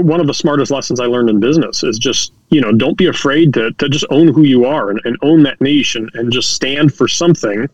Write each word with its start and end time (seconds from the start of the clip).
one 0.00 0.20
of 0.20 0.26
the 0.26 0.34
smartest 0.34 0.70
lessons 0.70 1.00
I 1.00 1.06
learned 1.06 1.30
in 1.30 1.40
business 1.40 1.82
is 1.82 1.98
just, 1.98 2.32
you 2.50 2.60
know, 2.60 2.72
don't 2.72 2.96
be 2.96 3.06
afraid 3.06 3.54
to, 3.54 3.72
to 3.72 3.88
just 3.88 4.04
own 4.10 4.28
who 4.28 4.42
you 4.42 4.64
are 4.64 4.90
and, 4.90 5.00
and 5.04 5.16
own 5.22 5.42
that 5.44 5.60
niche 5.60 5.96
and, 5.96 6.10
and 6.14 6.32
just 6.32 6.54
stand 6.54 6.94
for 6.94 7.08
something 7.08 7.68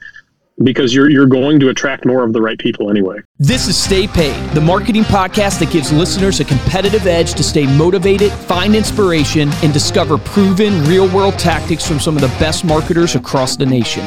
because 0.62 0.94
you're 0.94 1.10
you're 1.10 1.26
going 1.26 1.58
to 1.58 1.68
attract 1.68 2.06
more 2.06 2.22
of 2.22 2.32
the 2.32 2.40
right 2.40 2.58
people 2.58 2.88
anyway. 2.88 3.18
This 3.38 3.66
is 3.66 3.76
Stay 3.76 4.06
Paid, 4.06 4.50
the 4.50 4.60
marketing 4.60 5.02
podcast 5.02 5.58
that 5.58 5.72
gives 5.72 5.92
listeners 5.92 6.38
a 6.40 6.44
competitive 6.44 7.06
edge 7.06 7.34
to 7.34 7.42
stay 7.42 7.66
motivated, 7.76 8.30
find 8.30 8.76
inspiration, 8.76 9.50
and 9.62 9.72
discover 9.72 10.16
proven 10.18 10.84
real-world 10.84 11.38
tactics 11.38 11.86
from 11.86 11.98
some 11.98 12.14
of 12.14 12.22
the 12.22 12.28
best 12.38 12.64
marketers 12.64 13.16
across 13.16 13.56
the 13.56 13.66
nation. 13.66 14.04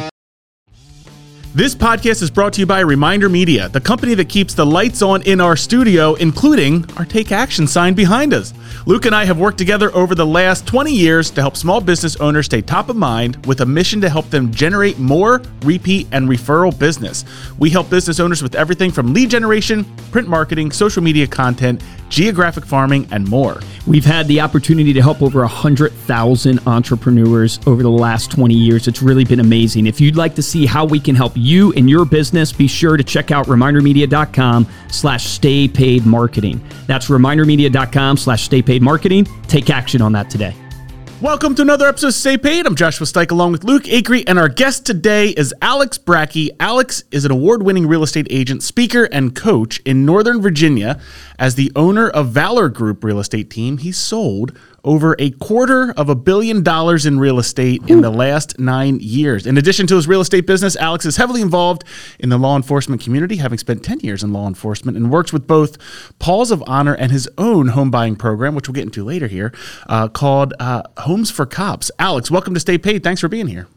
This 1.58 1.74
podcast 1.74 2.21
is 2.21 2.30
brought 2.30 2.54
to 2.54 2.60
you 2.60 2.68
by 2.68 2.82
Reminder 2.82 3.30
Media, 3.30 3.68
the 3.68 3.82
company 3.82 4.14
that 4.14 4.30
keeps 4.30 4.54
the 4.54 4.64
lights 4.64 5.02
on 5.02 5.24
in 5.24 5.42
our 5.42 5.57
studio, 5.57 6.14
including 6.14 6.86
our 6.98 7.04
Take 7.04 7.32
Action 7.32 7.66
sign 7.66 7.96
behind 7.96 8.32
us. 8.32 8.54
Luke 8.86 9.07
and 9.07 9.16
I 9.16 9.26
have 9.26 9.39
worked 9.39 9.57
together 9.57 9.92
over 9.96 10.14
the 10.14 10.24
last 10.24 10.68
20 10.68 10.93
years 10.93 11.32
to 11.32 11.42
help 11.42 11.57
small 11.57 11.82
business 11.82 12.16
owners 12.18 12.46
stay 12.46 12.61
top 12.61 12.89
of 12.89 12.96
mind 12.96 13.43
with 13.47 13.61
a 13.61 13.66
mission 13.66 14.00
to 14.02 14.07
help 14.07 14.30
them 14.30 14.54
generate 14.54 15.00
more 15.00 15.42
repeat 15.64 16.07
and 16.11 16.30
referral 16.30 16.78
business. 16.78 17.25
We 17.58 17.71
help 17.71 17.89
business 17.89 18.19
owners 18.19 18.44
with 18.44 18.54
everything 18.54 18.92
from 18.92 19.11
lead 19.16 19.32
generation, 19.32 19.83
print 20.11 20.28
marketing, 20.28 20.69
social 20.71 21.02
media 21.02 21.25
content, 21.25 21.82
geographic 22.10 22.66
farming, 22.66 23.07
and 23.11 23.28
more. 23.29 23.60
We've 23.86 24.06
had 24.06 24.28
the 24.28 24.42
opportunity 24.42 24.93
to 24.93 25.02
help 25.02 25.21
over 25.21 25.39
100,000 25.42 26.60
entrepreneurs 26.68 27.60
over 27.66 27.83
the 27.83 27.89
last 27.89 28.32
20 28.32 28.54
years. 28.54 28.88
It's 28.88 29.02
really 29.02 29.25
been 29.25 29.39
amazing. 29.39 29.88
If 29.88 30.02
you'd 30.02 30.16
like 30.16 30.36
to 30.36 30.42
see 30.42 30.66
how 30.66 30.86
we 30.86 31.00
can 31.00 31.16
help 31.16 31.33
you 31.36 31.74
and 31.74 31.89
your 31.89 32.06
business, 32.06 32.52
be 32.52 32.67
sure 32.67 32.97
to 32.97 33.03
check 33.03 33.31
out 33.31 33.47
remindermedia.com 33.47 34.67
slash 34.92 35.25
stay 35.25 35.67
paid 35.67 36.06
marketing. 36.06 36.61
That's 36.86 37.08
remindermedia.com 37.08 38.17
slash 38.17 38.44
stay 38.44 38.61
paid 38.61 38.81
marketing. 38.81 39.28
Take 39.47 39.69
action 39.69 40.02
on 40.02 40.11
that 40.14 40.30
today. 40.30 40.55
Welcome 41.20 41.56
to 41.56 41.64
another 41.64 41.88
episode 41.88 42.09
of 42.09 42.14
Stay 42.14 42.38
Paid. 42.38 42.67
I'm 42.67 42.75
Joshua 42.75 43.08
Stike 43.08 43.31
along 43.31 43.52
with 43.52 43.64
Luke 43.64 43.86
Acree, 43.86 44.23
and 44.28 44.38
our 44.38 44.47
guest 44.47 44.86
today 44.86 45.30
is 45.30 45.52
Alex 45.64 45.97
Bracke. 45.97 46.52
Alex 46.59 47.05
is 47.09 47.25
an 47.25 47.31
award 47.31 47.64
winning 47.64 47.88
real 47.88 48.03
estate 48.03 48.28
agent, 48.30 48.61
speaker, 48.61 49.05
and 49.05 49.33
coach 49.33 49.80
in 49.83 50.06
Northern 50.06 50.44
Virginia. 50.44 51.02
As 51.39 51.56
the 51.56 51.72
owner 51.75 52.08
of 52.08 52.30
Valor 52.30 52.69
Group 52.69 53.03
Real 53.03 53.17
Estate 53.17 53.50
Team, 53.50 53.80
he 53.80 53.91
sold 53.91 54.56
over 54.88 55.17
a 55.19 55.31
quarter 55.31 55.91
of 55.97 56.07
a 56.07 56.16
billion 56.16 56.63
dollars 56.63 57.05
in 57.05 57.19
real 57.19 57.39
estate 57.39 57.83
in 57.88 57.99
the 58.02 58.09
last 58.09 58.57
nine 58.57 58.97
years. 59.02 59.45
In 59.45 59.57
addition 59.57 59.85
to 59.88 59.97
his 59.97 60.07
real 60.07 60.21
estate 60.21 60.47
business, 60.47 60.77
Alex 60.77 61.05
is 61.05 61.17
heavily 61.17 61.41
involved 61.41 61.83
in 62.19 62.29
the 62.29 62.38
law 62.38 62.55
enforcement 62.55 63.02
community, 63.02 63.35
having 63.35 63.57
spent 63.57 63.83
10 63.83 63.99
years 63.99 64.23
in 64.23 64.31
law 64.31 64.47
enforcement, 64.47 64.95
and 64.95 65.11
works 65.11 65.33
with 65.33 65.45
both 65.45 65.77
Paws 66.19 66.52
of 66.52 66.63
Honor 66.66 66.95
and 66.95 67.11
his 67.11 67.29
own 67.38 67.67
home 67.67 67.91
buying 67.91 68.16
program, 68.16 68.55
which 68.55 68.69
we'll 68.69 68.73
get 68.73 68.85
into 68.85 69.03
later 69.03 69.27
here, 69.27 69.53
uh, 69.88 70.07
called 70.07 70.53
uh, 70.59 70.83
Homes 70.99 71.29
for 71.29 71.45
Cops. 71.45 71.91
Alex, 71.99 72.31
welcome 72.31 72.53
to 72.53 72.59
Stay 72.59 72.77
Paid. 72.77 73.03
Thanks 73.03 73.19
for 73.19 73.27
being 73.27 73.47
here. 73.47 73.67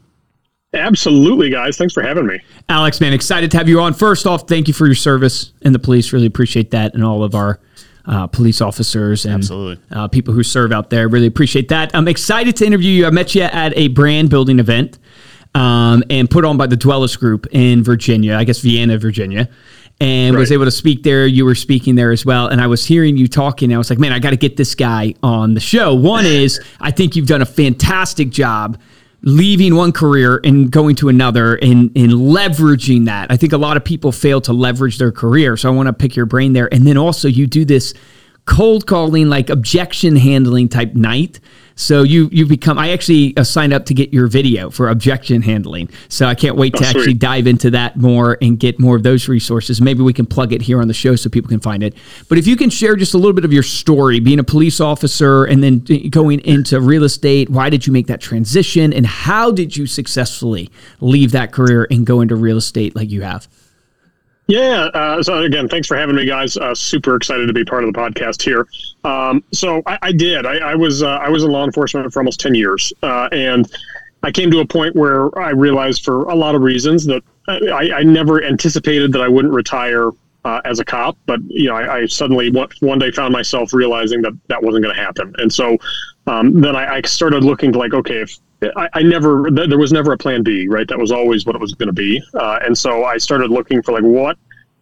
Absolutely, 0.73 1.49
guys. 1.49 1.75
Thanks 1.75 1.93
for 1.93 2.01
having 2.01 2.25
me. 2.25 2.39
Alex, 2.69 3.01
man, 3.01 3.11
excited 3.11 3.51
to 3.51 3.57
have 3.57 3.67
you 3.67 3.81
on. 3.81 3.93
First 3.93 4.25
off, 4.25 4.47
thank 4.47 4.69
you 4.69 4.73
for 4.73 4.85
your 4.85 4.95
service 4.95 5.51
in 5.61 5.73
the 5.73 5.79
police. 5.79 6.13
Really 6.13 6.27
appreciate 6.27 6.71
that 6.71 6.93
and 6.93 7.03
all 7.03 7.25
of 7.25 7.35
our 7.35 7.59
uh, 8.05 8.27
police 8.27 8.61
officers 8.61 9.25
and 9.25 9.49
uh, 9.91 10.07
people 10.07 10.33
who 10.33 10.43
serve 10.43 10.71
out 10.71 10.89
there. 10.89 11.07
Really 11.07 11.27
appreciate 11.27 11.69
that. 11.69 11.91
I'm 11.93 12.07
excited 12.07 12.55
to 12.57 12.65
interview 12.65 12.91
you. 12.91 13.07
I 13.07 13.09
met 13.11 13.35
you 13.35 13.43
at 13.43 13.75
a 13.77 13.89
brand 13.89 14.29
building 14.29 14.59
event 14.59 14.97
um, 15.53 16.03
and 16.09 16.29
put 16.29 16.45
on 16.45 16.57
by 16.57 16.67
the 16.67 16.77
Dwellers 16.77 17.15
Group 17.15 17.47
in 17.51 17.83
Virginia, 17.83 18.35
I 18.35 18.43
guess 18.43 18.59
Vienna, 18.59 18.97
Virginia. 18.97 19.49
And 19.99 20.33
right. 20.33 20.39
was 20.39 20.51
able 20.51 20.65
to 20.65 20.71
speak 20.71 21.03
there. 21.03 21.27
You 21.27 21.45
were 21.45 21.53
speaking 21.53 21.93
there 21.93 22.11
as 22.11 22.25
well. 22.25 22.47
And 22.47 22.59
I 22.59 22.65
was 22.65 22.83
hearing 22.83 23.17
you 23.17 23.27
talking. 23.27 23.71
I 23.71 23.77
was 23.77 23.91
like, 23.91 23.99
man, 23.99 24.11
I 24.11 24.17
got 24.17 24.31
to 24.31 24.37
get 24.37 24.57
this 24.57 24.73
guy 24.73 25.13
on 25.21 25.53
the 25.53 25.59
show. 25.59 25.93
One 25.93 26.25
is, 26.27 26.59
I 26.79 26.89
think 26.89 27.15
you've 27.15 27.27
done 27.27 27.43
a 27.43 27.45
fantastic 27.45 28.31
job 28.31 28.79
leaving 29.23 29.75
one 29.75 29.91
career 29.91 30.39
and 30.43 30.71
going 30.71 30.95
to 30.95 31.09
another 31.09 31.55
and, 31.55 31.91
and 31.95 32.11
leveraging 32.11 33.05
that. 33.05 33.31
I 33.31 33.37
think 33.37 33.53
a 33.53 33.57
lot 33.57 33.77
of 33.77 33.83
people 33.83 34.11
fail 34.11 34.41
to 34.41 34.53
leverage 34.53 34.97
their 34.97 35.11
career. 35.11 35.57
So 35.57 35.71
I 35.71 35.75
want 35.75 35.87
to 35.87 35.93
pick 35.93 36.15
your 36.15 36.25
brain 36.25 36.53
there. 36.53 36.73
And 36.73 36.87
then 36.87 36.97
also, 36.97 37.27
you 37.27 37.47
do 37.47 37.65
this 37.65 37.93
cold 38.45 38.87
calling, 38.87 39.29
like 39.29 39.49
objection 39.49 40.15
handling 40.15 40.69
type 40.69 40.93
night 40.93 41.39
so 41.81 42.03
you 42.03 42.29
you 42.31 42.45
become. 42.45 42.77
I 42.77 42.91
actually 42.91 43.35
uh, 43.37 43.43
signed 43.43 43.73
up 43.73 43.85
to 43.85 43.95
get 43.95 44.13
your 44.13 44.27
video 44.27 44.69
for 44.69 44.89
objection 44.89 45.41
handling. 45.41 45.89
So 46.09 46.27
I 46.27 46.35
can't 46.35 46.55
wait 46.55 46.75
oh, 46.75 46.79
to 46.79 46.85
sweet. 46.85 46.95
actually 46.95 47.13
dive 47.15 47.47
into 47.47 47.71
that 47.71 47.97
more 47.97 48.37
and 48.39 48.59
get 48.59 48.79
more 48.79 48.95
of 48.95 49.01
those 49.01 49.27
resources. 49.27 49.81
Maybe 49.81 50.03
we 50.03 50.13
can 50.13 50.27
plug 50.27 50.53
it 50.53 50.61
here 50.61 50.79
on 50.79 50.87
the 50.87 50.93
show 50.93 51.15
so 51.15 51.27
people 51.29 51.49
can 51.49 51.59
find 51.59 51.81
it. 51.81 51.95
But 52.29 52.37
if 52.37 52.45
you 52.45 52.55
can 52.55 52.69
share 52.69 52.95
just 52.95 53.15
a 53.15 53.17
little 53.17 53.33
bit 53.33 53.45
of 53.45 53.51
your 53.51 53.63
story, 53.63 54.19
being 54.19 54.37
a 54.37 54.43
police 54.43 54.79
officer 54.79 55.45
and 55.45 55.63
then 55.63 55.79
going 56.09 56.39
into 56.41 56.79
real 56.79 57.03
estate, 57.03 57.49
why 57.49 57.71
did 57.71 57.87
you 57.87 57.93
make 57.93 58.05
that 58.07 58.21
transition, 58.21 58.93
and 58.93 59.05
how 59.07 59.51
did 59.51 59.75
you 59.75 59.87
successfully 59.87 60.69
leave 60.99 61.31
that 61.31 61.51
career 61.51 61.87
and 61.89 62.05
go 62.05 62.21
into 62.21 62.35
real 62.35 62.57
estate 62.57 62.95
like 62.95 63.09
you 63.09 63.23
have? 63.23 63.47
Yeah. 64.51 64.89
Uh, 64.93 65.23
so 65.23 65.43
again, 65.43 65.69
thanks 65.69 65.87
for 65.87 65.95
having 65.95 66.13
me, 66.13 66.25
guys. 66.25 66.57
Uh, 66.57 66.75
super 66.75 67.15
excited 67.15 67.47
to 67.47 67.53
be 67.53 67.63
part 67.63 67.85
of 67.85 67.93
the 67.93 67.97
podcast 67.97 68.41
here. 68.41 68.67
Um, 69.05 69.41
so 69.53 69.81
I, 69.85 69.97
I 70.01 70.11
did. 70.11 70.45
I, 70.45 70.57
I 70.57 70.75
was 70.75 71.01
uh, 71.01 71.07
I 71.07 71.29
was 71.29 71.45
in 71.45 71.51
law 71.51 71.63
enforcement 71.63 72.11
for 72.11 72.19
almost 72.19 72.41
ten 72.41 72.53
years, 72.53 72.91
uh, 73.01 73.29
and 73.31 73.71
I 74.23 74.31
came 74.31 74.51
to 74.51 74.59
a 74.59 74.65
point 74.65 74.93
where 74.93 75.37
I 75.39 75.51
realized, 75.51 76.03
for 76.03 76.23
a 76.23 76.35
lot 76.35 76.53
of 76.53 76.63
reasons, 76.63 77.05
that 77.05 77.23
I, 77.47 77.91
I 77.93 78.03
never 78.03 78.43
anticipated 78.43 79.13
that 79.13 79.21
I 79.21 79.29
wouldn't 79.29 79.53
retire 79.53 80.11
uh, 80.43 80.59
as 80.65 80.79
a 80.79 80.85
cop. 80.85 81.17
But 81.27 81.39
you 81.47 81.69
know, 81.69 81.75
I, 81.75 81.99
I 81.99 82.05
suddenly 82.07 82.51
one, 82.51 82.99
day 82.99 83.11
found 83.11 83.31
myself 83.31 83.73
realizing 83.73 84.21
that 84.23 84.33
that 84.47 84.61
wasn't 84.61 84.83
going 84.83 84.93
to 84.93 85.01
happen, 85.01 85.33
and 85.37 85.53
so 85.53 85.77
um, 86.27 86.59
then 86.59 86.75
I, 86.75 86.95
I 86.95 87.01
started 87.03 87.45
looking 87.45 87.71
to 87.71 87.79
like, 87.79 87.93
okay, 87.93 88.17
if 88.17 88.37
I, 88.61 88.89
I, 88.93 89.01
never 89.01 89.49
there 89.51 89.77
was 89.77 89.91
never 89.91 90.13
a 90.13 90.17
plan 90.17 90.43
B, 90.43 90.67
right? 90.67 90.87
That 90.87 90.99
was 90.99 91.11
always 91.11 91.45
what 91.45 91.55
it 91.55 91.61
was 91.61 91.73
going 91.73 91.87
to 91.87 91.93
be, 91.93 92.21
uh, 92.35 92.59
and 92.61 92.77
so 92.77 93.05
I 93.05 93.17
started 93.17 93.49
looking 93.49 93.81
for 93.81 93.91
like 93.91 94.03
what 94.03 94.37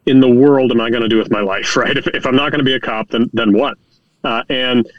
in 0.06 0.20
the 0.20 0.30
world 0.30 0.72
am 0.72 0.82
I 0.82 0.90
going 0.90 1.04
to 1.04 1.08
do 1.08 1.18
with 1.18 1.32
my 1.32 1.42
life, 1.42 1.76
right? 1.78 1.96
If, 1.96 2.08
if 2.08 2.26
I'm 2.26 2.36
not 2.36 2.52
going 2.52 2.60
to 2.60 2.66
be 2.66 2.74
a 2.74 2.80
cop, 2.80 3.10
then 3.10 3.30
then 3.34 3.54
what? 3.54 3.78
Uh, 4.24 4.44
and 4.50 4.90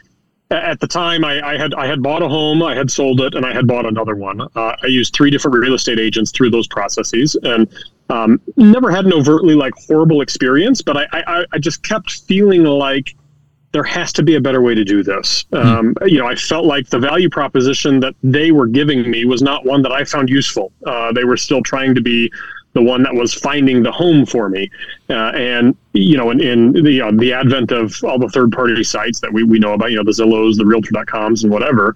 at 0.49 0.79
the 0.79 0.87
time, 0.87 1.23
I, 1.23 1.53
I, 1.53 1.57
had 1.57 1.73
I 1.75 1.87
had 1.87 2.03
bought 2.03 2.21
a 2.21 2.27
home, 2.27 2.61
I 2.61 2.75
had 2.75 2.91
sold 2.91 3.21
it, 3.21 3.35
and 3.35 3.45
I 3.45 3.53
had 3.53 3.67
bought 3.67 3.85
another 3.85 4.15
one. 4.15 4.41
Uh, 4.41 4.75
I 4.81 4.87
used 4.87 5.15
three 5.15 5.29
different 5.29 5.57
real 5.57 5.75
estate 5.75 5.99
agents 5.99 6.31
through 6.31 6.49
those 6.49 6.67
processes, 6.67 7.37
and 7.43 7.67
um, 8.09 8.41
never 8.57 8.91
had 8.91 9.05
an 9.05 9.13
overtly 9.13 9.55
like 9.55 9.73
horrible 9.87 10.21
experience, 10.21 10.81
but 10.81 10.97
I, 10.97 11.07
I 11.13 11.45
I 11.53 11.57
just 11.59 11.83
kept 11.83 12.11
feeling 12.23 12.63
like 12.63 13.15
there 13.71 13.83
has 13.83 14.11
to 14.13 14.23
be 14.23 14.35
a 14.35 14.41
better 14.41 14.61
way 14.61 14.75
to 14.75 14.83
do 14.83 15.03
this. 15.03 15.45
Hmm. 15.51 15.57
Um, 15.57 15.95
you 16.05 16.19
know, 16.19 16.27
I 16.27 16.35
felt 16.35 16.65
like 16.65 16.89
the 16.89 16.99
value 16.99 17.29
proposition 17.29 17.99
that 18.01 18.15
they 18.23 18.51
were 18.51 18.67
giving 18.67 19.09
me 19.09 19.25
was 19.25 19.41
not 19.41 19.65
one 19.65 19.81
that 19.83 19.91
I 19.91 20.03
found 20.03 20.29
useful. 20.29 20.71
Uh, 20.85 21.11
they 21.13 21.23
were 21.23 21.37
still 21.37 21.63
trying 21.63 21.95
to 21.95 22.01
be 22.01 22.31
the 22.73 22.81
one 22.81 23.03
that 23.03 23.13
was 23.13 23.33
finding 23.33 23.83
the 23.83 23.91
home 23.91 24.25
for 24.25 24.49
me. 24.49 24.69
Uh, 25.09 25.31
and 25.35 25.75
you 25.93 26.17
know, 26.17 26.31
in, 26.31 26.39
in 26.39 26.71
the 26.71 27.01
uh, 27.01 27.11
the 27.15 27.33
advent 27.33 27.71
of 27.71 27.93
all 28.03 28.17
the 28.17 28.29
third 28.29 28.51
party 28.51 28.83
sites 28.83 29.19
that 29.19 29.31
we, 29.31 29.43
we 29.43 29.59
know 29.59 29.73
about, 29.73 29.91
you 29.91 29.97
know, 29.97 30.03
the 30.03 30.11
Zillows, 30.11 30.55
the 30.55 30.65
Realtor.coms, 30.65 31.43
and 31.43 31.51
whatever, 31.51 31.95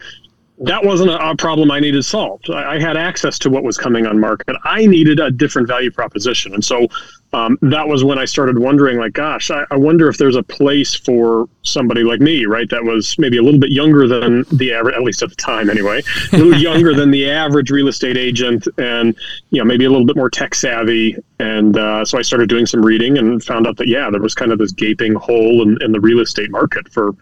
that 0.59 0.83
wasn't 0.83 1.09
a, 1.09 1.29
a, 1.29 1.35
problem 1.35 1.69
I 1.69 1.79
needed 1.79 2.03
solved. 2.05 2.49
I, 2.49 2.75
I, 2.75 2.79
had 2.79 2.95
access 2.95 3.38
to 3.39 3.49
what 3.49 3.63
was 3.63 3.77
coming 3.77 4.05
on 4.05 4.19
market. 4.19 4.55
I 4.63 4.85
needed 4.85 5.19
a 5.19 5.29
different 5.29 5.67
value 5.67 5.91
proposition, 5.91 6.53
and 6.53 6.63
so 6.63 6.88
um, 7.33 7.57
that 7.61 7.85
was 7.85 8.05
when 8.05 8.17
I 8.17 8.23
started 8.23 8.57
wondering, 8.57 8.97
like, 8.97 9.11
gosh, 9.11 9.51
I, 9.51 9.66
I, 9.69 9.75
wonder 9.75 10.07
if 10.07 10.17
there's 10.17 10.38
a 10.38 10.43
place 10.43 10.95
for 10.95 11.49
somebody 11.63 12.03
like 12.03 12.21
me, 12.21 12.45
right? 12.45 12.69
That 12.69 12.85
was 12.85 13.19
maybe 13.19 13.38
a 13.38 13.41
little 13.41 13.59
bit 13.59 13.71
younger 13.71 14.07
than 14.07 14.45
the 14.53 14.73
average, 14.73 14.95
at 14.95 15.01
least 15.01 15.21
at 15.21 15.29
the 15.29 15.35
time, 15.35 15.69
anyway, 15.69 16.01
a 16.31 16.38
little 16.38 16.55
younger 16.61 16.93
than 16.93 17.11
the 17.11 17.29
average 17.29 17.69
real 17.69 17.89
estate 17.89 18.16
agent, 18.16 18.66
and 18.77 19.13
you 19.49 19.59
know, 19.59 19.66
maybe 19.66 19.83
a 19.83 19.89
little 19.89 20.05
bit 20.05 20.16
more 20.16 20.29
tech 20.29 20.55
savvy. 20.55 21.17
And 21.39 21.77
uh, 21.77 22.05
so 22.05 22.17
I 22.17 22.22
started 22.22 22.47
doing 22.47 22.66
some 22.66 22.81
reading 22.85 23.17
and 23.17 23.43
found 23.43 23.67
out 23.67 23.75
that 23.77 23.89
yeah, 23.89 24.09
there 24.09 24.22
was 24.22 24.33
kind 24.33 24.53
of 24.53 24.59
this 24.59 24.72
gaping 24.72 25.16
hole 25.16 25.63
in, 25.63 25.77
in 25.81 25.91
the 25.91 25.99
real 25.99 26.22
estate 26.22 26.49
market 26.49 26.87
for, 26.93 27.13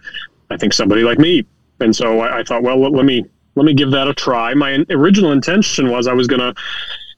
I 0.51 0.57
think, 0.57 0.73
somebody 0.73 1.01
like 1.01 1.17
me 1.17 1.47
and 1.79 1.95
so 1.95 2.19
I, 2.19 2.39
I 2.39 2.43
thought, 2.43 2.63
well, 2.63 2.79
let, 2.79 2.91
let, 2.91 3.05
me 3.05 3.25
let 3.55 3.65
me 3.65 3.73
give 3.73 3.91
that 3.91 4.07
a 4.07 4.13
try. 4.13 4.53
My 4.53 4.83
original 4.89 5.31
intention 5.31 5.89
was 5.89 6.07
I 6.07 6.13
was 6.13 6.27
going 6.27 6.41
to. 6.41 6.53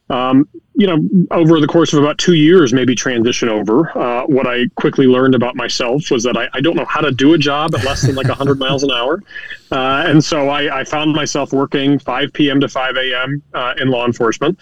Um, 0.08 0.48
you 0.76 0.86
know, 0.86 1.00
over 1.32 1.60
the 1.60 1.66
course 1.66 1.92
of 1.94 2.04
about 2.04 2.20
two 2.20 2.36
years, 2.36 2.74
maybe 2.74 2.94
transition 2.94 3.50
over. 3.50 3.90
Uh, 3.98 4.24
what 4.28 4.46
I 4.46 4.68
quickly 4.76 5.08
learned 5.08 5.34
about 5.34 5.56
myself 5.56 6.12
was 6.12 6.24
that 6.26 6.38
I, 6.38 6.48
I, 6.54 6.62
don't 6.62 6.76
know 6.76 6.86
how 6.86 7.02
to 7.02 7.12
do 7.12 7.34
a 7.34 7.40
job 7.40 7.74
at 7.74 7.84
less 7.84 8.04
than 8.04 8.14
like 8.14 8.28
100 8.28 8.60
miles 8.60 8.84
an 8.84 8.92
hour. 8.92 9.24
Uh, 9.72 10.04
and 10.06 10.24
so 10.24 10.50
I, 10.50 10.82
I, 10.82 10.84
found 10.84 11.14
myself 11.14 11.54
working 11.54 11.98
5 11.98 12.34
p.m. 12.34 12.60
to 12.60 12.68
5 12.68 12.98
a.m. 12.98 13.42
Uh, 13.56 13.74
in 13.80 13.88
law 13.88 14.06
enforcement. 14.06 14.60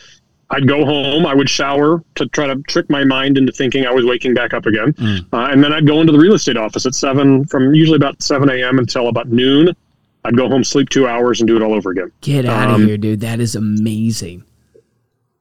I'd 0.49 0.67
go 0.67 0.85
home, 0.85 1.25
I 1.25 1.33
would 1.33 1.49
shower 1.49 2.03
to 2.15 2.27
try 2.27 2.45
to 2.45 2.61
trick 2.67 2.89
my 2.89 3.03
mind 3.03 3.37
into 3.37 3.51
thinking 3.51 3.87
I 3.87 3.91
was 3.91 4.05
waking 4.05 4.35
back 4.35 4.53
up 4.53 4.67
again. 4.67 4.93
Mm. 4.93 5.25
Uh, 5.33 5.51
and 5.51 5.63
then 5.63 5.73
I'd 5.73 5.87
go 5.87 5.99
into 5.99 6.11
the 6.11 6.19
real 6.19 6.35
estate 6.35 6.57
office 6.57 6.85
at 6.85 6.93
7, 6.93 7.45
from 7.45 7.73
usually 7.73 7.95
about 7.95 8.21
7 8.21 8.49
a.m. 8.49 8.77
until 8.77 9.07
about 9.07 9.29
noon. 9.29 9.75
I'd 10.25 10.37
go 10.37 10.47
home, 10.47 10.63
sleep 10.63 10.89
two 10.89 11.07
hours, 11.07 11.41
and 11.41 11.47
do 11.47 11.55
it 11.55 11.61
all 11.61 11.73
over 11.73 11.91
again. 11.91 12.11
Get 12.21 12.45
out 12.45 12.69
um, 12.69 12.81
of 12.81 12.87
here, 12.87 12.97
dude! 12.97 13.21
That 13.21 13.39
is 13.39 13.55
amazing. 13.55 14.43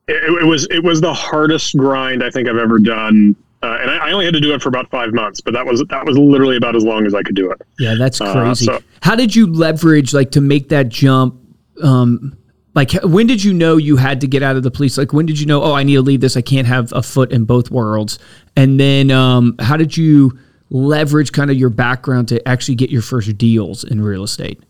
It, 0.08 0.42
it, 0.42 0.44
was 0.44 0.66
it 0.70 0.82
was 0.82 1.00
the 1.00 1.14
hardest 1.14 1.76
grind 1.76 2.24
I 2.24 2.30
think 2.30 2.48
I've 2.48 2.56
ever 2.56 2.78
done 2.78 3.36
Uh, 3.62 3.78
and 3.80 3.90
I, 3.92 4.08
I, 4.08 4.12
only 4.12 4.24
had 4.24 4.34
to 4.34 4.40
do 4.40 4.52
it 4.52 4.60
for 4.60 4.68
about 4.68 4.90
five 4.90 5.14
months, 5.14 5.40
but 5.40 5.54
that 5.54 5.64
was 5.64 5.84
that 5.88 6.04
was 6.04 6.18
literally 6.18 6.56
about 6.56 6.74
as 6.74 6.82
long 6.82 7.06
as 7.06 7.14
I 7.14 7.22
could 7.22 7.36
do 7.36 7.52
it. 7.52 7.62
Yeah, 7.78 7.94
that's 7.96 8.20
uh, 8.20 8.32
crazy. 8.32 8.68
Uh, 8.68 8.78
so, 8.78 8.84
How 9.02 9.14
did 9.14 9.36
you 9.36 9.46
leverage 9.46 10.12
like 10.12 10.32
to 10.32 10.40
make 10.40 10.68
that 10.70 10.88
jump? 10.88 11.40
Um, 11.80 12.36
like 12.74 12.92
when 13.04 13.28
did 13.28 13.44
you 13.44 13.54
know 13.54 13.76
you 13.76 13.96
had 13.96 14.20
to 14.22 14.26
get 14.26 14.42
out 14.42 14.56
of 14.56 14.64
the 14.64 14.70
police? 14.72 14.98
Like 14.98 15.12
when 15.12 15.26
did 15.26 15.38
you 15.38 15.46
know? 15.46 15.62
Oh, 15.62 15.74
I 15.74 15.84
need 15.84 15.94
to 15.94 16.02
leave 16.02 16.20
this. 16.20 16.36
I 16.36 16.40
can't 16.40 16.66
have 16.66 16.92
a 16.92 17.04
foot 17.04 17.30
in 17.30 17.44
both 17.44 17.70
worlds. 17.70 18.18
And 18.56 18.80
then 18.80 19.12
um, 19.12 19.54
how 19.60 19.76
did 19.76 19.96
you 19.96 20.36
leverage 20.70 21.30
kind 21.30 21.48
of 21.48 21.56
your 21.56 21.70
background 21.70 22.28
to 22.28 22.48
actually 22.48 22.74
get 22.74 22.90
your 22.90 23.02
first 23.02 23.38
deals 23.38 23.84
in 23.84 24.02
real 24.02 24.24
estate? 24.24 24.60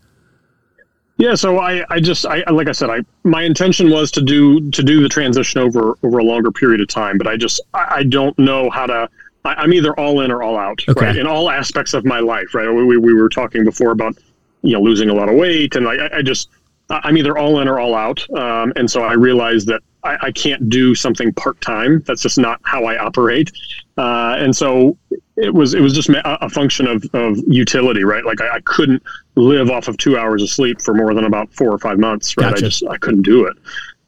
Yeah, 1.17 1.35
so 1.35 1.59
I, 1.59 1.85
I 1.89 1.99
just 1.99 2.25
I 2.25 2.43
like 2.49 2.67
I 2.67 2.71
said, 2.71 2.89
I 2.89 3.01
my 3.23 3.43
intention 3.43 3.89
was 3.89 4.11
to 4.11 4.21
do 4.21 4.71
to 4.71 4.83
do 4.83 5.01
the 5.01 5.09
transition 5.09 5.61
over 5.61 5.95
over 6.03 6.17
a 6.17 6.23
longer 6.23 6.51
period 6.51 6.81
of 6.81 6.87
time, 6.87 7.17
but 7.17 7.27
I 7.27 7.37
just 7.37 7.61
I, 7.73 7.95
I 7.97 8.03
don't 8.03 8.37
know 8.39 8.69
how 8.69 8.87
to 8.87 9.09
I, 9.45 9.63
am 9.63 9.73
either 9.73 9.97
all 9.99 10.21
in 10.21 10.31
or 10.31 10.41
all 10.41 10.57
out, 10.57 10.83
okay. 10.87 11.05
right? 11.05 11.15
In 11.15 11.27
all 11.27 11.49
aspects 11.49 11.93
of 11.93 12.05
my 12.05 12.19
life, 12.19 12.53
right? 12.55 12.71
We, 12.71 12.97
we 12.97 13.13
were 13.13 13.29
talking 13.29 13.63
before 13.63 13.91
about 13.91 14.17
you 14.61 14.73
know 14.73 14.81
losing 14.81 15.09
a 15.09 15.13
lot 15.13 15.29
of 15.29 15.35
weight, 15.35 15.75
and 15.75 15.87
I, 15.87 16.17
I 16.17 16.21
just 16.21 16.49
I'm 16.89 17.17
either 17.17 17.37
all 17.37 17.59
in 17.59 17.67
or 17.67 17.79
all 17.79 17.95
out, 17.95 18.27
um, 18.31 18.73
and 18.75 18.89
so 18.89 19.03
I 19.03 19.13
realized 19.13 19.67
that 19.67 19.81
I, 20.03 20.17
I 20.27 20.31
can't 20.31 20.69
do 20.69 20.95
something 20.95 21.33
part 21.33 21.59
time. 21.61 22.01
That's 22.05 22.21
just 22.21 22.37
not 22.37 22.59
how 22.63 22.85
I 22.85 22.97
operate, 22.97 23.51
uh, 23.97 24.35
and 24.37 24.55
so 24.55 24.97
it 25.35 25.53
was 25.53 25.73
it 25.73 25.81
was 25.81 25.93
just 25.93 26.09
a 26.09 26.49
function 26.49 26.87
of, 26.87 27.03
of 27.13 27.37
utility, 27.47 28.03
right? 28.03 28.25
Like 28.25 28.41
I, 28.41 28.55
I, 28.55 28.59
couldn't 28.61 29.01
live 29.35 29.71
off 29.71 29.87
of 29.87 29.97
two 29.97 30.17
hours 30.17 30.43
of 30.43 30.49
sleep 30.49 30.81
for 30.81 30.93
more 30.93 31.13
than 31.13 31.25
about 31.25 31.51
four 31.53 31.71
or 31.71 31.79
five 31.79 31.97
months, 31.99 32.35
right? 32.37 32.51
Gotcha. 32.51 32.65
I 32.65 32.69
just 32.69 32.83
I 32.87 32.97
couldn't 32.97 33.23
do 33.23 33.45
it, 33.45 33.57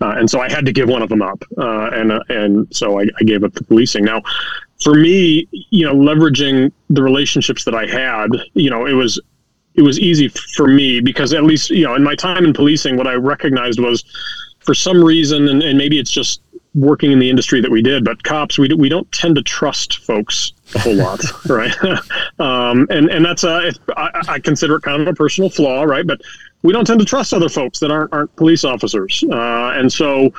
uh, 0.02 0.16
and 0.18 0.30
so 0.30 0.42
I 0.42 0.52
had 0.52 0.66
to 0.66 0.72
give 0.72 0.90
one 0.90 1.02
of 1.02 1.10
them 1.10 1.22
up, 1.22 1.44
uh, 1.58 1.90
and 1.94 2.12
uh, 2.12 2.20
and 2.30 2.68
so 2.76 3.00
I, 3.00 3.04
I, 3.20 3.24
gave 3.24 3.44
up 3.44 3.54
the 3.54 3.64
policing. 3.64 4.04
Now, 4.04 4.22
for 4.84 4.94
me, 4.94 5.48
you 5.52 5.86
know, 5.86 5.96
leveraging 5.96 6.72
the 6.90 7.02
relationships 7.02 7.64
that 7.64 7.74
I 7.74 7.86
had, 7.88 8.30
you 8.54 8.70
know, 8.70 8.86
it 8.86 8.94
was 8.94 9.20
it 9.76 9.82
was 9.82 10.00
easy 10.00 10.28
for 10.28 10.68
me 10.68 11.00
because 11.00 11.34
at 11.34 11.44
least 11.44 11.70
you 11.70 11.86
know 11.86 11.96
in 11.96 12.04
my 12.04 12.16
time 12.16 12.46
in 12.46 12.54
policing, 12.54 12.98
what 12.98 13.08
I 13.08 13.14
recognized 13.14 13.80
was 13.80 14.04
for 14.66 14.74
some 14.74 15.04
reason, 15.04 15.48
and, 15.48 15.62
and 15.62 15.78
maybe 15.78 16.00
it's 16.00 16.12
just 16.12 16.42
working 16.74 17.12
in 17.12 17.20
the 17.20 17.30
industry 17.30 17.62
that 17.62 17.72
we 17.72 17.82
did, 17.82 18.04
but 18.04 18.22
cops, 18.24 18.60
we, 18.60 18.68
we 18.74 18.90
don't 18.90 19.10
tend 19.14 19.36
to 19.36 19.42
trust 19.42 20.00
folks 20.00 20.52
a 20.76 20.80
whole 20.80 20.96
lot, 20.96 21.22
right? 21.50 21.74
um, 22.40 22.88
and 22.90 23.10
and 23.10 23.24
that's 23.24 23.44
a 23.44 23.72
I, 23.96 24.22
I 24.28 24.40
consider 24.40 24.76
it 24.76 24.82
kind 24.82 25.02
of 25.02 25.08
a 25.08 25.14
personal 25.14 25.50
flaw, 25.50 25.84
right? 25.84 26.06
But 26.06 26.22
we 26.64 26.74
don't 26.74 26.86
tend 26.86 27.00
to 27.00 27.06
trust 27.06 27.34
other 27.34 27.50
folks 27.50 27.80
that 27.80 27.92
aren't 27.92 28.12
aren't 28.12 28.36
police 28.36 28.64
officers, 28.64 29.24
uh, 29.32 29.74
and 29.76 29.92
so 29.92 30.34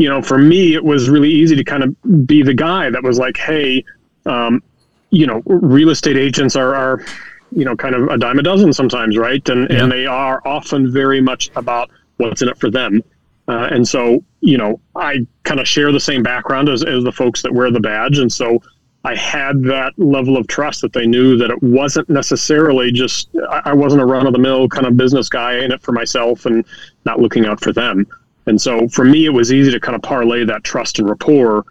you 0.00 0.08
know, 0.08 0.22
for 0.22 0.38
me, 0.38 0.74
it 0.74 0.82
was 0.82 1.10
really 1.10 1.28
easy 1.28 1.54
to 1.54 1.62
kind 1.62 1.82
of 1.82 2.26
be 2.26 2.42
the 2.42 2.54
guy 2.54 2.88
that 2.88 3.02
was 3.02 3.18
like, 3.18 3.36
hey, 3.36 3.84
um, 4.24 4.62
you 5.10 5.26
know, 5.26 5.42
real 5.44 5.90
estate 5.90 6.16
agents 6.16 6.56
are 6.56 6.74
are 6.74 7.04
you 7.52 7.64
know 7.64 7.76
kind 7.76 7.94
of 7.94 8.08
a 8.08 8.16
dime 8.16 8.38
a 8.38 8.42
dozen 8.42 8.72
sometimes, 8.72 9.18
right? 9.18 9.46
And 9.48 9.68
yeah. 9.68 9.82
and 9.82 9.92
they 9.92 10.06
are 10.06 10.40
often 10.46 10.90
very 10.90 11.20
much 11.20 11.50
about 11.54 11.90
what's 12.16 12.40
in 12.40 12.48
it 12.48 12.58
for 12.58 12.70
them. 12.70 13.02
Uh, 13.50 13.66
and 13.72 13.86
so, 13.86 14.22
you 14.42 14.56
know, 14.56 14.80
I 14.94 15.26
kind 15.42 15.58
of 15.58 15.66
share 15.66 15.90
the 15.90 15.98
same 15.98 16.22
background 16.22 16.68
as, 16.68 16.84
as 16.84 17.02
the 17.02 17.10
folks 17.10 17.42
that 17.42 17.52
wear 17.52 17.72
the 17.72 17.80
badge. 17.80 18.18
And 18.18 18.32
so 18.32 18.62
I 19.02 19.16
had 19.16 19.64
that 19.64 19.92
level 19.96 20.36
of 20.36 20.46
trust 20.46 20.82
that 20.82 20.92
they 20.92 21.04
knew 21.04 21.36
that 21.36 21.50
it 21.50 21.60
wasn't 21.60 22.08
necessarily 22.08 22.92
just, 22.92 23.28
I 23.50 23.72
wasn't 23.72 24.02
a 24.02 24.06
run 24.06 24.28
of 24.28 24.34
the 24.34 24.38
mill 24.38 24.68
kind 24.68 24.86
of 24.86 24.96
business 24.96 25.28
guy 25.28 25.64
in 25.64 25.72
it 25.72 25.82
for 25.82 25.90
myself 25.90 26.46
and 26.46 26.64
not 27.04 27.18
looking 27.18 27.44
out 27.44 27.60
for 27.60 27.72
them. 27.72 28.06
And 28.46 28.60
so 28.60 28.86
for 28.86 29.04
me, 29.04 29.26
it 29.26 29.30
was 29.30 29.52
easy 29.52 29.72
to 29.72 29.80
kind 29.80 29.96
of 29.96 30.02
parlay 30.02 30.44
that 30.44 30.62
trust 30.62 31.00
and 31.00 31.08
rapport 31.08 31.64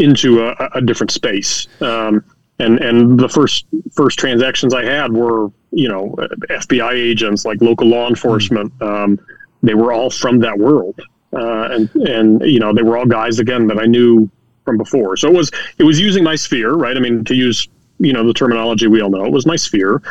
into 0.00 0.44
a, 0.44 0.70
a 0.74 0.80
different 0.80 1.12
space. 1.12 1.68
Um, 1.80 2.24
and, 2.58 2.80
and 2.80 3.18
the 3.18 3.28
first 3.28 3.66
first 3.92 4.18
transactions 4.18 4.74
I 4.74 4.84
had 4.84 5.12
were, 5.12 5.52
you 5.70 5.88
know, 5.88 6.16
FBI 6.50 6.94
agents, 6.94 7.44
like 7.44 7.62
local 7.62 7.86
law 7.86 8.08
enforcement. 8.08 8.72
Um, 8.82 9.20
they 9.62 9.74
were 9.74 9.92
all 9.92 10.10
from 10.10 10.38
that 10.40 10.58
world 10.58 11.00
uh, 11.32 11.68
and 11.70 11.94
and 11.96 12.42
you 12.42 12.60
know 12.60 12.72
they 12.72 12.82
were 12.82 12.96
all 12.96 13.06
guys 13.06 13.38
again 13.38 13.66
that 13.66 13.78
I 13.78 13.86
knew 13.86 14.30
from 14.64 14.76
before. 14.76 15.16
So 15.16 15.28
it 15.28 15.34
was 15.34 15.50
it 15.78 15.84
was 15.84 15.98
using 15.98 16.22
my 16.22 16.36
sphere, 16.36 16.72
right? 16.74 16.96
I 16.96 17.00
mean, 17.00 17.24
to 17.24 17.34
use 17.34 17.68
you 17.98 18.12
know 18.12 18.26
the 18.26 18.34
terminology 18.34 18.86
we 18.86 19.00
all 19.00 19.10
know, 19.10 19.24
it 19.24 19.32
was 19.32 19.46
my 19.46 19.56
sphere, 19.56 20.02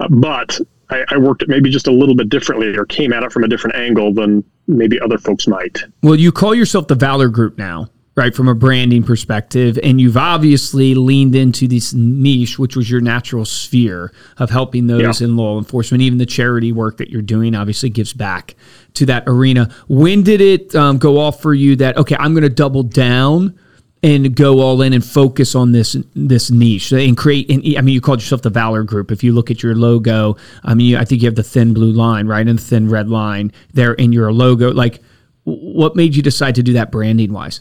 uh, 0.00 0.08
but 0.08 0.58
I, 0.90 1.04
I, 1.08 1.16
worked 1.16 1.42
it 1.42 1.48
maybe 1.48 1.70
just 1.70 1.86
a 1.86 1.92
little 1.92 2.14
bit 2.14 2.28
differently 2.28 2.76
or 2.76 2.84
came 2.84 3.12
at 3.12 3.22
it 3.22 3.32
from 3.32 3.44
a 3.44 3.48
different 3.48 3.76
angle 3.76 4.12
than 4.12 4.44
maybe 4.68 5.00
other 5.00 5.18
folks 5.18 5.48
might. 5.48 5.78
Well, 6.02 6.14
you 6.14 6.30
call 6.30 6.54
yourself 6.54 6.88
the 6.88 6.94
Valor 6.94 7.28
Group 7.28 7.58
now 7.58 7.88
right, 8.16 8.34
from 8.34 8.48
a 8.48 8.54
branding 8.54 9.02
perspective. 9.02 9.78
And 9.82 10.00
you've 10.00 10.16
obviously 10.16 10.94
leaned 10.94 11.34
into 11.34 11.68
this 11.68 11.92
niche, 11.92 12.58
which 12.58 12.74
was 12.74 12.90
your 12.90 13.02
natural 13.02 13.44
sphere 13.44 14.10
of 14.38 14.48
helping 14.48 14.86
those 14.86 15.20
yeah. 15.20 15.26
in 15.26 15.36
law 15.36 15.58
enforcement. 15.58 16.02
Even 16.02 16.18
the 16.18 16.26
charity 16.26 16.72
work 16.72 16.96
that 16.96 17.10
you're 17.10 17.22
doing 17.22 17.54
obviously 17.54 17.90
gives 17.90 18.14
back 18.14 18.56
to 18.96 19.06
that 19.06 19.24
arena. 19.26 19.70
When 19.88 20.22
did 20.22 20.40
it 20.40 20.74
um, 20.74 20.98
go 20.98 21.18
off 21.18 21.40
for 21.40 21.54
you 21.54 21.76
that, 21.76 21.96
okay, 21.96 22.16
I'm 22.18 22.32
going 22.32 22.42
to 22.42 22.50
double 22.50 22.82
down? 22.82 23.58
and 24.02 24.36
go 24.36 24.60
all 24.60 24.82
in 24.82 24.92
and 24.92 25.04
focus 25.04 25.54
on 25.54 25.72
this 25.72 25.96
this 26.14 26.50
niche 26.50 26.92
and 26.92 27.16
create. 27.16 27.50
And 27.50 27.62
I 27.76 27.80
mean, 27.80 27.94
you 27.94 28.00
called 28.00 28.20
yourself 28.20 28.42
the 28.42 28.50
Valor 28.50 28.84
Group. 28.84 29.10
If 29.10 29.24
you 29.24 29.32
look 29.32 29.50
at 29.50 29.62
your 29.62 29.74
logo, 29.74 30.36
I 30.62 30.74
mean, 30.74 30.86
you, 30.86 30.98
I 30.98 31.04
think 31.04 31.22
you 31.22 31.26
have 31.26 31.34
the 31.34 31.42
thin 31.42 31.74
blue 31.74 31.92
line, 31.92 32.26
right, 32.26 32.46
and 32.46 32.58
the 32.58 32.62
thin 32.62 32.88
red 32.88 33.08
line 33.08 33.52
there 33.72 33.94
in 33.94 34.12
your 34.12 34.32
logo. 34.32 34.70
Like, 34.70 35.02
what 35.44 35.96
made 35.96 36.14
you 36.14 36.22
decide 36.22 36.54
to 36.56 36.62
do 36.62 36.74
that 36.74 36.92
branding 36.92 37.32
wise? 37.32 37.60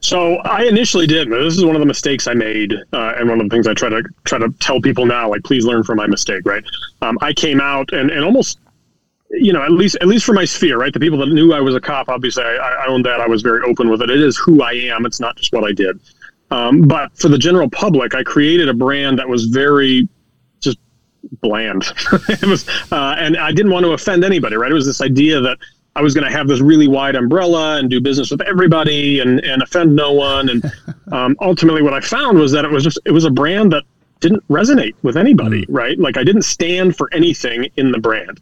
So 0.00 0.36
I 0.36 0.62
initially 0.64 1.06
did. 1.06 1.28
This 1.30 1.56
is 1.56 1.64
one 1.64 1.74
of 1.74 1.80
the 1.80 1.86
mistakes 1.86 2.26
I 2.28 2.34
made, 2.34 2.72
uh, 2.92 3.14
and 3.16 3.28
one 3.28 3.40
of 3.40 3.48
the 3.48 3.54
things 3.54 3.66
I 3.66 3.74
try 3.74 3.88
to 3.88 4.02
try 4.24 4.38
to 4.38 4.48
tell 4.60 4.80
people 4.80 5.04
now. 5.04 5.28
Like, 5.28 5.42
please 5.42 5.64
learn 5.64 5.82
from 5.82 5.96
my 5.96 6.06
mistake. 6.06 6.42
Right? 6.44 6.64
Um, 7.02 7.18
I 7.20 7.32
came 7.32 7.60
out 7.60 7.92
and, 7.92 8.10
and 8.10 8.24
almost, 8.24 8.58
you 9.30 9.52
know, 9.52 9.62
at 9.62 9.72
least 9.72 9.96
at 10.00 10.06
least 10.06 10.24
for 10.24 10.32
my 10.32 10.44
sphere, 10.44 10.78
right? 10.78 10.92
The 10.92 11.00
people 11.00 11.18
that 11.18 11.28
knew 11.28 11.52
I 11.52 11.60
was 11.60 11.74
a 11.74 11.80
cop, 11.80 12.08
obviously, 12.08 12.44
I, 12.44 12.56
I 12.56 12.86
owned 12.86 13.04
that. 13.06 13.20
I 13.20 13.26
was 13.26 13.42
very 13.42 13.62
open 13.62 13.88
with 13.88 14.02
it. 14.02 14.10
It 14.10 14.20
is 14.20 14.36
who 14.36 14.62
I 14.62 14.72
am. 14.72 15.06
It's 15.06 15.20
not 15.20 15.36
just 15.36 15.52
what 15.52 15.64
I 15.64 15.72
did. 15.72 16.00
Um, 16.50 16.82
but 16.82 17.16
for 17.18 17.28
the 17.28 17.38
general 17.38 17.68
public, 17.68 18.14
I 18.14 18.22
created 18.22 18.68
a 18.68 18.74
brand 18.74 19.18
that 19.18 19.28
was 19.28 19.46
very 19.46 20.08
just 20.60 20.78
bland. 21.40 21.84
it 22.28 22.46
was, 22.46 22.68
uh, 22.92 23.16
and 23.18 23.36
I 23.36 23.52
didn't 23.52 23.72
want 23.72 23.84
to 23.84 23.92
offend 23.92 24.24
anybody. 24.24 24.56
Right? 24.56 24.70
It 24.70 24.74
was 24.74 24.86
this 24.86 25.00
idea 25.00 25.40
that 25.40 25.58
I 25.96 26.02
was 26.02 26.14
going 26.14 26.30
to 26.30 26.30
have 26.30 26.46
this 26.46 26.60
really 26.60 26.88
wide 26.88 27.16
umbrella 27.16 27.78
and 27.78 27.90
do 27.90 28.00
business 28.00 28.30
with 28.30 28.42
everybody 28.42 29.20
and, 29.20 29.40
and 29.40 29.62
offend 29.62 29.96
no 29.96 30.12
one. 30.12 30.50
And 30.50 30.72
um, 31.12 31.36
ultimately, 31.40 31.82
what 31.82 31.94
I 31.94 32.00
found 32.00 32.38
was 32.38 32.52
that 32.52 32.64
it 32.64 32.70
was 32.70 32.84
just 32.84 33.00
it 33.04 33.12
was 33.12 33.24
a 33.24 33.30
brand 33.30 33.72
that 33.72 33.82
didn't 34.20 34.46
resonate 34.48 34.94
with 35.02 35.16
anybody, 35.16 35.62
mm. 35.62 35.66
right? 35.70 35.98
Like 35.98 36.16
I 36.16 36.24
didn't 36.24 36.42
stand 36.42 36.96
for 36.96 37.12
anything 37.12 37.70
in 37.76 37.90
the 37.90 37.98
brand, 37.98 38.40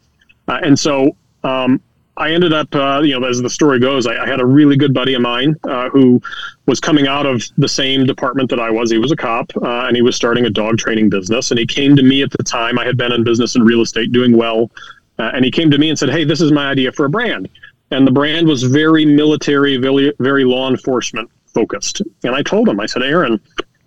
uh, 0.48 0.60
and 0.62 0.78
so 0.78 1.16
um, 1.42 1.80
I 2.16 2.32
ended 2.32 2.52
up, 2.52 2.72
uh, 2.74 3.00
you 3.04 3.18
know, 3.18 3.26
as 3.26 3.42
the 3.42 3.50
story 3.50 3.78
goes, 3.78 4.06
I, 4.06 4.22
I 4.22 4.26
had 4.26 4.40
a 4.40 4.46
really 4.46 4.76
good 4.76 4.94
buddy 4.94 5.14
of 5.14 5.22
mine 5.22 5.56
uh, 5.64 5.88
who 5.90 6.22
was 6.66 6.80
coming 6.80 7.06
out 7.06 7.26
of 7.26 7.42
the 7.58 7.68
same 7.68 8.06
department 8.06 8.50
that 8.50 8.60
I 8.60 8.70
was. 8.70 8.90
He 8.90 8.98
was 8.98 9.10
a 9.12 9.16
cop, 9.16 9.50
uh, 9.56 9.86
and 9.86 9.96
he 9.96 10.02
was 10.02 10.14
starting 10.14 10.46
a 10.46 10.50
dog 10.50 10.78
training 10.78 11.10
business. 11.10 11.50
And 11.50 11.58
he 11.58 11.66
came 11.66 11.96
to 11.96 12.02
me 12.02 12.22
at 12.22 12.30
the 12.30 12.44
time. 12.44 12.78
I 12.78 12.84
had 12.84 12.96
been 12.96 13.12
in 13.12 13.24
business 13.24 13.56
and 13.56 13.66
real 13.66 13.80
estate, 13.80 14.12
doing 14.12 14.36
well 14.36 14.70
uh, 15.18 15.30
and 15.34 15.44
he 15.44 15.50
came 15.50 15.70
to 15.70 15.78
me 15.78 15.90
and 15.90 15.98
said, 15.98 16.10
"Hey, 16.10 16.24
this 16.24 16.40
is 16.40 16.52
my 16.52 16.68
idea 16.70 16.92
for 16.92 17.04
a 17.04 17.08
brand." 17.08 17.48
And 17.90 18.06
the 18.06 18.10
brand 18.10 18.48
was 18.48 18.62
very 18.62 19.04
military, 19.04 19.76
very 19.76 20.12
very 20.18 20.44
law 20.44 20.68
enforcement 20.68 21.30
focused. 21.46 22.02
And 22.24 22.34
I 22.34 22.42
told 22.42 22.68
him, 22.68 22.80
I 22.80 22.86
said, 22.86 23.02
"Aaron, 23.02 23.40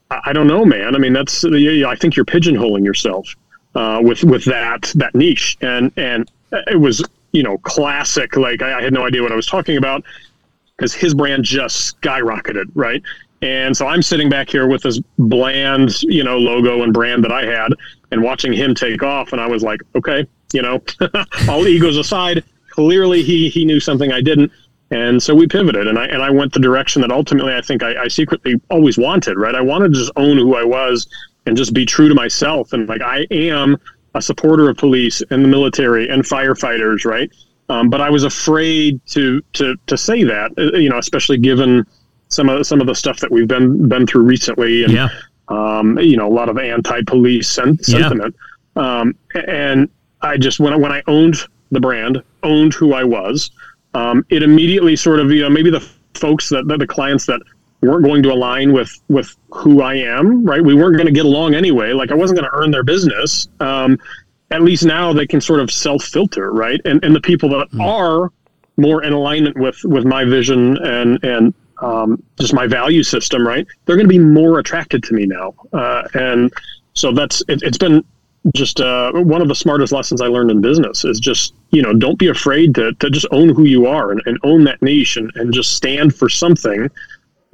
I 0.09 0.31
don't 0.31 0.47
know, 0.47 0.63
man. 0.63 0.95
I 0.95 0.99
mean, 0.99 1.13
that's 1.13 1.43
I 1.43 1.95
think 1.95 2.15
you're 2.15 2.25
pigeonholing 2.25 2.85
yourself 2.85 3.27
uh, 3.75 3.99
with 4.01 4.23
with 4.23 4.45
that 4.45 4.91
that 4.95 5.15
niche." 5.15 5.57
And 5.61 5.91
and 5.97 6.31
it 6.51 6.79
was 6.79 7.03
you 7.31 7.43
know 7.43 7.57
classic. 7.59 8.35
Like 8.35 8.61
I, 8.61 8.79
I 8.79 8.81
had 8.81 8.93
no 8.93 9.05
idea 9.05 9.21
what 9.21 9.31
I 9.31 9.35
was 9.35 9.47
talking 9.47 9.77
about 9.77 10.03
because 10.75 10.93
his 10.93 11.13
brand 11.13 11.43
just 11.43 11.99
skyrocketed, 12.01 12.65
right? 12.75 13.01
And 13.41 13.75
so 13.77 13.87
I'm 13.87 14.01
sitting 14.01 14.29
back 14.29 14.49
here 14.49 14.67
with 14.67 14.81
this 14.81 14.99
bland, 15.19 16.01
you 16.01 16.23
know, 16.23 16.37
logo 16.39 16.81
and 16.81 16.91
brand 16.91 17.23
that 17.23 17.31
I 17.31 17.45
had 17.45 17.71
and 18.11 18.23
watching 18.23 18.51
him 18.51 18.73
take 18.73 19.03
off. 19.03 19.31
And 19.31 19.39
I 19.39 19.47
was 19.47 19.61
like, 19.61 19.79
okay, 19.95 20.25
you 20.53 20.61
know, 20.61 20.81
all 21.49 21.67
egos 21.67 21.97
aside, 21.97 22.43
clearly 22.69 23.21
he 23.23 23.49
he 23.49 23.65
knew 23.65 23.79
something 23.79 24.11
I 24.11 24.21
didn't, 24.21 24.51
and 24.91 25.21
so 25.21 25.35
we 25.35 25.47
pivoted, 25.47 25.87
and 25.87 25.99
I 25.99 26.05
and 26.05 26.21
I 26.21 26.29
went 26.29 26.53
the 26.53 26.59
direction 26.59 27.01
that 27.01 27.11
ultimately 27.11 27.53
I 27.53 27.61
think 27.61 27.83
I, 27.83 28.03
I 28.03 28.07
secretly 28.07 28.61
always 28.69 28.97
wanted. 28.97 29.37
Right, 29.37 29.55
I 29.55 29.61
wanted 29.61 29.93
to 29.93 29.99
just 29.99 30.11
own 30.15 30.37
who 30.37 30.55
I 30.55 30.63
was 30.63 31.07
and 31.45 31.57
just 31.57 31.73
be 31.73 31.85
true 31.85 32.09
to 32.09 32.15
myself, 32.15 32.73
and 32.73 32.87
like 32.87 33.01
I 33.01 33.27
am 33.31 33.77
a 34.15 34.21
supporter 34.21 34.69
of 34.69 34.77
police 34.77 35.21
and 35.29 35.43
the 35.43 35.47
military 35.47 36.09
and 36.09 36.23
firefighters, 36.23 37.05
right? 37.05 37.31
Um, 37.69 37.89
but 37.89 38.01
I 38.01 38.09
was 38.09 38.23
afraid 38.23 39.01
to 39.07 39.41
to 39.53 39.75
to 39.87 39.97
say 39.97 40.23
that, 40.23 40.51
uh, 40.57 40.77
you 40.77 40.89
know, 40.89 40.97
especially 40.97 41.37
given 41.37 41.85
some 42.29 42.49
of 42.49 42.65
some 42.65 42.81
of 42.81 42.87
the 42.87 42.95
stuff 42.95 43.19
that 43.19 43.31
we've 43.31 43.47
been 43.47 43.87
been 43.87 44.07
through 44.07 44.23
recently, 44.23 44.83
and 44.83 44.93
yeah. 44.93 45.09
um, 45.49 45.99
you 45.99 46.17
know, 46.17 46.27
a 46.27 46.33
lot 46.33 46.49
of 46.49 46.57
anti-police 46.57 47.49
sen- 47.49 47.77
sentiment. 47.83 48.35
Yeah. 48.75 48.99
Um, 48.99 49.15
and 49.47 49.89
I 50.21 50.37
just 50.37 50.59
when 50.59 50.73
I, 50.73 50.77
when 50.77 50.91
I 50.91 51.01
owned 51.07 51.35
the 51.71 51.79
brand, 51.79 52.23
owned 52.43 52.73
who 52.73 52.93
I 52.93 53.03
was, 53.03 53.51
um, 53.93 54.25
it 54.29 54.43
immediately 54.43 54.95
sort 54.95 55.19
of 55.19 55.31
you 55.31 55.41
know 55.41 55.49
maybe 55.49 55.69
the 55.69 55.85
folks 56.13 56.49
that, 56.49 56.67
that 56.67 56.79
the 56.79 56.87
clients 56.87 57.25
that 57.25 57.41
weren't 57.81 58.03
going 58.03 58.23
to 58.23 58.31
align 58.31 58.73
with 58.73 58.91
with 59.07 59.35
who 59.51 59.81
I 59.81 59.95
am, 59.95 60.45
right? 60.45 60.63
We 60.63 60.73
weren't 60.73 60.95
going 60.95 61.07
to 61.07 61.11
get 61.11 61.25
along 61.25 61.53
anyway. 61.53 61.93
Like 61.93 62.11
I 62.11 62.15
wasn't 62.15 62.39
going 62.39 62.49
to 62.49 62.57
earn 62.57 62.71
their 62.71 62.83
business. 62.83 63.47
Um, 63.59 63.97
at 64.51 64.61
least 64.61 64.85
now 64.85 65.13
they 65.13 65.27
can 65.27 65.41
sort 65.41 65.59
of 65.59 65.71
self 65.71 66.03
filter, 66.03 66.51
right? 66.51 66.79
And 66.85 67.03
and 67.03 67.15
the 67.15 67.21
people 67.21 67.49
that 67.49 67.69
mm. 67.71 67.83
are 67.83 68.31
more 68.77 69.03
in 69.03 69.13
alignment 69.13 69.57
with 69.57 69.83
with 69.83 70.05
my 70.05 70.23
vision 70.23 70.77
and 70.77 71.23
and 71.23 71.53
um, 71.81 72.23
just 72.39 72.53
my 72.53 72.65
value 72.65 73.03
system, 73.03 73.45
right? 73.45 73.67
They're 73.85 73.95
going 73.95 74.07
to 74.07 74.13
be 74.13 74.19
more 74.19 74.59
attracted 74.59 75.03
to 75.03 75.13
me 75.13 75.25
now, 75.25 75.53
uh, 75.73 76.07
and 76.13 76.51
so 76.93 77.11
that's 77.11 77.43
it, 77.47 77.61
has 77.63 77.77
been 77.77 78.03
just 78.55 78.79
uh, 78.79 79.11
one 79.11 79.41
of 79.41 79.47
the 79.47 79.55
smartest 79.55 79.91
lessons 79.91 80.21
I 80.21 80.27
learned 80.27 80.51
in 80.51 80.61
business 80.61 81.03
is 81.03 81.19
just 81.19 81.53
you 81.71 81.81
know 81.81 81.93
don't 81.93 82.17
be 82.17 82.27
afraid 82.27 82.73
to 82.75 82.93
to 82.93 83.09
just 83.09 83.27
own 83.31 83.49
who 83.49 83.65
you 83.65 83.87
are 83.87 84.11
and, 84.11 84.21
and 84.25 84.39
own 84.43 84.63
that 84.63 84.81
niche 84.81 85.17
and, 85.17 85.31
and 85.35 85.53
just 85.53 85.75
stand 85.75 86.15
for 86.15 86.29
something 86.29 86.89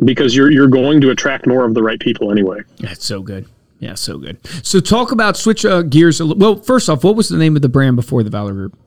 because 0.05 0.35
you're 0.35 0.51
you're 0.51 0.67
going 0.67 1.01
to 1.01 1.09
attract 1.09 1.47
more 1.47 1.65
of 1.65 1.73
the 1.73 1.83
right 1.83 1.99
people 1.99 2.31
anyway. 2.31 2.61
That's 2.79 3.05
so 3.05 3.21
good. 3.21 3.45
Yeah, 3.79 3.95
so 3.95 4.17
good. 4.17 4.37
So 4.65 4.79
talk 4.79 5.11
about 5.11 5.35
switch 5.35 5.65
uh, 5.65 5.81
gears. 5.81 6.21
A 6.21 6.25
well, 6.25 6.55
first 6.55 6.89
off, 6.89 7.03
what 7.03 7.15
was 7.15 7.29
the 7.29 7.37
name 7.37 7.55
of 7.55 7.61
the 7.61 7.69
brand 7.69 7.95
before 7.95 8.23
the 8.23 8.29
Valor 8.29 8.53
Group? 8.53 8.77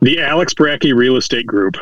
The 0.00 0.20
Alex 0.20 0.54
Bracke 0.54 0.84
Real 0.84 1.16
Estate 1.16 1.46
Group. 1.46 1.76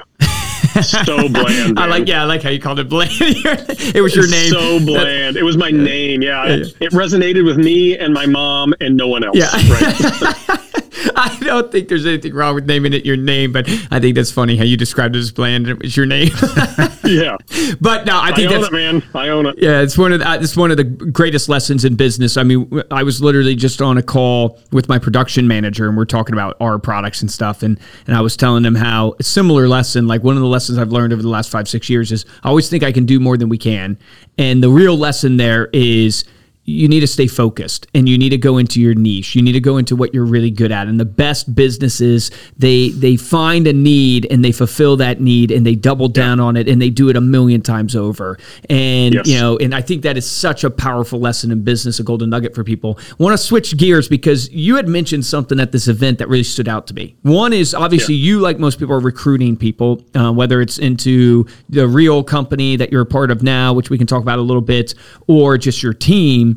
so 0.83 1.28
bland. 1.28 1.75
Man. 1.75 1.78
I 1.78 1.87
like, 1.87 2.09
yeah, 2.09 2.23
I 2.23 2.25
like 2.25 2.42
how 2.42 2.50
you 2.50 2.61
called 2.61 2.78
it 2.78 2.88
bland. 2.88 3.12
it 3.21 4.02
was 4.02 4.14
your 4.14 4.28
name. 4.28 4.50
So 4.50 4.85
bland. 4.85 5.37
It 5.37 5.42
was 5.45 5.57
my 5.57 5.71
name. 5.71 6.23
Yeah, 6.23 6.47
yeah, 6.47 6.64
it 6.81 6.92
resonated 6.92 7.45
with 7.45 7.59
me 7.59 7.97
and 7.97 8.12
my 8.12 8.26
mom 8.26 8.75
and 8.81 8.97
no 8.97 9.09
one 9.09 9.23
else. 9.23 9.37
Yeah. 9.37 9.50
Right? 9.71 10.83
I 11.16 11.37
don't 11.40 11.71
think 11.73 11.88
there's 11.88 12.06
anything 12.06 12.35
wrong 12.35 12.54
with 12.54 12.66
naming 12.66 12.92
it 12.92 13.04
your 13.04 13.16
name, 13.16 13.52
but 13.52 13.68
I 13.90 13.99
think 13.99 14.14
that's 14.14 14.30
funny 14.30 14.56
how 14.56 14.64
you 14.64 14.76
described 14.76 15.16
it 15.16 15.21
as 15.21 15.32
bland. 15.32 15.68
It 15.68 15.80
was 15.82 15.97
your 15.97 16.06
name. 16.06 16.30
yeah, 17.04 17.37
but 17.80 18.06
no, 18.06 18.21
I 18.21 18.32
think 18.35 18.50
I 18.50 18.54
that's 18.54 18.68
it, 18.68 18.73
man. 18.73 19.02
I 19.14 19.28
own 19.28 19.47
it. 19.47 19.56
Yeah, 19.59 19.80
it's 19.80 19.99
one 19.99 20.12
of 20.12 20.21
the, 20.21 20.28
uh, 20.28 20.37
it's 20.37 20.56
one 20.56 20.71
of 20.71 20.76
the 20.76 20.85
greatest 20.85 21.49
lessons 21.49 21.85
in 21.85 21.97
business. 21.97 22.37
I 22.37 22.42
mean, 22.42 22.82
I 22.90 23.02
was 23.02 23.23
literally 23.23 23.56
just 23.56 23.82
on 23.82 23.99
a 23.99 24.02
call 24.02 24.59
with 24.71 24.88
my 24.88 24.99
production 24.99 25.49
manager, 25.49 25.88
and 25.88 25.97
we're 25.97 26.04
talking 26.04 26.35
about 26.35 26.56
our 26.61 26.78
products 26.78 27.23
and 27.23 27.30
stuff, 27.30 27.62
and 27.62 27.78
and 28.06 28.16
I 28.16 28.21
was 28.21 28.37
telling 28.37 28.64
him 28.64 28.75
how 28.75 29.14
a 29.18 29.23
similar 29.23 29.68
lesson, 29.68 30.06
like 30.06 30.23
one 30.23 30.37
of 30.37 30.42
the 30.42 30.49
lessons 30.49 30.78
I've 30.78 30.92
learned 30.92 31.12
over 31.12 31.23
the 31.23 31.28
last 31.28 31.50
five 31.50 31.68
six 31.68 31.88
years, 31.90 32.12
is 32.12 32.25
I 32.42 32.49
always 32.49 32.68
think 32.68 32.82
I 32.82 32.92
can 32.92 33.06
do 33.06 33.18
more 33.18 33.37
than 33.37 33.49
we 33.49 33.59
can, 33.59 33.99
and 34.38 34.62
the 34.62 34.71
real 34.71 34.97
lesson 34.97 35.37
there 35.37 35.68
is 35.73 36.25
you 36.64 36.87
need 36.87 37.00
to 37.00 37.09
stay 37.09 37.26
focused 37.26 37.88
and 37.92 38.09
you 38.09 38.16
need 38.16 38.28
to 38.28 38.38
go 38.38 38.57
into 38.57 38.81
your 38.81 38.95
niche 38.95 39.35
you 39.35 39.42
need 39.42 39.52
to 39.52 39.61
go 39.61 39.78
into 39.78 39.97
what 39.97 40.14
you're 40.14 40.25
really 40.25 40.50
good 40.50 40.71
at 40.71 40.87
and 40.87 41.00
the 41.00 41.04
best 41.04 41.52
businesses 41.57 42.31
they 42.57 42.90
they 42.90 43.16
find 43.16 43.66
a 43.66 43.73
need 43.73 44.26
and 44.31 44.45
they 44.45 44.52
fulfill 44.52 44.97
that 44.97 45.21
need 45.21 45.50
and 45.50 45.66
they 45.66 45.75
double 45.75 46.09
down 46.09 46.38
yeah. 46.38 46.45
on 46.45 46.57
it 46.57 46.69
and 46.69 46.81
they 46.81 46.88
do 46.88 47.09
it 47.09 47.16
a 47.16 47.21
million 47.21 47.61
times 47.61 47.97
over 47.97 48.38
and 48.71 49.14
yes. 49.14 49.26
you 49.26 49.38
know 49.38 49.59
and 49.59 49.75
i 49.75 49.81
think 49.81 50.02
that 50.02 50.16
is 50.16 50.28
such 50.31 50.62
a 50.62 50.71
powerful 50.71 51.19
lesson 51.19 51.50
in 51.50 51.64
business 51.64 51.99
a 51.99 52.04
golden 52.04 52.31
nugget 52.31 52.54
for 52.54 52.62
people 52.62 52.99
I 53.11 53.23
want 53.23 53.37
to 53.37 53.45
switch 53.45 53.76
gears 53.76 54.09
because 54.09 54.49
you 54.50 54.76
had 54.76 54.87
mentioned 54.87 55.26
something 55.26 55.59
at 55.59 55.73
this 55.73 55.88
event 55.88 56.19
that 56.19 56.28
really 56.28 56.45
stood 56.45 56.69
out 56.69 56.87
to 56.88 56.95
me 56.95 57.16
one 57.23 57.52
is 57.52 57.75
obviously 57.75 58.14
yeah. 58.14 58.26
you 58.26 58.40
like 58.40 58.61
most 58.61 58.78
people 58.78 58.95
are 58.95 59.00
recruiting 59.00 59.57
people 59.57 60.04
uh, 60.14 60.33
whether 60.33 60.61
it's 60.61 60.78
into 60.78 61.45
the 61.69 61.88
real 61.88 62.23
company 62.23 62.76
that 62.76 62.92
you're 62.92 63.02
a 63.02 63.07
part 63.07 63.33
of 63.33 63.42
now 63.42 63.73
which 63.73 63.90
we 63.90 63.99
can 63.99 64.07
talk 64.07 64.23
about 64.23 64.38
a 64.38 64.42
little 64.42 64.62
bit 64.62 64.95
or 65.26 65.59
just 65.59 65.83
your 65.83 65.92
team 65.92 66.51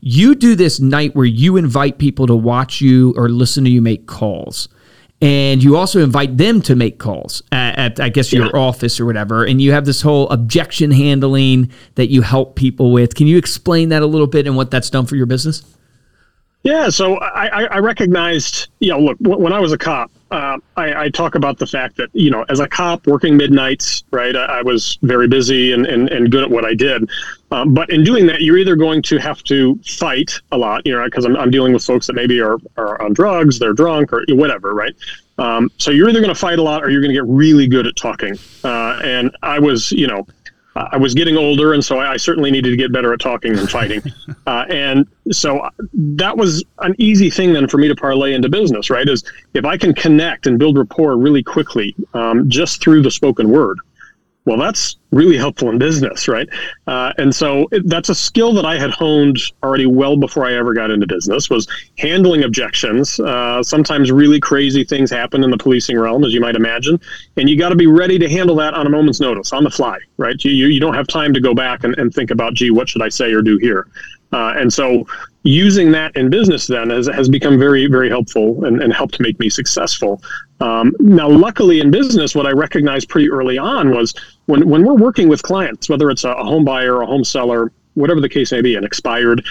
you 0.00 0.34
do 0.34 0.54
this 0.54 0.80
night 0.80 1.14
where 1.14 1.24
you 1.24 1.56
invite 1.56 1.98
people 1.98 2.26
to 2.26 2.36
watch 2.36 2.80
you 2.80 3.14
or 3.16 3.28
listen 3.28 3.64
to 3.64 3.70
you 3.70 3.80
make 3.80 4.06
calls 4.06 4.68
and 5.24 5.62
you 5.64 5.76
also 5.76 6.02
invite 6.02 6.36
them 6.36 6.60
to 6.60 6.76
make 6.76 6.98
calls 6.98 7.42
at, 7.50 7.78
at 7.78 8.00
I 8.00 8.10
guess 8.10 8.30
your 8.30 8.44
yeah. 8.46 8.60
office 8.60 9.00
or 9.00 9.06
whatever. 9.06 9.44
And 9.44 9.60
you 9.60 9.72
have 9.72 9.86
this 9.86 10.02
whole 10.02 10.28
objection 10.28 10.90
handling 10.90 11.70
that 11.94 12.10
you 12.10 12.20
help 12.20 12.56
people 12.56 12.92
with. 12.92 13.14
Can 13.14 13.26
you 13.26 13.38
explain 13.38 13.88
that 13.88 14.02
a 14.02 14.06
little 14.06 14.26
bit 14.26 14.46
and 14.46 14.54
what 14.54 14.70
that's 14.70 14.90
done 14.90 15.06
for 15.06 15.16
your 15.16 15.24
business? 15.24 15.62
Yeah, 16.62 16.90
so 16.90 17.16
I, 17.16 17.64
I 17.64 17.78
recognized, 17.78 18.68
you 18.80 18.88
know, 18.90 18.98
look, 18.98 19.16
when 19.20 19.52
I 19.52 19.60
was 19.60 19.72
a 19.72 19.78
cop, 19.78 20.10
uh, 20.34 20.58
I, 20.76 21.04
I, 21.04 21.08
talk 21.10 21.36
about 21.36 21.58
the 21.58 21.66
fact 21.66 21.96
that, 21.98 22.10
you 22.12 22.28
know, 22.28 22.44
as 22.48 22.58
a 22.58 22.66
cop 22.66 23.06
working 23.06 23.36
midnights, 23.36 24.02
right, 24.10 24.34
I, 24.34 24.46
I 24.58 24.62
was 24.62 24.98
very 25.02 25.28
busy 25.28 25.72
and, 25.72 25.86
and, 25.86 26.08
and, 26.08 26.28
good 26.28 26.42
at 26.42 26.50
what 26.50 26.64
I 26.64 26.74
did. 26.74 27.08
Um, 27.52 27.72
but 27.72 27.88
in 27.90 28.02
doing 28.02 28.26
that, 28.26 28.40
you're 28.40 28.58
either 28.58 28.74
going 28.74 29.00
to 29.02 29.18
have 29.18 29.44
to 29.44 29.76
fight 29.86 30.32
a 30.50 30.58
lot, 30.58 30.84
you 30.84 30.92
know, 30.92 31.04
because 31.04 31.24
I'm, 31.24 31.36
I'm 31.36 31.52
dealing 31.52 31.72
with 31.72 31.84
folks 31.84 32.08
that 32.08 32.14
maybe 32.14 32.40
are, 32.40 32.58
are 32.76 33.00
on 33.00 33.12
drugs, 33.12 33.60
they're 33.60 33.74
drunk, 33.74 34.12
or 34.12 34.24
whatever, 34.30 34.74
right? 34.74 34.94
Um, 35.38 35.70
so 35.78 35.92
you're 35.92 36.08
either 36.08 36.20
going 36.20 36.34
to 36.34 36.40
fight 36.40 36.58
a 36.58 36.62
lot 36.62 36.82
or 36.82 36.90
you're 36.90 37.00
going 37.00 37.14
to 37.14 37.20
get 37.20 37.28
really 37.28 37.68
good 37.68 37.86
at 37.86 37.94
talking. 37.94 38.36
Uh, 38.64 39.00
and 39.04 39.30
I 39.44 39.60
was, 39.60 39.92
you 39.92 40.08
know, 40.08 40.26
I 40.76 40.96
was 40.96 41.14
getting 41.14 41.36
older, 41.36 41.72
and 41.72 41.84
so 41.84 42.00
I, 42.00 42.16
certainly 42.16 42.50
needed 42.50 42.70
to 42.70 42.76
get 42.76 42.92
better 42.92 43.12
at 43.12 43.20
talking 43.20 43.54
than 43.54 43.66
fighting. 43.68 44.02
uh, 44.46 44.64
and 44.68 45.06
so 45.30 45.68
that 45.92 46.36
was 46.36 46.64
an 46.80 46.96
easy 46.98 47.30
thing 47.30 47.52
then 47.52 47.68
for 47.68 47.78
me 47.78 47.86
to 47.86 47.94
parlay 47.94 48.34
into 48.34 48.48
business, 48.48 48.90
right? 48.90 49.08
Is 49.08 49.22
if 49.54 49.64
I 49.64 49.76
can 49.76 49.94
connect 49.94 50.46
and 50.48 50.58
build 50.58 50.76
rapport 50.76 51.16
really 51.16 51.44
quickly 51.44 51.94
um, 52.12 52.50
just 52.50 52.82
through 52.82 53.02
the 53.02 53.10
spoken 53.10 53.50
word, 53.50 53.78
well, 54.46 54.58
that's 54.58 54.96
really 55.10 55.36
helpful 55.36 55.70
in 55.70 55.78
business, 55.78 56.28
right? 56.28 56.48
Uh, 56.86 57.12
and 57.16 57.34
so 57.34 57.66
it, 57.72 57.88
that's 57.88 58.10
a 58.10 58.14
skill 58.14 58.52
that 58.54 58.66
I 58.66 58.78
had 58.78 58.90
honed 58.90 59.38
already 59.62 59.86
well 59.86 60.16
before 60.16 60.44
I 60.44 60.54
ever 60.54 60.74
got 60.74 60.90
into 60.90 61.06
business 61.06 61.48
was 61.48 61.66
handling 61.98 62.42
objections. 62.44 63.18
Uh, 63.18 63.62
sometimes 63.62 64.12
really 64.12 64.40
crazy 64.40 64.84
things 64.84 65.10
happen 65.10 65.42
in 65.42 65.50
the 65.50 65.56
policing 65.56 65.98
realm, 65.98 66.24
as 66.24 66.34
you 66.34 66.40
might 66.40 66.56
imagine, 66.56 67.00
and 67.36 67.48
you 67.48 67.56
got 67.56 67.70
to 67.70 67.76
be 67.76 67.86
ready 67.86 68.18
to 68.18 68.28
handle 68.28 68.56
that 68.56 68.74
on 68.74 68.86
a 68.86 68.90
moment's 68.90 69.20
notice, 69.20 69.52
on 69.52 69.64
the 69.64 69.70
fly, 69.70 69.98
right? 70.18 70.42
You, 70.44 70.50
you, 70.50 70.66
you 70.66 70.80
don't 70.80 70.94
have 70.94 71.06
time 71.06 71.32
to 71.32 71.40
go 71.40 71.54
back 71.54 71.84
and, 71.84 71.98
and 71.98 72.12
think 72.12 72.30
about, 72.30 72.54
gee, 72.54 72.70
what 72.70 72.88
should 72.88 73.02
I 73.02 73.08
say 73.08 73.32
or 73.32 73.40
do 73.40 73.56
here? 73.58 73.88
Uh, 74.32 74.54
and 74.56 74.72
so 74.72 75.06
using 75.44 75.92
that 75.92 76.16
in 76.16 76.30
business 76.30 76.66
then 76.66 76.90
has, 76.90 77.06
has 77.06 77.28
become 77.28 77.58
very, 77.58 77.86
very 77.86 78.08
helpful 78.08 78.64
and, 78.64 78.82
and 78.82 78.92
helped 78.92 79.20
make 79.20 79.38
me 79.38 79.48
successful. 79.48 80.20
Um, 80.60 80.94
now, 80.98 81.28
luckily 81.28 81.80
in 81.80 81.90
business, 81.90 82.34
what 82.34 82.46
I 82.46 82.50
recognized 82.50 83.08
pretty 83.08 83.30
early 83.30 83.58
on 83.58 83.90
was 83.90 84.14
when, 84.46 84.68
when 84.68 84.84
we're 84.84 84.94
working 84.94 85.28
with 85.28 85.42
clients, 85.42 85.88
whether 85.88 86.10
it's 86.10 86.24
a, 86.24 86.30
a 86.30 86.44
home 86.44 86.64
buyer, 86.64 87.02
a 87.02 87.06
home 87.06 87.24
seller, 87.24 87.70
whatever 87.94 88.20
the 88.20 88.28
case 88.28 88.52
may 88.52 88.62
be, 88.62 88.74
an 88.74 88.84
expired, 88.84 89.44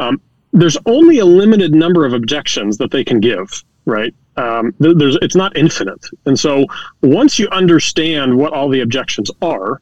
um, 0.00 0.20
there's 0.52 0.78
only 0.86 1.18
a 1.18 1.24
limited 1.24 1.74
number 1.74 2.06
of 2.06 2.14
objections 2.14 2.78
that 2.78 2.90
they 2.90 3.04
can 3.04 3.20
give, 3.20 3.62
right? 3.84 4.14
Um, 4.36 4.74
there's, 4.78 5.16
it's 5.22 5.36
not 5.36 5.56
infinite. 5.56 6.04
And 6.24 6.38
so 6.38 6.66
once 7.02 7.38
you 7.38 7.48
understand 7.50 8.36
what 8.36 8.52
all 8.52 8.68
the 8.68 8.80
objections 8.80 9.30
are, 9.42 9.80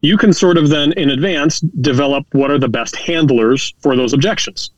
you 0.00 0.16
can 0.16 0.32
sort 0.32 0.56
of 0.56 0.68
then 0.68 0.92
in 0.92 1.10
advance 1.10 1.60
develop 1.60 2.26
what 2.32 2.50
are 2.50 2.58
the 2.58 2.68
best 2.68 2.96
handlers 2.96 3.74
for 3.80 3.96
those 3.96 4.12
objections. 4.12 4.70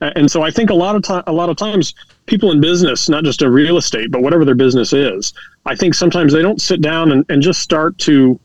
And 0.00 0.30
so 0.30 0.42
I 0.42 0.50
think 0.50 0.70
a 0.70 0.74
lot 0.74 0.94
of 0.94 1.02
time, 1.02 1.24
a 1.26 1.32
lot 1.32 1.50
of 1.50 1.56
times 1.56 1.94
people 2.26 2.52
in 2.52 2.60
business, 2.60 3.08
not 3.08 3.24
just 3.24 3.42
in 3.42 3.50
real 3.50 3.78
estate, 3.78 4.12
but 4.12 4.22
whatever 4.22 4.44
their 4.44 4.54
business 4.54 4.92
is, 4.92 5.32
I 5.66 5.74
think 5.74 5.94
sometimes 5.94 6.32
they 6.32 6.42
don't 6.42 6.60
sit 6.60 6.80
down 6.80 7.10
and, 7.10 7.24
and 7.28 7.42
just 7.42 7.60
start 7.60 7.98
to 7.98 8.38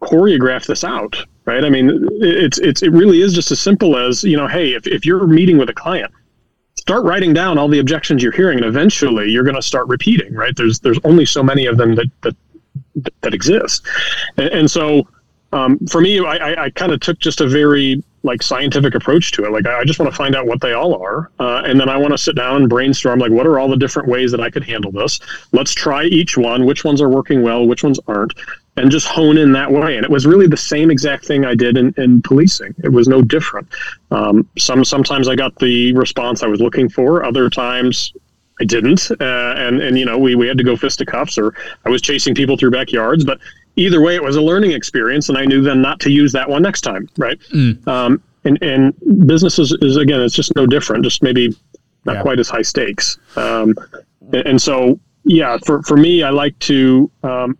choreograph 0.00 0.66
this 0.66 0.84
out, 0.84 1.16
right? 1.44 1.64
I 1.64 1.70
mean, 1.70 2.08
it's, 2.20 2.58
it's, 2.58 2.82
it 2.82 2.92
really 2.92 3.20
is 3.20 3.34
just 3.34 3.50
as 3.50 3.60
simple 3.60 3.96
as, 3.96 4.22
you 4.22 4.36
know, 4.36 4.46
hey, 4.46 4.74
if, 4.74 4.86
if 4.86 5.04
you're 5.04 5.26
meeting 5.26 5.58
with 5.58 5.68
a 5.70 5.74
client, 5.74 6.12
start 6.76 7.04
writing 7.04 7.34
down 7.34 7.58
all 7.58 7.66
the 7.66 7.80
objections 7.80 8.22
you're 8.22 8.30
hearing 8.30 8.58
and 8.58 8.66
eventually 8.66 9.28
you're 9.28 9.42
going 9.42 9.56
to 9.56 9.62
start 9.62 9.88
repeating, 9.88 10.32
right? 10.34 10.54
There's, 10.54 10.78
there's 10.78 11.00
only 11.02 11.26
so 11.26 11.42
many 11.42 11.66
of 11.66 11.78
them 11.78 11.96
that, 11.96 12.06
that, 12.22 12.36
that 13.22 13.34
exist. 13.34 13.84
And, 14.36 14.48
and 14.50 14.70
so 14.70 15.08
um, 15.52 15.78
for 15.86 16.00
me, 16.00 16.18
I, 16.20 16.64
I, 16.64 16.70
kind 16.70 16.92
of 16.92 17.00
took 17.00 17.18
just 17.18 17.40
a 17.40 17.48
very 17.48 18.02
like 18.22 18.42
scientific 18.42 18.94
approach 18.94 19.30
to 19.32 19.44
it. 19.44 19.52
Like 19.52 19.66
I 19.66 19.84
just 19.84 19.98
want 19.98 20.10
to 20.10 20.16
find 20.16 20.34
out 20.34 20.46
what 20.46 20.60
they 20.60 20.72
all 20.72 21.00
are, 21.00 21.30
uh, 21.38 21.62
and 21.64 21.78
then 21.78 21.88
I 21.88 21.96
want 21.96 22.12
to 22.12 22.18
sit 22.18 22.34
down 22.34 22.56
and 22.56 22.68
brainstorm. 22.68 23.20
Like, 23.20 23.30
what 23.30 23.46
are 23.46 23.58
all 23.58 23.68
the 23.68 23.76
different 23.76 24.08
ways 24.08 24.32
that 24.32 24.40
I 24.40 24.50
could 24.50 24.64
handle 24.64 24.90
this? 24.90 25.20
Let's 25.52 25.72
try 25.72 26.04
each 26.04 26.36
one. 26.36 26.66
Which 26.66 26.84
ones 26.84 27.00
are 27.00 27.08
working 27.08 27.42
well? 27.42 27.66
Which 27.66 27.84
ones 27.84 28.00
aren't? 28.08 28.34
And 28.76 28.90
just 28.90 29.06
hone 29.06 29.38
in 29.38 29.52
that 29.52 29.70
way. 29.70 29.96
And 29.96 30.04
it 30.04 30.10
was 30.10 30.26
really 30.26 30.46
the 30.46 30.56
same 30.56 30.90
exact 30.90 31.24
thing 31.24 31.46
I 31.46 31.54
did 31.54 31.78
in, 31.78 31.94
in 31.96 32.20
policing. 32.20 32.74
It 32.82 32.90
was 32.90 33.08
no 33.08 33.22
different. 33.22 33.68
Um, 34.10 34.46
some 34.58 34.84
sometimes 34.84 35.28
I 35.28 35.36
got 35.36 35.54
the 35.60 35.92
response 35.94 36.42
I 36.42 36.48
was 36.48 36.60
looking 36.60 36.88
for. 36.88 37.24
Other 37.24 37.48
times 37.48 38.12
I 38.60 38.64
didn't, 38.64 39.10
uh, 39.10 39.54
and 39.56 39.80
and 39.80 39.98
you 39.98 40.04
know 40.04 40.18
we 40.18 40.34
we 40.34 40.48
had 40.48 40.58
to 40.58 40.64
go 40.64 40.76
fisticuffs, 40.76 41.38
or 41.38 41.54
I 41.84 41.90
was 41.90 42.02
chasing 42.02 42.34
people 42.34 42.56
through 42.56 42.72
backyards. 42.72 43.24
But 43.24 43.38
either 43.76 44.00
way, 44.00 44.14
it 44.14 44.22
was 44.22 44.36
a 44.36 44.42
learning 44.42 44.72
experience, 44.72 45.28
and 45.28 45.38
I 45.38 45.44
knew 45.44 45.62
then 45.62 45.80
not 45.80 46.00
to 46.00 46.10
use 46.10 46.32
that 46.32 46.48
one 46.48 46.62
next 46.62 46.80
time, 46.80 47.08
right? 47.16 47.38
Mm. 47.54 47.86
Um, 47.86 48.22
and 48.44 48.60
and 48.62 49.26
business 49.26 49.58
is, 49.58 49.72
is, 49.80 49.96
again, 49.96 50.20
it's 50.20 50.34
just 50.34 50.54
no 50.56 50.66
different, 50.66 51.04
just 51.04 51.22
maybe 51.22 51.54
not 52.04 52.16
yeah. 52.16 52.22
quite 52.22 52.38
as 52.38 52.48
high 52.48 52.62
stakes. 52.62 53.18
Um, 53.36 53.74
and, 54.32 54.46
and, 54.46 54.62
so, 54.62 54.98
yeah, 55.24 55.58
for 55.64 55.82
for 55.82 55.96
me, 55.96 56.22
I 56.22 56.30
like 56.30 56.58
to 56.60 57.10
um, 57.22 57.58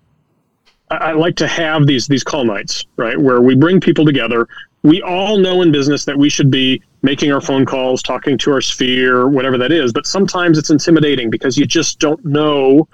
I, 0.91 0.97
I 0.97 1.13
like 1.13 1.37
to 1.37 1.47
have 1.47 1.87
these 1.87 2.07
these 2.07 2.25
call 2.25 2.45
nights, 2.45 2.85
right, 2.97 3.19
where 3.19 3.41
we 3.41 3.55
bring 3.55 3.81
people 3.81 4.05
together. 4.05 4.49
We 4.83 5.03
all 5.03 5.37
know 5.37 5.63
in 5.63 5.73
business 5.73 6.05
that 6.05 6.17
we 6.17 6.31
should 6.31 6.51
be 6.51 6.81
making 7.03 7.33
our 7.33 7.41
phone 7.41 7.67
calls, 7.67 8.03
talking 8.03 8.39
to 8.39 8.53
our 8.53 8.61
sphere, 8.61 9.29
whatever 9.29 9.59
that 9.59 9.73
is. 9.73 9.93
But 9.93 10.07
sometimes 10.07 10.59
it's 10.59 10.71
intimidating 10.71 11.29
because 11.29 11.59
you 11.59 11.67
just 11.67 11.99
don't 11.99 12.25
know 12.25 12.89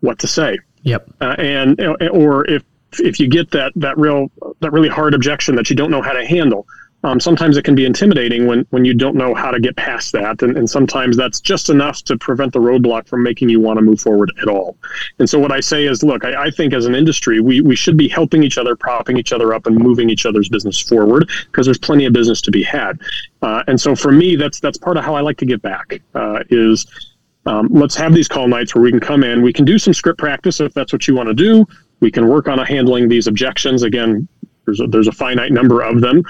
what 0.00 0.18
to 0.20 0.26
say 0.26 0.58
Yep. 0.86 1.10
Uh, 1.20 1.34
and 1.38 1.80
or 2.10 2.48
if 2.48 2.62
if 3.00 3.20
you 3.20 3.28
get 3.28 3.50
that 3.50 3.72
that 3.76 3.98
real 3.98 4.30
that 4.60 4.72
really 4.72 4.88
hard 4.88 5.14
objection 5.14 5.54
that 5.56 5.68
you 5.68 5.76
don't 5.76 5.90
know 5.90 6.00
how 6.00 6.12
to 6.12 6.24
handle, 6.24 6.66
um, 7.02 7.18
sometimes 7.18 7.56
it 7.56 7.64
can 7.64 7.74
be 7.74 7.84
intimidating 7.84 8.46
when 8.46 8.64
when 8.70 8.84
you 8.84 8.94
don't 8.94 9.16
know 9.16 9.34
how 9.34 9.50
to 9.50 9.58
get 9.58 9.74
past 9.74 10.12
that, 10.12 10.42
and, 10.42 10.56
and 10.56 10.70
sometimes 10.70 11.16
that's 11.16 11.40
just 11.40 11.70
enough 11.70 12.02
to 12.04 12.16
prevent 12.16 12.52
the 12.52 12.60
roadblock 12.60 13.08
from 13.08 13.24
making 13.24 13.48
you 13.48 13.60
want 13.60 13.78
to 13.78 13.82
move 13.82 14.00
forward 14.00 14.30
at 14.40 14.48
all. 14.48 14.76
And 15.18 15.28
so 15.28 15.40
what 15.40 15.50
I 15.50 15.58
say 15.58 15.86
is, 15.86 16.04
look, 16.04 16.24
I, 16.24 16.44
I 16.44 16.50
think 16.50 16.72
as 16.72 16.86
an 16.86 16.94
industry, 16.94 17.40
we 17.40 17.60
we 17.60 17.74
should 17.74 17.96
be 17.96 18.06
helping 18.08 18.44
each 18.44 18.56
other, 18.56 18.76
propping 18.76 19.18
each 19.18 19.32
other 19.32 19.54
up, 19.54 19.66
and 19.66 19.76
moving 19.76 20.08
each 20.08 20.24
other's 20.24 20.48
business 20.48 20.80
forward 20.80 21.28
because 21.50 21.66
there's 21.66 21.78
plenty 21.78 22.06
of 22.06 22.12
business 22.12 22.40
to 22.42 22.52
be 22.52 22.62
had. 22.62 23.00
Uh, 23.42 23.64
and 23.66 23.80
so 23.80 23.96
for 23.96 24.12
me, 24.12 24.36
that's 24.36 24.60
that's 24.60 24.78
part 24.78 24.96
of 24.96 25.04
how 25.04 25.16
I 25.16 25.20
like 25.20 25.38
to 25.38 25.46
give 25.46 25.60
back 25.62 26.00
uh, 26.14 26.44
is. 26.48 26.86
Um, 27.46 27.68
let's 27.70 27.94
have 27.94 28.12
these 28.12 28.28
call 28.28 28.48
nights 28.48 28.74
where 28.74 28.82
we 28.82 28.90
can 28.90 29.00
come 29.00 29.22
in. 29.22 29.42
We 29.42 29.52
can 29.52 29.64
do 29.64 29.78
some 29.78 29.94
script 29.94 30.18
practice 30.18 30.60
if 30.60 30.74
that's 30.74 30.92
what 30.92 31.06
you 31.06 31.14
want 31.14 31.28
to 31.28 31.34
do. 31.34 31.64
We 32.00 32.10
can 32.10 32.28
work 32.28 32.48
on 32.48 32.58
handling 32.58 33.08
these 33.08 33.26
objections. 33.26 33.82
Again, 33.82 34.28
there's 34.64 34.80
a, 34.80 34.86
there's 34.86 35.08
a 35.08 35.12
finite 35.12 35.52
number 35.52 35.80
of 35.80 36.00
them. 36.00 36.22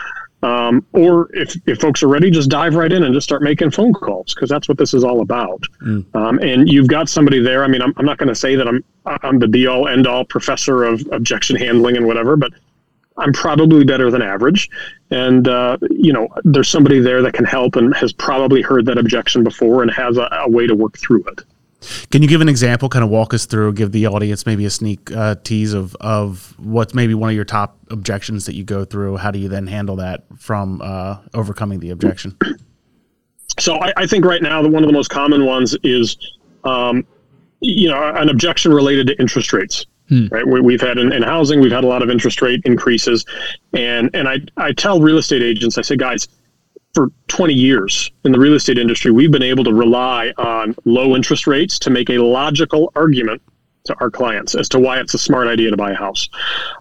Um, 0.43 0.87
or 0.93 1.31
if, 1.33 1.57
if 1.67 1.81
folks 1.81 2.03
are 2.03 2.09
ready, 2.09 2.31
just 2.31 2.51
dive 2.51 2.75
right 2.75 2.93
in 2.93 3.05
and 3.05 3.15
just 3.15 3.25
start 3.25 3.43
making 3.43 3.71
phone 3.71 3.93
calls 3.93 4.35
because 4.35 4.51
that's 4.51 4.69
what 4.69 4.77
this 4.77 4.93
is 4.93 5.03
all 5.03 5.23
about. 5.23 5.63
Mm. 5.83 6.15
Um, 6.15 6.39
and 6.41 6.69
you've 6.69 6.89
got 6.89 7.09
somebody 7.09 7.41
there. 7.41 7.65
I 7.65 7.69
mean, 7.69 7.81
I'm, 7.81 7.95
I'm 7.97 8.05
not 8.05 8.19
going 8.19 8.29
to 8.29 8.35
say 8.35 8.55
that 8.55 8.69
I'm 8.69 8.85
I'm 9.07 9.39
the 9.39 9.49
be 9.49 9.67
all 9.67 9.89
end 9.89 10.07
all 10.07 10.25
professor 10.25 10.85
of 10.85 11.03
objection 11.11 11.57
handling 11.57 11.97
and 11.97 12.07
whatever, 12.07 12.37
but 12.37 12.53
I'm 13.19 13.33
probably 13.33 13.85
better 13.85 14.11
than 14.11 14.23
average. 14.23 14.69
And 15.11 15.49
uh, 15.49 15.79
you 15.91 16.13
know, 16.13 16.29
there's 16.45 16.69
somebody 16.69 17.01
there 17.01 17.23
that 17.23 17.33
can 17.33 17.45
help 17.45 17.77
and 17.77 17.95
has 17.97 18.13
probably 18.13 18.63
heard 18.63 18.87
that 18.87 18.99
objection 18.99 19.45
before 19.45 19.83
and 19.83 19.91
has 19.91 20.17
a, 20.17 20.29
a 20.33 20.51
way 20.51 20.67
to 20.67 20.75
work 20.75 20.99
through 20.99 21.25
it. 21.25 21.43
Can 22.11 22.23
you 22.23 22.29
give 22.29 22.41
an 22.41 22.49
example? 22.49 22.89
Kind 22.89 23.05
of 23.05 23.11
walk 23.11 23.35
us 23.35 23.47
through, 23.47 23.75
give 23.75 23.93
the 23.93 24.07
audience 24.07 24.47
maybe 24.47 24.65
a 24.65 24.71
sneak 24.71 25.11
uh, 25.13 25.37
tease 25.45 25.73
of 25.73 25.95
of 25.97 26.55
what's 26.59 26.95
maybe 26.95 27.15
one 27.15 27.31
of 27.31 27.37
your 27.37 27.45
top 27.45 27.79
objections 27.91 28.47
that 28.47 28.55
you 28.55 28.65
go 28.65 28.85
through. 28.85 29.19
How 29.19 29.31
do 29.31 29.39
you 29.39 29.49
then 29.49 29.67
handle 29.67 29.97
that 29.97 30.25
from 30.39 30.81
uh, 30.83 31.19
overcoming 31.35 31.81
the 31.81 31.91
objection? 31.91 32.37
So 33.59 33.77
I, 33.77 33.93
I, 33.97 34.07
think 34.07 34.25
right 34.25 34.43
now 34.43 34.61
the 34.63 34.69
one 34.69 34.83
of 34.83 34.87
the 34.87 34.93
most 34.93 35.09
common 35.09 35.47
ones 35.47 35.75
is, 35.83 36.17
um, 36.65 37.07
you 37.61 37.89
know, 37.89 38.15
an 38.15 38.29
objection 38.29 38.73
related 38.73 39.07
to 39.07 39.19
interest 39.19 39.53
rates. 39.53 39.87
Hmm. 40.09 40.29
Right, 40.31 40.47
we, 40.47 40.73
have 40.75 40.81
had 40.81 40.99
in, 40.99 41.13
in 41.13 41.23
housing, 41.23 41.61
we've 41.61 41.73
had 41.73 41.83
a 41.83 41.89
lot 41.89 42.01
of 42.01 42.11
interest 42.11 42.41
rate 42.41 42.63
increases, 42.65 43.25
and 43.73 44.09
and 44.15 44.29
I 44.29 44.39
I 44.57 44.73
tell 44.73 45.01
real 45.01 45.19
estate 45.19 45.43
agents, 45.43 45.79
I 45.79 45.83
say, 45.83 45.97
guys, 45.97 46.29
for 46.95 47.11
20 47.29 47.53
years 47.53 48.11
in 48.25 48.33
the 48.33 48.39
real 48.39 48.55
estate 48.55 48.79
industry, 48.79 49.11
we've 49.11 49.31
been 49.31 49.43
able 49.43 49.65
to 49.65 49.75
rely 49.75 50.33
on 50.39 50.75
low 50.85 51.15
interest 51.15 51.47
rates 51.47 51.79
to 51.81 51.91
make 51.91 52.09
a 52.09 52.19
logical 52.19 52.91
argument 52.95 53.43
to 53.85 53.95
our 54.01 54.11
clients 54.11 54.55
as 54.55 54.69
to 54.71 54.79
why 54.79 54.99
it's 54.99 55.13
a 55.13 55.19
smart 55.19 55.47
idea 55.47 55.71
to 55.71 55.77
buy 55.77 55.91
a 55.91 55.95
house. 55.95 56.29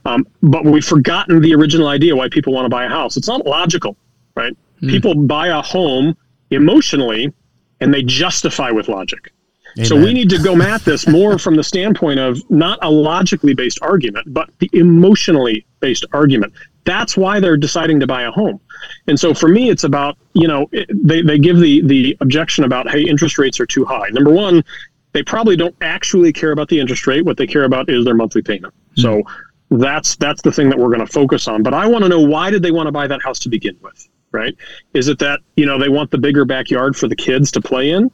Um, 0.06 0.26
but 0.42 0.64
we've 0.64 0.86
forgotten 0.86 1.42
the 1.42 1.54
original 1.54 1.88
idea 1.88 2.16
why 2.16 2.30
people 2.30 2.54
want 2.54 2.66
to 2.66 2.70
buy 2.70 2.86
a 2.86 2.90
house. 2.90 3.18
It's 3.18 3.28
not 3.28 3.46
logical, 3.46 3.98
right? 4.36 4.56
Mm. 4.82 4.90
People 4.90 5.16
buy 5.16 5.48
a 5.48 5.62
home 5.62 6.16
emotionally 6.50 7.34
and 7.82 7.94
they 7.94 8.02
justify 8.02 8.72
with 8.72 8.88
logic. 8.88 9.32
Amen. 9.78 9.86
So 9.86 9.96
we 9.96 10.14
need 10.14 10.30
to 10.30 10.38
go 10.38 10.62
at 10.62 10.82
this 10.82 11.08
more 11.08 11.38
from 11.38 11.56
the 11.56 11.64
standpoint 11.64 12.20
of 12.20 12.40
not 12.50 12.80
a 12.82 12.90
logically 12.90 13.54
based 13.54 13.80
argument, 13.82 14.34
but 14.34 14.50
the 14.60 14.70
emotionally 14.74 15.66
based 15.80 16.06
argument. 16.14 16.54
That's 16.86 17.18
why 17.18 17.40
they're 17.40 17.58
deciding 17.58 18.00
to 18.00 18.08
buy 18.08 18.24
a 18.24 18.32
home. 18.32 18.60
And 19.08 19.20
so 19.20 19.34
for 19.34 19.50
me, 19.50 19.70
it's 19.70 19.84
about, 19.84 20.18
you 20.34 20.48
know, 20.48 20.70
it, 20.72 20.90
they, 20.94 21.22
they 21.22 21.40
give 21.40 21.58
the, 21.58 21.82
the 21.82 22.16
objection 22.22 22.64
about, 22.64 22.90
hey, 22.90 23.02
interest 23.02 23.38
rates 23.38 23.60
are 23.60 23.66
too 23.66 23.84
high. 23.86 24.08
Number 24.10 24.32
one, 24.32 24.64
they 25.12 25.24
probably 25.24 25.56
don't 25.56 25.76
actually 25.82 26.32
care 26.32 26.52
about 26.52 26.70
the 26.70 26.80
interest 26.80 27.08
rate. 27.08 27.26
What 27.26 27.38
they 27.38 27.48
care 27.48 27.64
about 27.64 27.90
is 27.90 28.06
their 28.06 28.16
monthly 28.16 28.42
payment. 28.42 28.74
Mm-hmm. 28.74 29.02
So 29.02 29.24
that's 29.72 30.16
that's 30.18 30.42
the 30.42 30.52
thing 30.52 30.70
that 30.70 30.78
we're 30.78 30.90
going 30.90 31.06
to 31.06 31.12
focus 31.12 31.48
on. 31.48 31.64
But 31.64 31.74
I 31.74 31.88
want 31.88 32.04
to 32.04 32.10
know 32.10 32.22
why 32.22 32.50
did 32.50 32.62
they 32.62 32.72
want 32.72 32.88
to 32.88 32.92
buy 32.92 33.08
that 33.08 33.22
house 33.22 33.40
to 33.40 33.50
begin 33.50 33.78
with, 33.82 34.08
right? 34.32 34.56
Is 34.94 35.08
it 35.08 35.20
that 35.20 35.40
you 35.56 35.66
know 35.66 35.80
they 35.80 35.90
want 35.90 36.12
the 36.12 36.18
bigger 36.18 36.46
backyard 36.46 36.96
for 36.96 37.08
the 37.08 37.16
kids 37.16 37.52
to 37.52 37.62
play 37.62 37.92
in? 37.92 38.12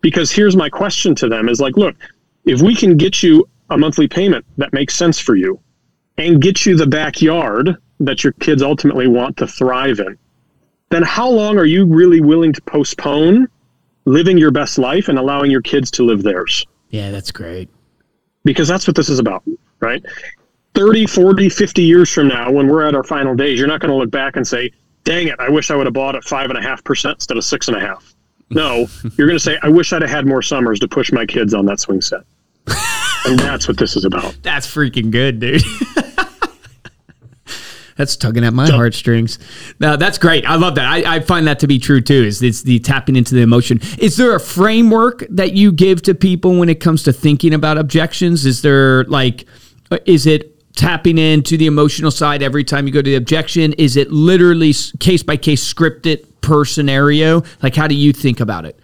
Because 0.00 0.30
here's 0.30 0.56
my 0.56 0.68
question 0.68 1.14
to 1.16 1.28
them: 1.28 1.48
is 1.48 1.60
like, 1.60 1.76
look, 1.76 1.96
if 2.44 2.60
we 2.60 2.74
can 2.74 2.96
get 2.96 3.22
you 3.22 3.48
a 3.70 3.78
monthly 3.78 4.08
payment 4.08 4.44
that 4.56 4.72
makes 4.72 4.94
sense 4.94 5.18
for 5.18 5.36
you, 5.36 5.60
and 6.18 6.40
get 6.40 6.66
you 6.66 6.76
the 6.76 6.86
backyard 6.86 7.76
that 8.00 8.24
your 8.24 8.32
kids 8.34 8.62
ultimately 8.62 9.06
want 9.06 9.36
to 9.36 9.46
thrive 9.46 10.00
in, 10.00 10.18
then 10.90 11.02
how 11.02 11.28
long 11.28 11.58
are 11.58 11.64
you 11.64 11.86
really 11.86 12.20
willing 12.20 12.52
to 12.52 12.62
postpone 12.62 13.46
living 14.06 14.36
your 14.38 14.50
best 14.50 14.78
life 14.78 15.08
and 15.08 15.18
allowing 15.18 15.50
your 15.50 15.62
kids 15.62 15.90
to 15.92 16.02
live 16.04 16.22
theirs? 16.22 16.66
Yeah, 16.90 17.10
that's 17.10 17.30
great. 17.30 17.68
Because 18.44 18.66
that's 18.66 18.86
what 18.86 18.96
this 18.96 19.08
is 19.08 19.18
about, 19.18 19.44
right? 19.80 20.04
30, 20.74 21.06
40, 21.06 21.48
50 21.48 21.82
years 21.82 22.10
from 22.10 22.28
now, 22.28 22.50
when 22.50 22.68
we're 22.68 22.86
at 22.86 22.94
our 22.94 23.04
final 23.04 23.34
days, 23.34 23.58
you're 23.58 23.68
not 23.68 23.80
going 23.80 23.90
to 23.90 23.96
look 23.96 24.10
back 24.10 24.36
and 24.36 24.46
say, 24.46 24.70
dang 25.04 25.28
it, 25.28 25.36
I 25.38 25.48
wish 25.48 25.70
I 25.70 25.76
would 25.76 25.86
have 25.86 25.94
bought 25.94 26.16
at 26.16 26.24
five 26.24 26.50
and 26.50 26.58
a 26.58 26.62
half 26.62 26.82
percent 26.84 27.16
instead 27.16 27.36
of 27.36 27.44
six 27.44 27.68
and 27.68 27.76
a 27.76 27.80
half. 27.80 28.09
No, 28.50 28.86
you're 29.16 29.28
going 29.28 29.38
to 29.38 29.40
say, 29.40 29.58
I 29.62 29.68
wish 29.68 29.92
I'd 29.92 30.02
have 30.02 30.10
had 30.10 30.26
more 30.26 30.42
summers 30.42 30.80
to 30.80 30.88
push 30.88 31.12
my 31.12 31.24
kids 31.24 31.54
on 31.54 31.66
that 31.66 31.78
swing 31.80 32.00
set. 32.00 32.22
and 33.26 33.38
that's 33.38 33.68
what 33.68 33.78
this 33.78 33.96
is 33.96 34.04
about. 34.04 34.36
That's 34.42 34.66
freaking 34.66 35.10
good, 35.10 35.40
dude. 35.40 35.62
That's 38.00 38.16
tugging 38.16 38.44
at 38.46 38.54
my 38.54 38.64
so, 38.64 38.76
heartstrings. 38.76 39.38
No, 39.78 39.94
that's 39.94 40.16
great. 40.16 40.46
I 40.46 40.54
love 40.54 40.76
that. 40.76 40.86
I, 40.86 41.16
I, 41.16 41.20
find 41.20 41.46
that 41.46 41.58
to 41.58 41.66
be 41.66 41.78
true 41.78 42.00
too. 42.00 42.24
Is 42.24 42.40
it's 42.40 42.62
the 42.62 42.78
tapping 42.78 43.14
into 43.14 43.34
the 43.34 43.42
emotion. 43.42 43.78
Is 43.98 44.16
there 44.16 44.34
a 44.34 44.40
framework 44.40 45.26
that 45.28 45.52
you 45.52 45.70
give 45.70 46.00
to 46.02 46.14
people 46.14 46.58
when 46.58 46.70
it 46.70 46.80
comes 46.80 47.02
to 47.02 47.12
thinking 47.12 47.52
about 47.52 47.76
objections? 47.76 48.46
Is 48.46 48.62
there 48.62 49.04
like, 49.04 49.44
is 50.06 50.24
it 50.24 50.74
tapping 50.76 51.18
into 51.18 51.58
the 51.58 51.66
emotional 51.66 52.10
side 52.10 52.42
every 52.42 52.64
time 52.64 52.86
you 52.86 52.92
go 52.94 53.02
to 53.02 53.10
the 53.10 53.16
objection? 53.16 53.74
Is 53.74 53.96
it 53.96 54.10
literally 54.10 54.72
case 54.98 55.22
by 55.22 55.36
case 55.36 55.62
scripted 55.62 56.24
per 56.40 56.64
scenario? 56.64 57.42
Like, 57.62 57.74
how 57.74 57.86
do 57.86 57.94
you 57.94 58.12
think 58.12 58.40
about 58.40 58.64
it? 58.64 58.78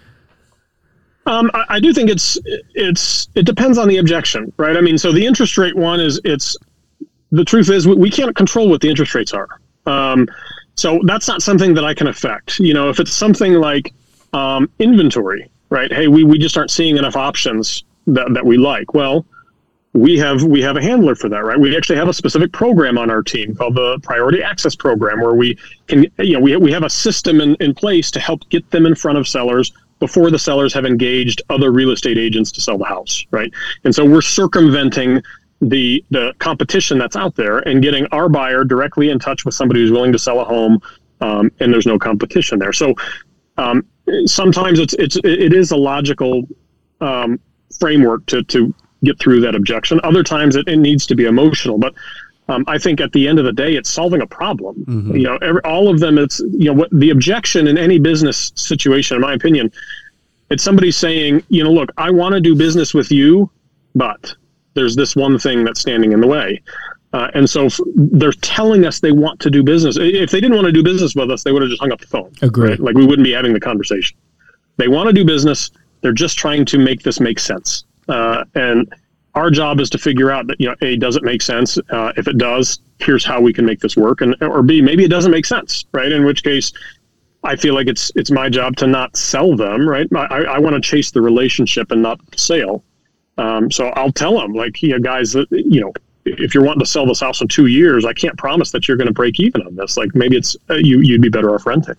Um, 1.27 1.51
I, 1.55 1.65
I, 1.71 1.81
do 1.81 1.93
think 1.93 2.09
it's 2.09 2.39
it's 2.75 3.29
it 3.35 3.47
depends 3.47 3.79
on 3.79 3.89
the 3.89 3.99
objection, 3.99 4.53
right? 4.59 4.77
I 4.77 4.81
mean, 4.81 4.97
so 4.97 5.11
the 5.11 5.27
interest 5.27 5.59
rate 5.59 5.75
one 5.75 6.01
is 6.01 6.21
it's 6.25 6.57
the 7.33 7.45
truth 7.45 7.69
is 7.69 7.87
we, 7.89 7.97
we 7.97 8.11
can't 8.11 8.35
control 8.37 8.69
what 8.69 8.81
the 8.81 8.89
interest 8.89 9.15
rates 9.15 9.33
are. 9.33 9.49
Um, 9.87 10.29
so 10.77 11.01
that's 11.05 11.27
not 11.27 11.43
something 11.43 11.75
that 11.75 11.85
I 11.85 11.95
can 11.95 12.07
affect. 12.07 12.61
You 12.61 12.75
know, 12.75 12.89
if 12.89 13.01
it's 13.01 13.13
something 13.13 13.55
like 13.55 13.93
um, 14.33 14.71
inventory, 14.79 15.51
right? 15.71 15.93
Hey, 15.93 16.09
we, 16.09 16.23
we 16.23 16.39
just 16.39 16.57
aren't 16.57 16.71
seeing 16.71 16.97
enough 16.97 17.17
options 17.17 17.85
that, 18.07 18.33
that 18.35 18.45
we 18.45 18.57
like. 18.57 18.95
Well, 18.95 19.27
we 19.97 20.19
have 20.19 20.43
we 20.43 20.61
have 20.63 20.77
a 20.77 20.83
handler 20.83 21.15
for 21.15 21.29
that, 21.29 21.45
right? 21.45 21.59
We 21.59 21.77
actually 21.77 21.97
have 21.97 22.09
a 22.09 22.13
specific 22.13 22.53
program 22.53 22.99
on 22.99 23.11
our 23.11 23.23
team 23.23 23.55
called 23.55 23.75
the 23.75 23.99
Priority 24.03 24.43
Access 24.43 24.75
Program, 24.77 25.21
where 25.21 25.35
we 25.35 25.59
can, 25.87 26.07
you 26.19 26.35
know, 26.35 26.41
we 26.41 26.57
we 26.57 26.73
have 26.73 26.83
a 26.83 26.91
system 26.91 27.41
in, 27.41 27.55
in 27.57 27.75
place 27.75 28.11
to 28.13 28.21
help 28.21 28.49
get 28.51 28.71
them 28.71 28.87
in 28.87 28.95
front 28.95 29.19
of 29.19 29.27
sellers 29.27 29.73
before 29.99 30.31
the 30.31 30.39
sellers 30.39 30.75
have 30.75 30.85
engaged 30.85 31.41
other 31.49 31.73
real 31.73 31.91
estate 31.91 32.19
agents 32.19 32.53
to 32.53 32.61
sell 32.61 32.77
the 32.77 32.85
house, 32.85 33.25
right? 33.31 33.51
And 33.85 33.95
so 33.95 34.05
we're 34.05 34.21
circumventing 34.21 35.23
the 35.61 36.05
the 36.11 36.35
competition 36.39 36.99
that's 36.99 37.17
out 37.17 37.35
there 37.35 37.59
and 37.61 37.83
getting 37.83 38.07
our 38.13 38.29
buyer 38.29 38.65
directly 38.65 39.09
in 39.11 39.19
touch 39.19 39.45
with 39.45 39.55
somebody 39.55 39.81
who's 39.81 39.91
willing 39.91 40.13
to 40.13 40.19
sell 40.19 40.41
a 40.41 40.45
home 40.45 40.79
um, 41.23 41.51
and 41.61 41.73
there's 41.73 41.87
no 41.87 41.99
competition 41.99 42.59
there 42.59 42.75
so 42.75 42.95
um, 43.57 43.83
sometimes 44.27 44.79
it's 44.79 44.93
it's 44.99 45.17
it 45.25 45.55
is 45.55 45.71
a 45.71 45.77
logical 45.77 46.47
um, 47.01 47.41
framework 47.81 48.27
to 48.27 48.43
to 48.43 48.75
get 49.05 49.19
through 49.19 49.41
that 49.41 49.55
objection 49.55 50.01
other 50.03 50.23
times 50.23 50.57
it, 50.57 50.67
it 50.69 50.77
needs 50.77 51.07
to 51.07 51.15
be 51.15 51.25
emotional 51.25 51.79
but 51.79 51.95
um, 52.49 52.65
I 52.69 52.79
think 52.79 53.01
at 53.01 53.13
the 53.13 53.27
end 53.27 53.39
of 53.41 53.45
the 53.45 53.53
day, 53.53 53.75
it's 53.75 53.91
solving 53.91 54.23
a 54.23 54.27
problem. 54.27 54.77
Mm-hmm. 54.85 55.17
You 55.17 55.23
know, 55.25 55.37
every, 55.39 55.61
all 55.63 55.89
of 55.89 55.99
them. 55.99 56.17
It's 56.17 56.39
you 56.53 56.67
know 56.67 56.75
what 56.75 56.91
the 56.93 57.11
objection 57.11 57.67
in 57.67 57.77
any 57.77 57.99
business 57.99 58.53
situation, 58.55 59.17
in 59.17 59.21
my 59.21 59.35
opinion, 59.35 59.73
it's 60.51 60.63
somebody 60.63 60.93
saying, 60.93 61.43
you 61.49 61.65
know, 61.65 61.73
look, 61.73 61.91
I 61.97 62.11
want 62.11 62.35
to 62.35 62.41
do 62.41 62.55
business 62.55 62.95
with 62.95 63.11
you, 63.11 63.51
but 63.95 64.35
there's 64.75 64.95
this 64.95 65.17
one 65.17 65.39
thing 65.39 65.65
that's 65.65 65.81
standing 65.81 66.13
in 66.13 66.21
the 66.21 66.27
way. 66.27 66.63
Uh, 67.13 67.31
and 67.35 67.49
so 67.49 67.67
f- 67.67 67.81
they're 67.95 68.33
telling 68.33 68.85
us 68.85 69.01
they 69.01 69.13
want 69.13 69.41
to 69.41 69.51
do 69.51 69.63
business. 69.63 69.97
If 69.99 70.31
they 70.31 70.41
didn't 70.41 70.55
want 70.55 70.67
to 70.67 70.73
do 70.73 70.83
business 70.83 71.15
with 71.15 71.31
us, 71.31 71.43
they 71.43 71.51
would 71.51 71.63
have 71.63 71.71
just 71.71 71.81
hung 71.81 71.93
up 71.93 72.01
the 72.01 72.07
phone. 72.07 72.31
Agree. 72.43 72.71
Right? 72.71 72.81
Like 72.81 72.95
we 72.95 73.07
wouldn't 73.07 73.25
be 73.25 73.33
having 73.33 73.55
the 73.55 73.61
conversation. 73.61 74.17
They 74.77 74.89
want 74.89 75.09
to 75.09 75.13
do 75.13 75.25
business. 75.25 75.71
They're 76.03 76.13
just 76.13 76.37
trying 76.37 76.65
to 76.67 76.79
make 76.79 77.03
this 77.03 77.19
make 77.19 77.39
sense. 77.39 77.85
Uh, 78.09 78.45
and 78.55 78.93
our 79.35 79.51
job 79.51 79.81
is 79.81 79.91
to 79.91 79.99
figure 79.99 80.31
out 80.31 80.47
that 80.47 80.61
you 80.61 80.69
know, 80.69 80.75
a 80.81 80.97
does 80.97 81.17
it 81.17 81.23
make 81.23 81.43
sense? 81.43 81.79
Uh, 81.91 82.13
if 82.17 82.27
it 82.27 82.39
does, 82.39 82.81
here's 82.99 83.25
how 83.25 83.41
we 83.41 83.53
can 83.53 83.67
make 83.67 83.81
this 83.81 83.97
work. 83.97 84.21
And 84.21 84.35
or 84.43 84.63
b 84.63 84.81
maybe 84.81 85.05
it 85.05 85.11
doesn't 85.11 85.31
make 85.31 85.47
sense, 85.47 85.85
right? 85.93 86.11
In 86.11 86.25
which 86.25 86.43
case, 86.43 86.73
I 87.45 87.55
feel 87.57 87.75
like 87.75 87.87
it's 87.87 88.11
it's 88.17 88.31
my 88.31 88.49
job 88.49 88.77
to 88.77 88.87
not 88.87 89.17
sell 89.17 89.57
them, 89.57 89.89
right? 89.89 90.07
I, 90.15 90.45
I 90.45 90.59
want 90.59 90.75
to 90.75 90.81
chase 90.81 91.11
the 91.11 91.21
relationship 91.21 91.91
and 91.91 92.03
not 92.03 92.19
sale. 92.37 92.83
Um, 93.39 93.71
so 93.71 93.89
I'll 93.89 94.13
tell 94.13 94.39
them, 94.39 94.55
like, 94.55 94.83
you 94.83 94.91
know, 94.91 94.99
guys, 94.99 95.33
that 95.35 95.47
you 95.51 95.81
know, 95.81 95.93
if 96.25 96.55
you're 96.55 96.65
wanting 96.65 96.81
to 96.81 96.87
sell 96.87 97.07
this 97.07 97.21
house 97.21 97.41
in 97.41 97.49
two 97.49 97.67
years, 97.67 98.05
I 98.05 98.15
can't 98.15 98.37
promise 98.39 98.71
that 98.73 98.89
you're 98.89 98.97
going 98.97 99.09
to 99.09 99.13
break 99.13 99.39
even 99.39 99.63
on 99.63 99.77
this. 99.77 99.97
Like, 99.97 100.15
maybe 100.15 100.37
it's 100.37 100.57
uh, 100.71 100.75
you 100.75 101.01
you'd 101.01 101.23
be 101.23 101.29
better 101.29 101.55
off 101.55 101.67
renting. 101.67 101.97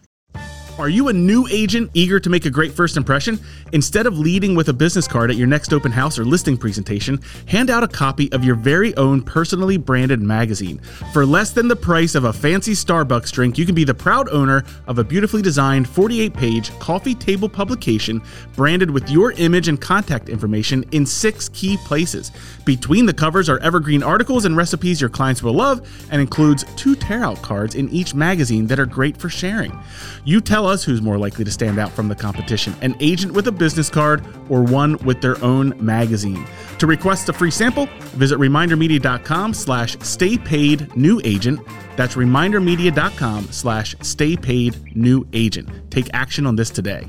Are 0.79 0.89
you 0.89 1.07
a 1.07 1.13
new 1.13 1.47
agent 1.47 1.89
eager 1.95 2.19
to 2.19 2.29
make 2.29 2.45
a 2.45 2.51
great 2.51 2.71
first 2.71 2.97
impression? 2.97 3.39
Instead 3.73 4.05
of 4.05 4.19
leading 4.19 4.53
with 4.53 4.69
a 4.69 4.73
business 4.73 5.07
card 5.07 5.31
at 5.31 5.35
your 5.35 5.47
next 5.47 5.73
open 5.73 5.91
house 5.91 6.19
or 6.19 6.23
listing 6.23 6.55
presentation, 6.55 7.19
hand 7.47 7.71
out 7.71 7.83
a 7.83 7.87
copy 7.87 8.31
of 8.31 8.43
your 8.43 8.53
very 8.53 8.95
own 8.95 9.23
personally 9.23 9.77
branded 9.77 10.21
magazine. 10.21 10.79
For 11.13 11.25
less 11.25 11.49
than 11.49 11.67
the 11.67 11.75
price 11.75 12.13
of 12.13 12.25
a 12.25 12.33
fancy 12.33 12.73
Starbucks 12.73 13.31
drink, 13.31 13.57
you 13.57 13.65
can 13.65 13.73
be 13.73 13.85
the 13.85 13.93
proud 13.95 14.29
owner 14.29 14.63
of 14.85 14.99
a 14.99 15.03
beautifully 15.03 15.41
designed 15.41 15.89
48 15.89 16.31
page 16.35 16.69
coffee 16.77 17.15
table 17.15 17.49
publication 17.49 18.21
branded 18.55 18.91
with 18.91 19.09
your 19.09 19.31
image 19.31 19.69
and 19.69 19.81
contact 19.81 20.29
information 20.29 20.85
in 20.91 21.07
six 21.07 21.49
key 21.49 21.77
places. 21.85 22.31
Between 22.65 23.07
the 23.07 23.15
covers 23.15 23.49
are 23.49 23.57
evergreen 23.59 24.03
articles 24.03 24.45
and 24.45 24.55
recipes 24.55 25.01
your 25.01 25.09
clients 25.09 25.41
will 25.41 25.53
love, 25.53 25.89
and 26.11 26.21
includes 26.21 26.65
two 26.75 26.93
tear 26.95 27.23
out 27.23 27.41
cards 27.41 27.73
in 27.73 27.89
each 27.89 28.13
magazine 28.13 28.67
that 28.67 28.79
are 28.79 28.85
great 28.85 29.17
for 29.17 29.27
sharing. 29.27 29.75
You 30.23 30.39
tell 30.39 30.66
us 30.67 30.84
who's 30.84 31.01
more 31.01 31.17
likely 31.17 31.43
to 31.45 31.51
stand 31.51 31.80
out 31.80 31.91
from 31.91 32.08
the 32.08 32.15
competition 32.15 32.75
an 32.82 32.95
agent 32.99 33.34
with 33.34 33.47
a 33.47 33.51
business 33.51 33.89
card 33.89 34.23
or 34.49 34.63
one 34.63 34.97
with 34.99 35.21
their 35.21 35.43
own 35.43 35.73
magazine. 35.84 36.45
To 36.80 36.88
request 36.88 37.30
a 37.30 37.34
free 37.34 37.51
sample, 37.51 37.88
visit 38.15 38.38
remindermedia.com 38.38 39.53
slash 39.53 39.97
stay 39.99 40.38
paid 40.38 40.95
new 40.95 41.19
agent. 41.23 41.60
That's 41.95 42.15
remindermedia.com 42.15 43.51
slash 43.51 43.95
stay 44.01 44.36
paid 44.36 44.95
new 44.95 45.27
agent. 45.34 45.69
Take 45.89 46.10
action 46.13 46.45
on 46.45 46.56
this 46.56 46.69
today. 46.69 47.08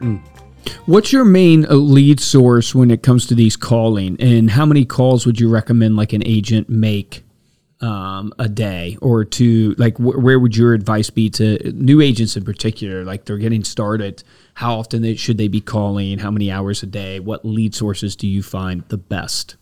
Mm. 0.00 0.24
What's 0.86 1.12
your 1.12 1.24
main 1.24 1.66
uh, 1.66 1.74
lead 1.74 2.20
source 2.20 2.74
when 2.74 2.90
it 2.90 3.02
comes 3.02 3.26
to 3.26 3.34
these 3.34 3.56
calling, 3.56 4.16
and 4.20 4.50
how 4.50 4.66
many 4.66 4.84
calls 4.84 5.26
would 5.26 5.40
you 5.40 5.48
recommend 5.48 5.96
like 5.96 6.12
an 6.12 6.22
agent 6.26 6.68
make 6.68 7.24
um, 7.80 8.32
a 8.38 8.48
day 8.48 8.98
or 9.00 9.24
to 9.24 9.74
like 9.78 9.96
wh- 9.96 10.22
where 10.22 10.38
would 10.38 10.56
your 10.56 10.74
advice 10.74 11.10
be 11.10 11.30
to 11.30 11.72
new 11.72 12.00
agents 12.00 12.36
in 12.36 12.44
particular 12.44 13.04
like 13.04 13.24
they're 13.24 13.38
getting 13.38 13.64
started 13.64 14.22
how 14.54 14.78
often 14.78 15.02
they, 15.02 15.14
should 15.14 15.38
they 15.38 15.48
be 15.48 15.60
calling 15.60 16.18
how 16.18 16.30
many 16.30 16.50
hours 16.50 16.82
a 16.82 16.86
day 16.86 17.20
what 17.20 17.44
lead 17.44 17.74
sources 17.74 18.14
do 18.14 18.26
you 18.26 18.42
find 18.42 18.82
the 18.88 18.98
best 18.98 19.56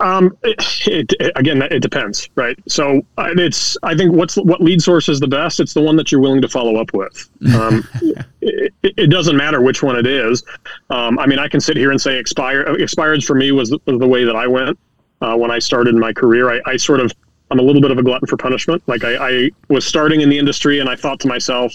um, 0.00 0.36
it, 0.42 1.12
it, 1.20 1.32
again, 1.36 1.62
it 1.62 1.80
depends, 1.80 2.28
right? 2.34 2.58
So 2.68 3.00
it's 3.16 3.76
I 3.84 3.94
think 3.94 4.12
what's 4.12 4.36
what 4.36 4.60
lead 4.60 4.82
source 4.82 5.08
is 5.08 5.20
the 5.20 5.28
best. 5.28 5.60
It's 5.60 5.72
the 5.72 5.80
one 5.80 5.96
that 5.96 6.10
you're 6.10 6.20
willing 6.20 6.42
to 6.42 6.48
follow 6.48 6.76
up 6.76 6.92
with. 6.92 7.30
Um, 7.54 7.88
it, 8.42 8.74
it, 8.82 9.08
doesn't 9.08 9.36
matter 9.36 9.62
which 9.62 9.82
one 9.82 9.96
it 9.96 10.06
is. 10.06 10.42
Um, 10.90 11.18
I 11.18 11.26
mean, 11.26 11.38
I 11.38 11.46
can 11.46 11.60
sit 11.60 11.76
here 11.76 11.90
and 11.92 12.00
say 12.00 12.18
expire 12.18 12.62
expired 12.80 13.22
for 13.22 13.34
me 13.34 13.52
was 13.52 13.70
the, 13.70 13.78
was 13.86 13.98
the 13.98 14.08
way 14.08 14.24
that 14.24 14.36
I 14.36 14.48
went 14.48 14.78
uh, 15.24 15.36
when 15.36 15.50
I 15.50 15.58
started 15.58 15.94
my 15.94 16.12
career. 16.12 16.50
I, 16.50 16.60
I, 16.66 16.76
sort 16.76 17.00
of, 17.00 17.10
I'm 17.50 17.58
a 17.58 17.62
little 17.62 17.80
bit 17.80 17.90
of 17.90 17.98
a 17.98 18.02
glutton 18.02 18.26
for 18.26 18.36
punishment. 18.36 18.82
Like 18.86 19.04
I, 19.04 19.16
I 19.16 19.50
was 19.68 19.86
starting 19.86 20.20
in 20.20 20.28
the 20.28 20.38
industry 20.38 20.80
and 20.80 20.88
I 20.88 20.96
thought 20.96 21.18
to 21.20 21.28
myself, 21.28 21.72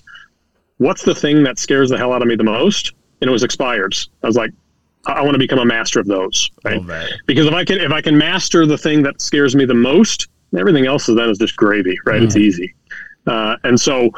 what's 0.78 1.04
the 1.04 1.16
thing 1.16 1.44
that 1.44 1.58
scares 1.58 1.90
the 1.90 1.98
hell 1.98 2.14
out 2.14 2.22
of 2.22 2.28
me 2.28 2.36
the 2.36 2.44
most? 2.44 2.94
And 3.22 3.28
it 3.28 3.32
was 3.32 3.44
expires. 3.44 4.10
I 4.24 4.28
was 4.28 4.36
like, 4.36 4.52
I 5.06 5.22
want 5.22 5.34
to 5.34 5.40
become 5.40 5.60
a 5.60 5.66
master 5.66 6.00
of 6.00 6.06
those, 6.06 6.52
right? 6.64 6.80
Because 7.26 7.48
if 7.48 7.54
I 7.54 7.66
can, 7.66 7.80
if 7.80 7.92
I 7.92 8.02
can 8.02 8.18
master 8.18 8.66
the 8.66 8.78
thing 8.78 9.02
that 9.04 9.22
scares 9.22 9.56
me 9.56 9.66
the 9.66 9.74
most, 9.74 10.28
everything 10.58 10.86
else 10.86 11.10
is 11.10 11.16
then 11.16 11.30
is 11.30 11.38
just 11.38 11.56
gravy, 11.56 11.98
right? 12.06 12.22
Mm. 12.22 12.26
It's 12.26 12.36
easy. 12.36 12.76
Uh, 13.26 13.56
and 13.64 13.80
so, 13.80 14.12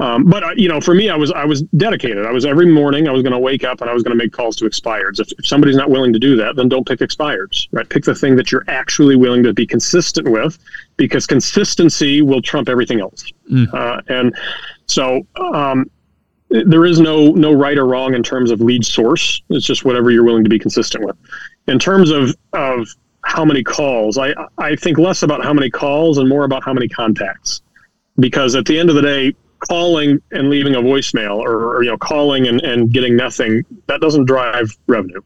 um, 0.00 0.24
but 0.24 0.44
uh, 0.44 0.50
you 0.56 0.68
know, 0.68 0.80
for 0.80 0.94
me, 0.94 1.08
I 1.08 1.16
was 1.16 1.32
I 1.32 1.44
was 1.44 1.62
dedicated. 1.76 2.24
I 2.24 2.30
was 2.30 2.46
every 2.46 2.66
morning 2.66 3.08
I 3.08 3.12
was 3.12 3.22
going 3.22 3.32
to 3.32 3.38
wake 3.38 3.64
up 3.64 3.80
and 3.80 3.90
I 3.90 3.92
was 3.92 4.02
going 4.02 4.16
to 4.16 4.22
make 4.22 4.32
calls 4.32 4.54
to 4.56 4.64
expireds. 4.64 5.18
If, 5.18 5.32
if, 5.38 5.46
somebody's 5.46 5.76
not 5.76 5.90
willing 5.90 6.12
to 6.12 6.18
do 6.20 6.36
that, 6.36 6.54
then 6.56 6.68
don't 6.68 6.86
pick 6.86 7.00
expireds. 7.00 7.66
Right? 7.72 7.88
Pick 7.88 8.04
the 8.04 8.14
thing 8.14 8.36
that 8.36 8.52
you're 8.52 8.64
actually 8.68 9.16
willing 9.16 9.42
to 9.42 9.52
be 9.52 9.66
consistent 9.66 10.30
with, 10.30 10.58
because 10.96 11.26
consistency 11.26 12.22
will 12.22 12.40
trump 12.40 12.68
everything 12.68 13.00
else. 13.00 13.24
Mm. 13.50 13.74
Uh, 13.74 14.00
and 14.08 14.36
so 14.86 15.26
um, 15.36 15.90
there 16.48 16.84
is 16.84 17.00
no 17.00 17.32
no 17.32 17.52
right 17.52 17.76
or 17.76 17.86
wrong 17.86 18.14
in 18.14 18.22
terms 18.22 18.52
of 18.52 18.60
lead 18.60 18.84
source. 18.84 19.42
It's 19.50 19.66
just 19.66 19.84
whatever 19.84 20.12
you're 20.12 20.24
willing 20.24 20.44
to 20.44 20.50
be 20.50 20.60
consistent 20.60 21.04
with. 21.04 21.16
In 21.66 21.78
terms 21.80 22.10
of 22.10 22.36
of 22.52 22.86
how 23.24 23.44
many 23.44 23.64
calls, 23.64 24.16
I 24.16 24.32
I 24.58 24.76
think 24.76 24.96
less 24.96 25.24
about 25.24 25.42
how 25.42 25.52
many 25.52 25.70
calls 25.70 26.18
and 26.18 26.28
more 26.28 26.44
about 26.44 26.62
how 26.62 26.72
many 26.72 26.86
contacts, 26.86 27.62
because 28.20 28.54
at 28.54 28.64
the 28.64 28.78
end 28.78 28.90
of 28.90 28.94
the 28.94 29.02
day 29.02 29.34
calling 29.60 30.20
and 30.30 30.50
leaving 30.50 30.74
a 30.74 30.80
voicemail 30.80 31.36
or, 31.36 31.76
or, 31.76 31.82
you 31.82 31.90
know 31.90 31.98
calling 31.98 32.46
and, 32.46 32.60
and 32.62 32.92
getting 32.92 33.16
nothing 33.16 33.64
that 33.86 34.00
doesn't 34.00 34.24
drive 34.24 34.76
revenue. 34.86 35.20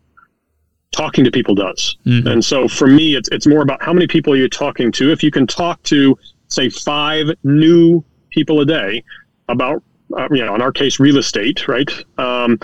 Talking 0.92 1.24
to 1.24 1.30
people 1.30 1.54
does. 1.54 1.96
Mm-hmm. 2.06 2.28
and 2.28 2.44
so 2.44 2.68
for 2.68 2.86
me 2.86 3.16
it's, 3.16 3.28
it's 3.30 3.46
more 3.46 3.62
about 3.62 3.82
how 3.82 3.92
many 3.92 4.06
people 4.06 4.32
are 4.32 4.36
you 4.36 4.48
talking 4.48 4.92
to. 4.92 5.12
If 5.12 5.22
you 5.22 5.30
can 5.30 5.46
talk 5.46 5.82
to 5.84 6.18
say 6.48 6.68
five 6.68 7.30
new 7.44 8.04
people 8.30 8.60
a 8.60 8.66
day 8.66 9.02
about 9.48 9.82
uh, 10.16 10.28
you 10.30 10.44
know 10.44 10.54
in 10.54 10.62
our 10.62 10.72
case 10.72 11.00
real 11.00 11.18
estate 11.18 11.68
right? 11.68 11.90
Um, 12.18 12.58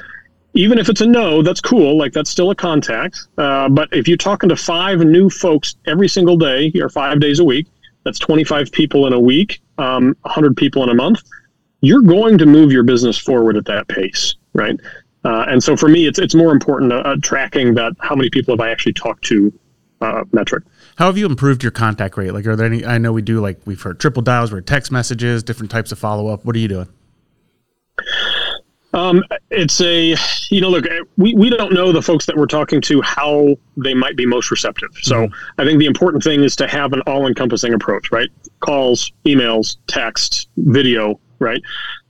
even 0.55 0.79
if 0.79 0.89
it's 0.89 1.01
a 1.01 1.07
no 1.07 1.43
that's 1.43 1.61
cool. 1.61 1.97
Like 1.97 2.13
that's 2.13 2.31
still 2.31 2.51
a 2.51 2.55
contact. 2.55 3.29
Uh, 3.37 3.69
but 3.69 3.89
if 3.93 4.09
you're 4.09 4.17
talking 4.17 4.49
to 4.49 4.57
five 4.57 5.01
new 5.01 5.31
folks 5.31 5.77
every 5.87 6.09
single 6.09 6.37
day 6.37 6.73
or 6.81 6.89
five 6.89 7.21
days 7.21 7.39
a 7.39 7.45
week 7.45 7.67
that's 8.09 8.19
25 8.19 8.73
people 8.73 9.07
in 9.07 9.13
a 9.13 9.21
week 9.21 9.61
um, 9.77 10.17
100 10.23 10.57
people 10.57 10.83
in 10.83 10.89
a 10.89 10.95
month 10.95 11.23
you're 11.81 12.03
going 12.03 12.39
to 12.39 12.47
move 12.47 12.73
your 12.73 12.83
business 12.83 13.19
forward 13.19 13.57
at 13.57 13.65
that 13.67 13.89
pace, 13.89 14.35
right? 14.53 14.79
Uh, 15.25 15.45
and 15.49 15.63
so 15.63 15.77
for 15.77 15.89
me, 15.89 16.07
it's 16.07 16.19
it's 16.19 16.35
more 16.35 16.53
important 16.53 16.93
uh, 16.93 17.17
tracking 17.23 17.75
that 17.75 17.93
how 18.01 18.15
many 18.15 18.31
people 18.31 18.55
have 18.55 18.61
I 18.61 18.71
actually 18.71 18.93
talked 18.95 19.25
to 19.27 19.53
uh, 20.01 20.25
metric. 20.33 20.65
How 20.97 21.07
have 21.07 21.19
you 21.19 21.27
improved 21.27 21.63
your 21.63 21.73
contact 21.73 22.17
rate? 22.17 22.33
Like, 22.33 22.47
are 22.47 22.57
there 22.57 22.67
any? 22.67 22.85
I 22.85 22.99
know 22.99 23.13
we 23.13 23.23
do 23.23 23.41
like 23.41 23.61
we've 23.65 23.83
heard 23.83 24.01
triple 24.01 24.23
dials, 24.23 24.53
we're 24.53 24.61
text 24.61 24.93
messages, 24.93 25.43
different 25.43 25.71
types 25.71 25.93
of 25.93 25.99
follow 25.99 26.29
up. 26.29 26.45
What 26.45 26.57
are 26.57 26.61
you 26.61 26.69
doing? 26.69 26.89
Um, 28.95 29.23
it's 29.51 29.81
a, 29.83 30.17
you 30.51 30.61
know, 30.61 30.71
look, 30.71 30.87
we, 31.19 31.35
we 31.35 31.51
don't 31.51 31.73
know 31.73 31.93
the 31.93 32.01
folks 32.01 32.25
that 32.27 32.37
we're 32.37 32.47
talking 32.47 32.81
to 32.83 33.03
how 33.03 33.57
they 33.77 33.93
might 33.93 34.17
be 34.17 34.25
most 34.25 34.51
receptive. 34.51 34.89
So 35.03 35.27
mm-hmm. 35.27 35.61
I 35.61 35.65
think 35.65 35.79
the 35.79 35.87
important 35.87 36.25
thing 36.25 36.43
is 36.43 36.57
to 36.57 36.67
have 36.67 36.93
an 36.95 37.03
all 37.03 37.27
encompassing 37.27 37.75
approach, 37.75 38.11
right? 38.11 38.31
Calls, 38.61 39.13
emails, 39.27 39.77
text, 39.89 40.49
video, 40.57 41.21
right? 41.39 41.63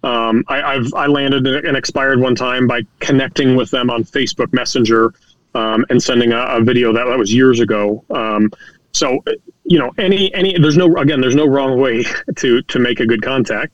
Um, 0.02 0.44
I, 0.48 0.74
have 0.74 0.94
I 0.94 1.06
landed 1.06 1.46
and 1.46 1.76
expired 1.76 2.20
one 2.20 2.34
time 2.34 2.66
by 2.66 2.82
connecting 3.00 3.56
with 3.56 3.70
them 3.70 3.90
on 3.90 4.04
Facebook 4.04 4.52
Messenger 4.52 5.12
um, 5.54 5.84
and 5.90 6.02
sending 6.02 6.32
a, 6.32 6.40
a, 6.40 6.62
video 6.62 6.92
that, 6.92 7.04
that 7.04 7.18
was 7.18 7.32
years 7.32 7.60
ago. 7.60 8.04
Um, 8.10 8.50
so 8.92 9.22
you 9.64 9.78
know, 9.78 9.92
any 9.98 10.32
any 10.34 10.58
there's 10.58 10.76
no 10.76 10.96
again 10.96 11.20
there's 11.20 11.34
no 11.34 11.46
wrong 11.46 11.80
way 11.80 12.04
to 12.36 12.62
to 12.62 12.78
make 12.78 13.00
a 13.00 13.06
good 13.06 13.22
contact. 13.22 13.72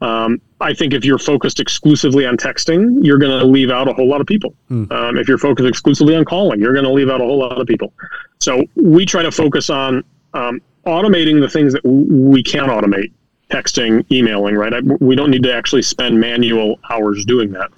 Um, 0.00 0.40
I 0.60 0.74
think 0.74 0.94
if 0.94 1.04
you're 1.04 1.18
focused 1.18 1.60
exclusively 1.60 2.26
on 2.26 2.36
texting, 2.36 3.04
you're 3.04 3.18
going 3.18 3.38
to 3.38 3.46
leave 3.46 3.70
out 3.70 3.86
a 3.86 3.92
whole 3.92 4.08
lot 4.08 4.20
of 4.20 4.26
people. 4.26 4.52
Um, 4.90 5.16
if 5.16 5.28
you're 5.28 5.38
focused 5.38 5.68
exclusively 5.68 6.16
on 6.16 6.24
calling, 6.24 6.60
you're 6.60 6.72
going 6.72 6.84
to 6.84 6.90
leave 6.90 7.08
out 7.08 7.20
a 7.20 7.24
whole 7.24 7.38
lot 7.38 7.60
of 7.60 7.68
people. 7.68 7.92
So 8.40 8.64
we 8.74 9.06
try 9.06 9.22
to 9.22 9.30
focus 9.30 9.70
on 9.70 10.02
um, 10.34 10.60
automating 10.86 11.40
the 11.40 11.48
things 11.48 11.72
that 11.72 11.84
we 11.84 12.42
can 12.42 12.68
automate 12.68 13.12
texting, 13.52 14.10
emailing, 14.10 14.54
right? 14.54 14.72
I, 14.72 14.80
we 15.00 15.14
don't 15.14 15.30
need 15.30 15.42
to 15.44 15.54
actually 15.54 15.82
spend 15.82 16.18
manual 16.18 16.78
hours 16.90 17.24
doing 17.24 17.52
that. 17.52 17.70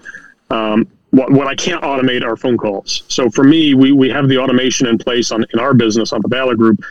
Um, 0.51 0.87
what, 1.11 1.31
what 1.31 1.47
I 1.47 1.55
can't 1.55 1.83
automate 1.83 2.25
are 2.25 2.37
phone 2.37 2.57
calls. 2.57 3.05
So 3.09 3.31
for 3.31 3.45
me, 3.45 3.75
we, 3.75 3.93
we 3.93 4.09
have 4.11 4.29
the 4.29 4.39
automation 4.39 4.87
in 4.87 4.99
place 4.99 5.31
on 5.31 5.45
in 5.53 5.61
our 5.61 5.75
business 5.75 6.13
on 6.13 6.21
the 6.23 6.29
Valor 6.29 6.57
Group 6.57 6.83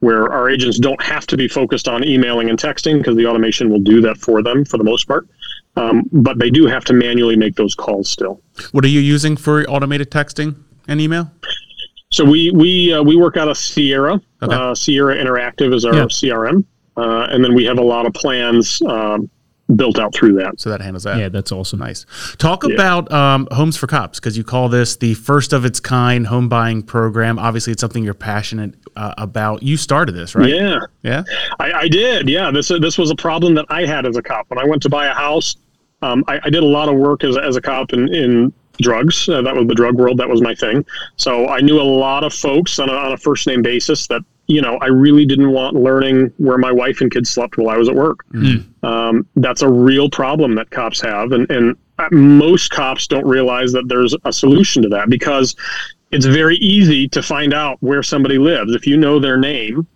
where 0.00 0.30
our 0.30 0.50
agents 0.50 0.78
don't 0.78 1.00
have 1.02 1.26
to 1.26 1.36
be 1.36 1.48
focused 1.48 1.88
on 1.88 2.04
emailing 2.04 2.50
and 2.50 2.58
texting 2.58 2.98
because 2.98 3.16
the 3.16 3.26
automation 3.26 3.70
will 3.70 3.80
do 3.80 4.00
that 4.02 4.16
for 4.18 4.42
them 4.42 4.64
for 4.64 4.76
the 4.76 4.84
most 4.84 5.08
part. 5.08 5.26
Um, 5.76 6.08
but 6.12 6.38
they 6.38 6.50
do 6.50 6.66
have 6.66 6.84
to 6.86 6.92
manually 6.92 7.36
make 7.36 7.54
those 7.56 7.74
calls 7.74 8.08
still. 8.08 8.40
What 8.72 8.84
are 8.84 8.88
you 8.88 9.00
using 9.00 9.36
for 9.36 9.64
automated 9.64 10.10
texting 10.10 10.56
and 10.88 11.00
email? 11.00 11.30
So 12.10 12.24
we 12.24 12.50
we 12.50 12.92
uh, 12.92 13.02
we 13.02 13.16
work 13.16 13.36
out 13.36 13.48
of 13.48 13.58
Sierra. 13.58 14.20
Okay. 14.42 14.54
Uh, 14.54 14.74
Sierra 14.74 15.16
Interactive 15.16 15.74
is 15.74 15.84
our 15.84 15.94
yeah. 15.94 16.04
CRM. 16.04 16.64
Uh, 16.96 17.28
and 17.30 17.44
then 17.44 17.54
we 17.54 17.64
have 17.64 17.78
a 17.78 17.82
lot 17.82 18.06
of 18.06 18.14
plans 18.14 18.80
um, 18.82 19.28
built 19.74 19.98
out 19.98 20.14
through 20.14 20.34
that. 20.34 20.60
So 20.60 20.70
that 20.70 20.80
handles 20.80 21.04
that. 21.04 21.18
Yeah, 21.18 21.28
that's 21.28 21.52
awesome. 21.52 21.80
Nice. 21.80 22.06
Talk 22.38 22.64
yeah. 22.64 22.74
about 22.74 23.10
um, 23.12 23.48
Homes 23.50 23.76
for 23.76 23.86
Cops 23.86 24.20
because 24.20 24.36
you 24.36 24.44
call 24.44 24.68
this 24.68 24.96
the 24.96 25.14
first 25.14 25.52
of 25.52 25.64
its 25.64 25.80
kind 25.80 26.26
home 26.26 26.48
buying 26.48 26.82
program. 26.82 27.38
Obviously, 27.38 27.72
it's 27.72 27.80
something 27.80 28.04
you're 28.04 28.14
passionate 28.14 28.74
uh, 28.94 29.14
about. 29.18 29.62
You 29.62 29.76
started 29.76 30.12
this, 30.12 30.34
right? 30.34 30.48
Yeah, 30.48 30.80
yeah. 31.02 31.24
I, 31.58 31.72
I, 31.72 31.88
did. 31.88 32.28
Yeah, 32.28 32.50
this 32.50 32.68
this 32.68 32.96
was 32.96 33.10
a 33.10 33.16
problem 33.16 33.54
that 33.54 33.66
I 33.68 33.86
had 33.86 34.06
as 34.06 34.16
a 34.16 34.22
cop 34.22 34.48
when 34.48 34.58
I 34.58 34.64
went 34.64 34.82
to 34.82 34.88
buy 34.88 35.06
a 35.06 35.14
house. 35.14 35.56
Um, 36.02 36.24
I, 36.28 36.38
I, 36.44 36.50
did 36.50 36.62
a 36.62 36.66
lot 36.66 36.90
of 36.90 36.96
work 36.96 37.24
as, 37.24 37.38
as 37.38 37.56
a 37.56 37.60
cop 37.60 37.94
in, 37.94 38.14
in 38.14 38.52
drugs. 38.80 39.28
Uh, 39.28 39.40
that 39.42 39.56
was 39.56 39.66
the 39.66 39.74
drug 39.74 39.96
world. 39.96 40.18
That 40.18 40.28
was 40.28 40.42
my 40.42 40.54
thing. 40.54 40.84
So 41.16 41.48
I 41.48 41.60
knew 41.60 41.80
a 41.80 41.82
lot 41.82 42.22
of 42.22 42.34
folks 42.34 42.78
on 42.78 42.90
a, 42.90 42.92
on 42.92 43.12
a 43.12 43.16
first 43.16 43.46
name 43.46 43.62
basis 43.62 44.06
that 44.08 44.22
you 44.46 44.60
know, 44.60 44.76
I 44.78 44.86
really 44.86 45.24
didn't 45.24 45.50
want 45.50 45.74
learning 45.74 46.32
where 46.36 46.58
my 46.58 46.70
wife 46.70 47.00
and 47.00 47.10
kids 47.10 47.30
slept 47.30 47.58
while 47.58 47.68
I 47.68 47.76
was 47.76 47.88
at 47.88 47.94
work. 47.94 48.24
Mm. 48.32 48.64
Um, 48.84 49.26
that's 49.36 49.62
a 49.62 49.68
real 49.68 50.08
problem 50.08 50.54
that 50.54 50.70
cops 50.70 51.00
have, 51.00 51.32
and 51.32 51.50
and 51.50 51.76
most 52.12 52.70
cops 52.70 53.06
don't 53.06 53.26
realize 53.26 53.72
that 53.72 53.88
there's 53.88 54.14
a 54.24 54.32
solution 54.32 54.82
to 54.82 54.88
that 54.90 55.08
because 55.08 55.56
it's 56.10 56.26
very 56.26 56.56
easy 56.56 57.08
to 57.08 57.22
find 57.22 57.52
out 57.52 57.78
where 57.80 58.02
somebody 58.02 58.38
lives 58.38 58.74
if 58.74 58.86
you 58.86 58.96
know 58.96 59.18
their 59.18 59.36
name 59.36 59.86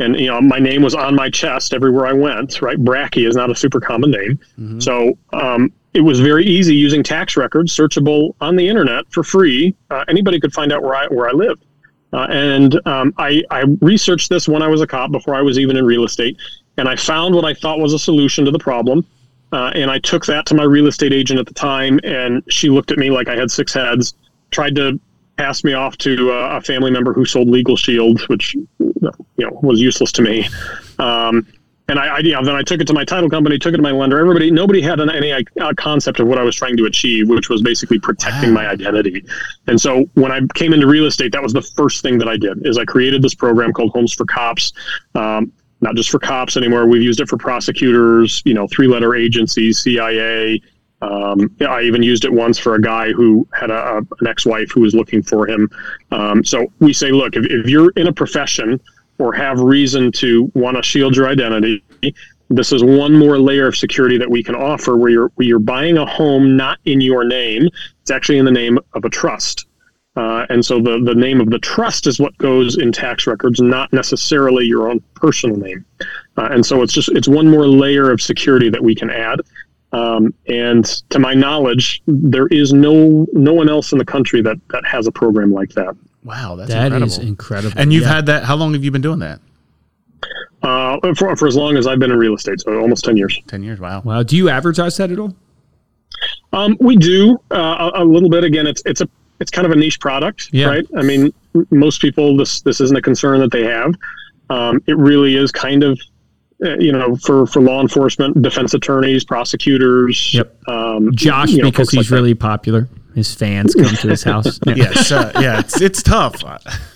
and 0.00 0.18
you 0.18 0.26
know 0.26 0.40
my 0.40 0.58
name 0.58 0.82
was 0.82 0.94
on 0.94 1.14
my 1.14 1.30
chest 1.30 1.72
everywhere 1.72 2.06
I 2.06 2.12
went. 2.12 2.60
Right, 2.60 2.82
Bracke 2.82 3.18
is 3.18 3.36
not 3.36 3.50
a 3.50 3.54
super 3.54 3.80
common 3.80 4.10
name, 4.10 4.38
mm-hmm. 4.58 4.80
so 4.80 5.16
um, 5.32 5.72
it 5.94 6.00
was 6.00 6.20
very 6.20 6.44
easy 6.44 6.74
using 6.74 7.02
tax 7.02 7.36
records, 7.36 7.76
searchable 7.76 8.34
on 8.40 8.56
the 8.56 8.68
internet 8.68 9.04
for 9.10 9.22
free. 9.22 9.76
Uh, 9.90 10.04
anybody 10.08 10.40
could 10.40 10.52
find 10.52 10.72
out 10.72 10.82
where 10.82 10.94
I 10.94 11.06
where 11.08 11.28
I 11.28 11.32
lived. 11.32 11.64
Uh, 12.12 12.26
and 12.30 12.86
um, 12.86 13.14
I, 13.18 13.42
I 13.50 13.64
researched 13.80 14.30
this 14.30 14.48
when 14.48 14.62
I 14.62 14.68
was 14.68 14.80
a 14.80 14.86
cop 14.86 15.12
before 15.12 15.34
I 15.34 15.42
was 15.42 15.58
even 15.58 15.76
in 15.76 15.84
real 15.84 16.04
estate, 16.04 16.36
and 16.76 16.88
I 16.88 16.96
found 16.96 17.34
what 17.34 17.44
I 17.44 17.54
thought 17.54 17.78
was 17.78 17.92
a 17.92 17.98
solution 17.98 18.44
to 18.44 18.50
the 18.50 18.58
problem. 18.58 19.06
Uh, 19.52 19.72
and 19.74 19.90
I 19.90 19.98
took 19.98 20.26
that 20.26 20.46
to 20.46 20.54
my 20.54 20.62
real 20.62 20.86
estate 20.86 21.12
agent 21.12 21.40
at 21.40 21.46
the 21.46 21.54
time, 21.54 21.98
and 22.04 22.42
she 22.48 22.68
looked 22.68 22.92
at 22.92 22.98
me 22.98 23.10
like 23.10 23.28
I 23.28 23.34
had 23.34 23.50
six 23.50 23.74
heads, 23.74 24.14
tried 24.52 24.76
to 24.76 25.00
pass 25.36 25.64
me 25.64 25.72
off 25.72 25.96
to 25.98 26.32
uh, 26.32 26.58
a 26.58 26.60
family 26.60 26.90
member 26.90 27.12
who 27.12 27.24
sold 27.24 27.48
Legal 27.48 27.76
Shield, 27.76 28.20
which 28.28 28.54
you 28.54 28.66
know 29.38 29.58
was 29.62 29.80
useless 29.80 30.12
to 30.12 30.22
me. 30.22 30.48
Um, 30.98 31.46
and 31.90 31.98
I, 31.98 32.06
I, 32.06 32.18
you 32.20 32.32
know, 32.32 32.44
then 32.44 32.54
I 32.54 32.62
took 32.62 32.80
it 32.80 32.86
to 32.86 32.92
my 32.92 33.04
title 33.04 33.28
company, 33.28 33.58
took 33.58 33.74
it 33.74 33.78
to 33.78 33.82
my 33.82 33.90
lender. 33.90 34.18
Everybody, 34.18 34.50
nobody 34.50 34.80
had 34.80 35.00
an, 35.00 35.10
any 35.10 35.32
uh, 35.32 35.72
concept 35.76 36.20
of 36.20 36.28
what 36.28 36.38
I 36.38 36.42
was 36.44 36.54
trying 36.54 36.76
to 36.76 36.84
achieve, 36.84 37.28
which 37.28 37.48
was 37.48 37.62
basically 37.62 37.98
protecting 37.98 38.54
wow. 38.54 38.62
my 38.62 38.68
identity. 38.68 39.24
And 39.66 39.80
so 39.80 40.08
when 40.14 40.30
I 40.30 40.40
came 40.54 40.72
into 40.72 40.86
real 40.86 41.06
estate, 41.06 41.32
that 41.32 41.42
was 41.42 41.52
the 41.52 41.62
first 41.62 42.02
thing 42.02 42.16
that 42.18 42.28
I 42.28 42.36
did. 42.36 42.64
Is 42.64 42.78
I 42.78 42.84
created 42.84 43.22
this 43.22 43.34
program 43.34 43.72
called 43.72 43.90
Homes 43.90 44.14
for 44.14 44.24
Cops. 44.24 44.72
Um, 45.14 45.52
not 45.82 45.96
just 45.96 46.10
for 46.10 46.18
cops 46.18 46.58
anymore. 46.58 46.86
We've 46.86 47.02
used 47.02 47.20
it 47.20 47.28
for 47.28 47.38
prosecutors, 47.38 48.42
you 48.44 48.52
know, 48.52 48.68
three-letter 48.68 49.14
agencies, 49.14 49.78
CIA. 49.78 50.60
Um, 51.00 51.56
I 51.66 51.80
even 51.80 52.02
used 52.02 52.26
it 52.26 52.32
once 52.32 52.58
for 52.58 52.74
a 52.74 52.80
guy 52.80 53.12
who 53.12 53.48
had 53.58 53.70
a, 53.70 53.94
a 53.94 53.96
an 53.96 54.26
ex-wife 54.26 54.70
who 54.70 54.82
was 54.82 54.94
looking 54.94 55.22
for 55.22 55.48
him. 55.48 55.70
Um, 56.10 56.44
so 56.44 56.70
we 56.80 56.92
say, 56.92 57.10
look, 57.12 57.34
if, 57.34 57.46
if 57.46 57.66
you're 57.66 57.92
in 57.92 58.08
a 58.08 58.12
profession 58.12 58.78
or 59.20 59.32
have 59.32 59.60
reason 59.60 60.10
to 60.12 60.50
want 60.54 60.76
to 60.76 60.82
shield 60.82 61.14
your 61.14 61.28
identity, 61.28 61.84
this 62.48 62.72
is 62.72 62.82
one 62.82 63.16
more 63.16 63.38
layer 63.38 63.68
of 63.68 63.76
security 63.76 64.18
that 64.18 64.30
we 64.30 64.42
can 64.42 64.54
offer 64.54 64.96
where 64.96 65.10
you're 65.10 65.32
where 65.36 65.46
you're 65.46 65.58
buying 65.58 65.98
a 65.98 66.06
home 66.06 66.56
not 66.56 66.78
in 66.84 67.00
your 67.00 67.24
name 67.24 67.68
it's 68.10 68.10
actually 68.10 68.38
in 68.38 68.44
the 68.44 68.50
name 68.50 68.76
of 68.94 69.04
a 69.04 69.08
trust. 69.08 69.66
Uh, 70.16 70.44
and 70.50 70.66
so 70.66 70.80
the, 70.80 71.00
the 71.04 71.14
name 71.14 71.40
of 71.40 71.48
the 71.48 71.60
trust 71.60 72.08
is 72.08 72.18
what 72.18 72.36
goes 72.38 72.76
in 72.76 72.90
tax 72.90 73.28
records 73.28 73.60
not 73.60 73.92
necessarily 73.92 74.66
your 74.66 74.90
own 74.90 75.00
personal 75.14 75.56
name. 75.56 75.84
Uh, 76.36 76.48
and 76.50 76.66
so 76.66 76.82
it's 76.82 76.92
just 76.92 77.08
it's 77.10 77.28
one 77.28 77.48
more 77.48 77.68
layer 77.68 78.10
of 78.10 78.20
security 78.20 78.68
that 78.68 78.82
we 78.82 78.94
can 78.94 79.10
add. 79.10 79.40
Um, 79.92 80.34
and 80.48 80.84
to 81.10 81.20
my 81.20 81.34
knowledge 81.34 82.02
there 82.06 82.48
is 82.48 82.72
no 82.72 83.26
no 83.32 83.52
one 83.52 83.68
else 83.68 83.92
in 83.92 83.98
the 83.98 84.04
country 84.04 84.42
that 84.42 84.56
that 84.70 84.84
has 84.84 85.06
a 85.06 85.12
program 85.12 85.52
like 85.52 85.70
that 85.70 85.94
Wow, 86.22 86.56
that's 86.56 86.70
that 86.70 86.86
incredible. 86.86 87.06
is 87.06 87.18
incredible. 87.18 87.78
And 87.78 87.92
you've 87.92 88.02
yeah. 88.02 88.14
had 88.14 88.26
that. 88.26 88.44
How 88.44 88.56
long 88.56 88.74
have 88.74 88.84
you 88.84 88.90
been 88.90 89.02
doing 89.02 89.20
that? 89.20 89.40
Uh, 90.62 90.98
for, 91.14 91.34
for 91.36 91.48
as 91.48 91.56
long 91.56 91.78
as 91.78 91.86
I've 91.86 91.98
been 91.98 92.10
in 92.10 92.18
real 92.18 92.34
estate, 92.34 92.60
so 92.60 92.78
almost 92.78 93.04
ten 93.04 93.16
years. 93.16 93.40
Ten 93.46 93.62
years. 93.62 93.80
Wow. 93.80 94.02
Wow. 94.04 94.22
Do 94.22 94.36
you 94.36 94.50
advertise 94.50 94.96
that 94.98 95.10
at 95.10 95.18
all? 95.18 95.34
Um, 96.52 96.76
we 96.80 96.96
do 96.96 97.38
uh, 97.50 97.90
a, 97.94 98.02
a, 98.02 98.04
little 98.04 98.28
bit. 98.28 98.44
Again, 98.44 98.66
it's 98.66 98.82
it's 98.84 99.00
a 99.00 99.08
it's 99.40 99.50
kind 99.50 99.64
of 99.64 99.72
a 99.72 99.76
niche 99.76 100.00
product, 100.00 100.50
yeah. 100.52 100.66
right? 100.66 100.86
I 100.96 101.02
mean, 101.02 101.32
most 101.70 102.02
people 102.02 102.36
this 102.36 102.60
this 102.60 102.80
isn't 102.82 102.96
a 102.96 103.00
concern 103.00 103.40
that 103.40 103.50
they 103.50 103.64
have. 103.64 103.94
Um, 104.50 104.82
it 104.86 104.98
really 104.98 105.36
is 105.36 105.50
kind 105.50 105.82
of 105.82 105.98
uh, 106.62 106.76
you 106.76 106.92
know, 106.92 107.16
for, 107.16 107.46
for 107.46 107.62
law 107.62 107.80
enforcement, 107.80 108.42
defense 108.42 108.74
attorneys, 108.74 109.24
prosecutors. 109.24 110.34
Yep. 110.34 110.68
Um, 110.68 111.10
Josh, 111.14 111.50
you 111.50 111.62
know, 111.62 111.70
because 111.70 111.90
he's 111.90 112.10
like 112.10 112.14
really 112.14 112.34
popular. 112.34 112.86
His 113.14 113.34
fans 113.34 113.74
come 113.74 113.94
to 113.96 114.08
his 114.08 114.22
house. 114.22 114.58
Yeah. 114.70 114.74
yes, 114.76 115.10
uh, 115.10 115.32
yeah, 115.40 115.58
it's 115.58 115.80
it's 115.80 116.02
tough. 116.02 116.42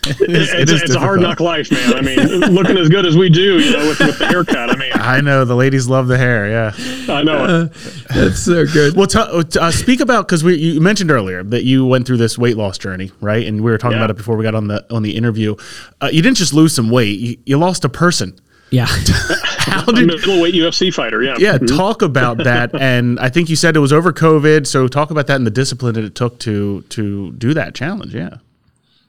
It 0.06 0.30
is, 0.30 0.52
it's, 0.52 0.52
it 0.52 0.70
is 0.70 0.82
it's 0.82 0.94
a 0.94 0.98
hard 0.98 1.20
knock 1.20 1.40
life, 1.40 1.70
man. 1.70 1.94
I 1.94 2.02
mean, 2.02 2.18
looking 2.52 2.76
as 2.76 2.90
good 2.90 3.06
as 3.06 3.16
we 3.16 3.30
do, 3.30 3.58
you 3.58 3.72
know, 3.72 3.88
with, 3.88 3.98
with, 4.00 4.18
the 4.18 4.26
haircut. 4.26 4.68
I 4.68 4.76
mean, 4.76 4.92
I 4.92 5.22
know 5.22 5.46
the 5.46 5.56
ladies 5.56 5.88
love 5.88 6.08
the 6.08 6.18
hair. 6.18 6.46
Yeah, 6.50 7.14
I 7.14 7.22
know. 7.22 7.44
Uh, 7.44 7.68
that's 8.12 8.40
so 8.40 8.66
good. 8.66 8.96
Well, 8.96 9.06
t- 9.06 9.18
uh, 9.58 9.70
speak 9.70 10.00
about 10.00 10.28
because 10.28 10.44
we 10.44 10.56
you 10.56 10.78
mentioned 10.78 11.10
earlier 11.10 11.42
that 11.44 11.64
you 11.64 11.86
went 11.86 12.06
through 12.06 12.18
this 12.18 12.36
weight 12.36 12.58
loss 12.58 12.76
journey, 12.76 13.12
right? 13.22 13.46
And 13.46 13.64
we 13.64 13.70
were 13.70 13.78
talking 13.78 13.96
yeah. 13.96 14.04
about 14.04 14.10
it 14.10 14.18
before 14.18 14.36
we 14.36 14.42
got 14.42 14.54
on 14.54 14.68
the 14.68 14.84
on 14.94 15.02
the 15.02 15.16
interview. 15.16 15.56
Uh, 16.02 16.10
you 16.12 16.20
didn't 16.20 16.36
just 16.36 16.52
lose 16.52 16.74
some 16.74 16.90
weight; 16.90 17.18
you, 17.18 17.38
you 17.46 17.56
lost 17.56 17.82
a 17.86 17.88
person. 17.88 18.38
Yeah. 18.70 18.86
How 19.64 19.84
did 19.84 20.06
middleweight 20.06 20.54
UFC 20.54 20.92
fighter? 20.92 21.22
Yeah. 21.22 21.36
Yeah. 21.38 21.58
Mm-hmm. 21.58 21.76
Talk 21.76 22.02
about 22.02 22.38
that. 22.44 22.74
and 22.74 23.18
I 23.20 23.28
think 23.28 23.48
you 23.48 23.56
said 23.56 23.76
it 23.76 23.80
was 23.80 23.92
over 23.92 24.12
COVID. 24.12 24.66
So 24.66 24.88
talk 24.88 25.10
about 25.10 25.26
that 25.28 25.36
and 25.36 25.46
the 25.46 25.50
discipline 25.50 25.94
that 25.94 26.04
it 26.04 26.14
took 26.14 26.38
to 26.40 26.82
to 26.82 27.32
do 27.32 27.54
that 27.54 27.74
challenge. 27.74 28.14
Yeah. 28.14 28.36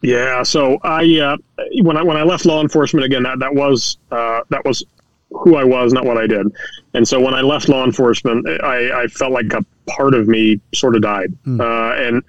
Yeah. 0.01 0.43
So 0.43 0.77
I 0.83 1.19
uh, 1.19 1.37
when 1.81 1.97
I 1.97 2.03
when 2.03 2.17
I 2.17 2.23
left 2.23 2.45
law 2.45 2.61
enforcement 2.61 3.05
again, 3.05 3.23
that 3.23 3.39
that 3.39 3.53
was 3.53 3.97
uh, 4.11 4.41
that 4.49 4.63
was 4.65 4.83
who 5.31 5.55
I 5.55 5.63
was, 5.63 5.93
not 5.93 6.05
what 6.05 6.17
I 6.17 6.27
did. 6.27 6.47
And 6.93 7.07
so 7.07 7.19
when 7.19 7.33
I 7.33 7.41
left 7.41 7.67
law 7.67 7.83
enforcement, 7.83 8.47
I, 8.63 9.03
I 9.03 9.07
felt 9.07 9.31
like 9.31 9.51
a 9.53 9.65
part 9.87 10.13
of 10.13 10.27
me 10.27 10.61
sort 10.73 10.95
of 10.95 11.01
died. 11.01 11.33
Mm. 11.45 11.59
Uh, 11.59 11.95
and 12.01 12.23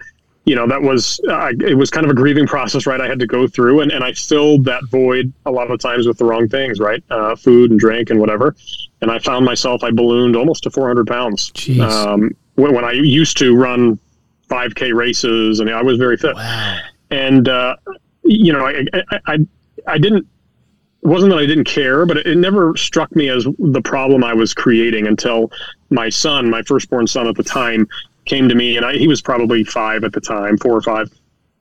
you 0.46 0.54
know 0.54 0.66
that 0.66 0.80
was 0.80 1.20
uh, 1.28 1.52
it 1.60 1.76
was 1.76 1.90
kind 1.90 2.06
of 2.06 2.10
a 2.10 2.14
grieving 2.14 2.46
process 2.46 2.86
right 2.86 3.00
i 3.00 3.06
had 3.06 3.18
to 3.18 3.26
go 3.26 3.46
through 3.46 3.80
and, 3.80 3.90
and 3.90 4.02
i 4.02 4.12
filled 4.12 4.64
that 4.64 4.82
void 4.90 5.32
a 5.44 5.50
lot 5.50 5.70
of 5.70 5.78
times 5.80 6.06
with 6.06 6.16
the 6.16 6.24
wrong 6.24 6.48
things 6.48 6.78
right 6.78 7.02
uh, 7.10 7.36
food 7.36 7.70
and 7.70 7.78
drink 7.78 8.08
and 8.08 8.18
whatever. 8.18 8.54
And 9.02 9.10
i 9.10 9.18
found 9.18 9.44
myself 9.44 9.82
i 9.82 9.90
ballooned 9.90 10.36
almost 10.36 10.62
to 10.62 10.70
400 10.70 11.06
pounds. 11.06 11.52
Um, 11.80 12.30
when, 12.54 12.72
when, 12.72 12.84
i 12.84 12.92
used 12.92 13.36
to 13.38 13.54
run 13.54 13.98
5k 14.48 14.94
races 14.94 15.60
and 15.60 15.68
i 15.68 15.82
was 15.82 15.98
very 15.98 16.16
fit. 16.16 16.34
Wow. 16.34 16.78
and 17.10 17.48
uh, 17.48 17.76
you 18.24 18.52
know 18.52 18.64
I, 18.66 18.84
I, 18.94 19.20
I, 19.26 19.38
I 19.86 19.98
didn't 19.98 20.26
it 21.02 21.08
wasn't 21.08 21.30
that 21.30 21.38
I 21.38 21.46
didn't 21.46 21.64
care, 21.64 22.04
but 22.04 22.16
it, 22.16 22.26
it 22.26 22.36
never 22.36 22.76
struck 22.76 23.14
me 23.14 23.28
as 23.28 23.46
the 23.60 23.82
problem 23.82 24.24
I 24.24 24.34
was 24.34 24.52
creating 24.52 25.06
until 25.06 25.52
my 25.90 26.08
son, 26.08 26.50
my 26.50 26.62
firstborn 26.62 27.06
son 27.06 27.28
at 27.28 27.36
the 27.36 27.44
time, 27.44 27.86
came 28.26 28.48
to 28.48 28.54
me, 28.54 28.76
and 28.76 28.84
I, 28.84 28.94
he 28.94 29.08
was 29.08 29.22
probably 29.22 29.64
five 29.64 30.04
at 30.04 30.12
the 30.12 30.20
time, 30.20 30.58
four 30.58 30.76
or 30.76 30.82
five, 30.82 31.10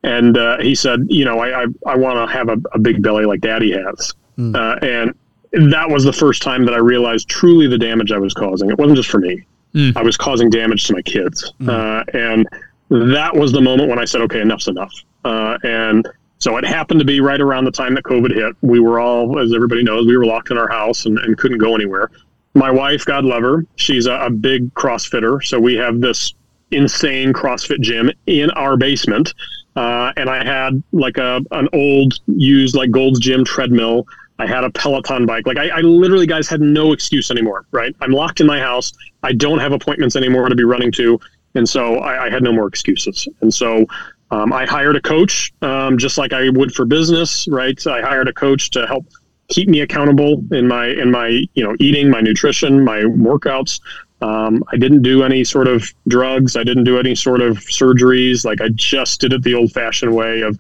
and 0.04 0.38
uh, 0.38 0.60
he 0.60 0.76
said, 0.76 1.06
"You 1.08 1.26
know, 1.26 1.40
I 1.40 1.64
I, 1.64 1.66
I 1.86 1.96
want 1.96 2.30
to 2.30 2.36
have 2.36 2.50
a, 2.50 2.58
a, 2.74 2.80
big 2.80 3.02
belly 3.02 3.26
like 3.26 3.42
Daddy 3.42 3.72
has," 3.72 4.14
mm. 4.38 4.56
uh, 4.56 4.78
and 4.86 5.72
that 5.72 5.90
was 5.90 6.04
the 6.04 6.14
first 6.14 6.42
time 6.42 6.66
that 6.66 6.74
I 6.74 6.80
realized 6.80 7.30
truly 7.30 7.68
the 7.68 7.78
damage 7.78 8.12
I 8.12 8.18
was 8.18 8.34
causing. 8.34 8.70
It 8.70 8.78
wasn't 8.78 8.98
just 8.98 9.10
for 9.10 9.20
me; 9.20 9.46
mm. 9.74 9.96
I 9.96 10.02
was 10.02 10.18
causing 10.18 10.50
damage 10.50 10.86
to 10.88 10.94
my 10.94 11.02
kids, 11.02 11.54
mm. 11.62 11.70
uh, 11.70 12.04
and 12.14 12.48
that 12.90 13.36
was 13.36 13.52
the 13.52 13.62
moment 13.62 13.90
when 13.90 14.00
I 14.00 14.06
said, 14.06 14.22
"Okay, 14.22 14.42
enough's 14.42 14.68
enough," 14.68 14.94
uh, 15.24 15.58
and 15.64 16.08
so 16.40 16.58
it 16.58 16.66
happened 16.66 17.00
to 17.00 17.06
be 17.06 17.22
right 17.22 17.40
around 17.40 17.66
the 17.66 17.72
time 17.72 17.96
that 17.96 18.04
COVID 18.04 18.34
hit. 18.34 18.56
We 18.62 18.80
were 18.80 19.00
all, 19.00 19.40
as 19.40 19.54
everybody 19.54 19.84
knows, 19.84 20.06
we 20.06 20.18
were 20.18 20.26
locked 20.26 20.52
in 20.52 20.58
our 20.58 20.68
house 20.68 21.06
and, 21.06 21.18
and 21.20 21.38
couldn't 21.38 21.60
go 21.60 21.74
anywhere. 21.76 22.12
My 22.54 22.72
wife, 22.72 23.06
God 23.06 23.26
love 23.26 23.42
her, 23.42 23.66
she's 23.76 24.06
a, 24.06 24.14
a 24.14 24.30
big 24.30 24.74
CrossFitter. 24.76 25.44
So 25.44 25.60
we 25.60 25.76
have 25.76 26.02
this 26.02 26.34
insane 26.72 27.34
CrossFit 27.34 27.80
gym 27.82 28.12
in 28.28 28.50
our 28.52 28.78
basement. 28.78 29.34
Uh, 29.76 30.14
and 30.16 30.30
I 30.30 30.44
had 30.44 30.82
like 30.94 31.18
a 31.18 31.42
an 31.52 31.68
old 31.74 32.20
used 32.28 32.76
like 32.76 32.92
Gold's 32.92 33.20
Gym 33.20 33.44
treadmill. 33.44 34.08
I 34.40 34.48
had 34.48 34.64
a 34.64 34.70
Peloton 34.70 35.26
bike. 35.26 35.46
Like 35.46 35.58
I, 35.58 35.70
I, 35.70 35.80
literally, 35.82 36.28
guys, 36.28 36.48
had 36.48 36.62
no 36.62 36.92
excuse 36.92 37.32
anymore. 37.32 37.66
Right? 37.72 37.96
I'm 38.02 38.12
locked 38.12 38.40
in 38.40 38.48
my 38.48 38.60
house. 38.60 38.92
I 39.24 39.34
don't 39.34 39.60
have 39.60 39.74
appointments 39.74 40.16
anymore 40.16 40.48
to 40.50 40.56
be 40.56 40.64
running 40.64 40.92
to, 40.94 41.20
and 41.56 41.68
so 41.68 41.98
I, 41.98 42.26
I 42.26 42.30
had 42.30 42.44
no 42.44 42.54
more 42.54 42.68
excuses. 42.68 43.28
And 43.42 43.54
so 43.54 43.86
um, 44.32 44.54
I 44.54 44.66
hired 44.66 44.96
a 44.96 45.02
coach, 45.02 45.54
um, 45.62 45.98
just 45.98 46.18
like 46.18 46.32
I 46.32 46.50
would 46.50 46.74
for 46.74 46.86
business. 46.86 47.48
Right? 47.48 47.86
I 47.86 48.02
hired 48.02 48.30
a 48.30 48.34
coach 48.34 48.72
to 48.72 48.88
help 48.88 49.06
keep 49.50 49.68
me 49.68 49.82
accountable 49.82 50.44
in 50.52 50.68
my 50.68 50.88
in 50.88 51.12
my 51.12 51.28
you 51.54 51.64
know 51.64 51.76
eating, 51.80 52.10
my 52.10 52.22
nutrition, 52.22 52.84
my 52.84 53.02
workouts. 53.02 53.82
Um, 54.22 54.64
I 54.72 54.78
didn't 54.78 55.02
do 55.02 55.24
any 55.24 55.44
sort 55.44 55.68
of 55.68 55.92
drugs. 56.08 56.56
I 56.56 56.64
didn't 56.64 56.86
do 56.86 56.98
any 56.98 57.16
sort 57.16 57.42
of 57.42 57.58
surgeries. 57.58 58.46
Like 58.46 58.62
I 58.62 58.70
just 58.70 59.22
did 59.22 59.34
it 59.34 59.44
the 59.44 59.54
old 59.54 59.72
fashioned 59.72 60.14
way 60.14 60.42
of 60.42 60.60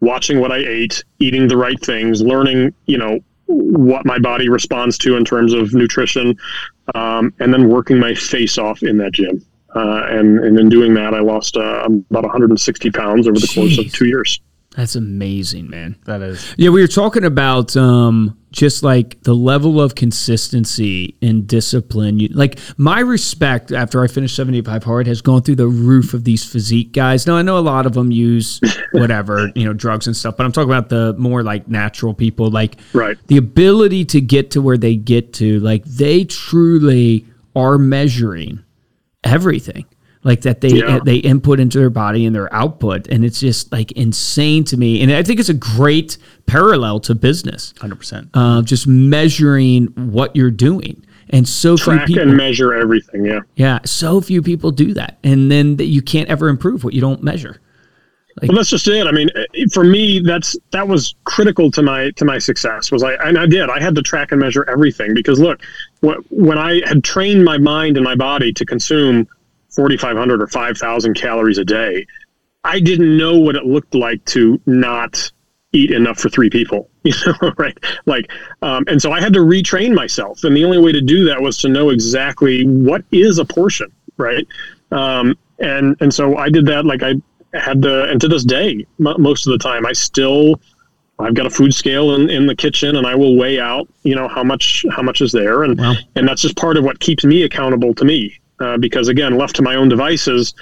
watching 0.00 0.40
what 0.40 0.52
I 0.52 0.58
ate, 0.58 1.04
eating 1.18 1.48
the 1.48 1.56
right 1.56 1.80
things, 1.80 2.22
learning, 2.22 2.74
you 2.86 2.98
know, 2.98 3.20
what 3.46 4.06
my 4.06 4.18
body 4.18 4.48
responds 4.48 4.98
to 4.98 5.16
in 5.16 5.24
terms 5.24 5.52
of 5.52 5.74
nutrition, 5.74 6.36
um, 6.94 7.32
and 7.38 7.52
then 7.52 7.68
working 7.68 7.98
my 7.98 8.14
face 8.14 8.58
off 8.58 8.82
in 8.82 8.98
that 8.98 9.12
gym. 9.12 9.44
Uh, 9.74 10.04
and, 10.08 10.38
and 10.40 10.58
in 10.58 10.68
doing 10.68 10.94
that, 10.94 11.14
I 11.14 11.20
lost 11.20 11.56
uh, 11.56 11.88
about 12.10 12.24
160 12.24 12.90
pounds 12.90 13.26
over 13.26 13.38
the 13.38 13.46
Jeez. 13.46 13.54
course 13.54 13.78
of 13.78 13.92
two 13.92 14.06
years. 14.06 14.40
That's 14.76 14.96
amazing, 14.96 15.68
man. 15.68 15.96
That 16.04 16.22
is. 16.22 16.54
Yeah, 16.56 16.70
we 16.70 16.80
were 16.80 16.88
talking 16.88 17.24
about 17.24 17.76
um, 17.76 18.36
just 18.52 18.82
like 18.82 19.20
the 19.22 19.34
level 19.34 19.80
of 19.80 19.94
consistency 19.94 21.16
and 21.20 21.46
discipline. 21.46 22.20
You, 22.20 22.28
like 22.28 22.58
my 22.76 23.00
respect 23.00 23.72
after 23.72 24.02
I 24.02 24.06
finished 24.06 24.36
75 24.36 24.84
hard 24.84 25.06
has 25.06 25.20
gone 25.20 25.42
through 25.42 25.56
the 25.56 25.66
roof 25.66 26.14
of 26.14 26.24
these 26.24 26.44
physique 26.44 26.92
guys. 26.92 27.26
Now 27.26 27.36
I 27.36 27.42
know 27.42 27.58
a 27.58 27.60
lot 27.60 27.86
of 27.86 27.94
them 27.94 28.12
use 28.12 28.60
whatever, 28.92 29.50
you 29.54 29.64
know, 29.64 29.72
drugs 29.72 30.06
and 30.06 30.16
stuff, 30.16 30.36
but 30.36 30.46
I'm 30.46 30.52
talking 30.52 30.70
about 30.70 30.88
the 30.90 31.14
more 31.18 31.42
like 31.42 31.66
natural 31.66 32.14
people, 32.14 32.50
like 32.50 32.76
right. 32.92 33.16
the 33.26 33.38
ability 33.38 34.04
to 34.06 34.20
get 34.20 34.52
to 34.52 34.62
where 34.62 34.78
they 34.78 34.94
get 34.94 35.32
to, 35.34 35.58
like 35.60 35.84
they 35.84 36.24
truly 36.24 37.26
are 37.56 37.78
measuring 37.78 38.62
everything 39.24 39.86
like 40.24 40.42
that 40.42 40.60
they 40.60 40.68
yeah. 40.68 41.00
they 41.04 41.16
input 41.16 41.60
into 41.60 41.78
their 41.78 41.90
body 41.90 42.26
and 42.26 42.34
their 42.34 42.52
output 42.54 43.06
and 43.08 43.24
it's 43.24 43.40
just 43.40 43.72
like 43.72 43.92
insane 43.92 44.64
to 44.64 44.76
me 44.76 45.02
and 45.02 45.12
i 45.12 45.22
think 45.22 45.40
it's 45.40 45.48
a 45.48 45.54
great 45.54 46.16
parallel 46.46 47.00
to 47.00 47.14
business 47.14 47.72
100% 47.74 48.28
uh, 48.34 48.62
just 48.62 48.86
measuring 48.86 49.86
what 49.96 50.34
you're 50.36 50.50
doing 50.50 51.04
and 51.30 51.48
so 51.48 51.76
Track 51.76 52.06
few 52.06 52.16
people 52.16 52.28
and 52.28 52.36
measure 52.36 52.74
everything 52.74 53.24
yeah 53.24 53.40
yeah 53.56 53.78
so 53.84 54.20
few 54.20 54.42
people 54.42 54.70
do 54.70 54.94
that 54.94 55.18
and 55.24 55.50
then 55.50 55.76
you 55.78 56.02
can't 56.02 56.28
ever 56.28 56.48
improve 56.48 56.84
what 56.84 56.94
you 56.94 57.00
don't 57.00 57.22
measure 57.22 57.60
like, 58.40 58.48
well, 58.48 58.56
that's 58.56 58.70
just 58.70 58.88
it. 58.88 59.06
I 59.06 59.12
mean, 59.12 59.28
for 59.72 59.84
me, 59.84 60.20
that's 60.20 60.56
that 60.70 60.88
was 60.88 61.14
critical 61.24 61.70
to 61.70 61.82
my 61.82 62.10
to 62.12 62.24
my 62.24 62.38
success. 62.38 62.90
Was 62.90 63.02
I 63.02 63.12
and 63.14 63.38
I 63.38 63.44
did. 63.44 63.68
I 63.68 63.78
had 63.78 63.94
to 63.96 64.02
track 64.02 64.32
and 64.32 64.40
measure 64.40 64.64
everything 64.70 65.12
because 65.12 65.38
look, 65.38 65.60
when 66.00 66.56
I 66.56 66.80
had 66.86 67.04
trained 67.04 67.44
my 67.44 67.58
mind 67.58 67.98
and 67.98 68.04
my 68.04 68.14
body 68.14 68.50
to 68.54 68.64
consume 68.64 69.28
4,500 69.72 70.42
or 70.42 70.46
5,000 70.46 71.14
calories 71.14 71.58
a 71.58 71.64
day. 71.64 72.06
I 72.64 72.78
didn't 72.78 73.16
know 73.16 73.38
what 73.38 73.56
it 73.56 73.64
looked 73.64 73.94
like 73.94 74.24
to 74.26 74.60
not 74.66 75.30
eat 75.72 75.90
enough 75.90 76.18
for 76.18 76.28
three 76.28 76.50
people, 76.50 76.90
you 77.02 77.14
know, 77.26 77.52
right? 77.56 77.76
Like, 78.06 78.30
um, 78.60 78.84
and 78.86 79.00
so 79.00 79.12
I 79.12 79.20
had 79.20 79.32
to 79.32 79.40
retrain 79.40 79.94
myself. 79.94 80.44
And 80.44 80.56
the 80.56 80.64
only 80.64 80.78
way 80.78 80.92
to 80.92 81.00
do 81.00 81.24
that 81.24 81.40
was 81.40 81.58
to 81.58 81.68
know 81.68 81.90
exactly 81.90 82.64
what 82.64 83.02
is 83.10 83.38
a 83.38 83.44
portion, 83.44 83.90
right? 84.16 84.46
Um, 84.90 85.36
and, 85.58 85.96
and 86.00 86.12
so 86.12 86.36
I 86.36 86.50
did 86.50 86.66
that. 86.66 86.84
Like 86.84 87.02
I 87.02 87.14
had 87.54 87.82
to, 87.82 88.04
and 88.04 88.20
to 88.20 88.28
this 88.28 88.44
day, 88.44 88.86
m- 89.00 89.20
most 89.20 89.46
of 89.46 89.52
the 89.52 89.58
time 89.58 89.86
I 89.86 89.92
still, 89.92 90.60
I've 91.18 91.34
got 91.34 91.46
a 91.46 91.50
food 91.50 91.74
scale 91.74 92.14
in, 92.14 92.28
in 92.28 92.46
the 92.46 92.54
kitchen 92.54 92.96
and 92.96 93.06
I 93.06 93.14
will 93.14 93.36
weigh 93.36 93.58
out, 93.58 93.88
you 94.02 94.14
know, 94.14 94.28
how 94.28 94.44
much, 94.44 94.84
how 94.90 95.02
much 95.02 95.20
is 95.20 95.32
there. 95.32 95.62
And, 95.62 95.78
wow. 95.78 95.94
and 96.16 96.28
that's 96.28 96.42
just 96.42 96.56
part 96.56 96.76
of 96.76 96.84
what 96.84 97.00
keeps 97.00 97.24
me 97.24 97.42
accountable 97.42 97.94
to 97.94 98.04
me. 98.04 98.38
Uh, 98.62 98.78
because 98.78 99.08
again, 99.08 99.36
left 99.36 99.56
to 99.56 99.62
my 99.62 99.74
own 99.74 99.88
devices, 99.88 100.54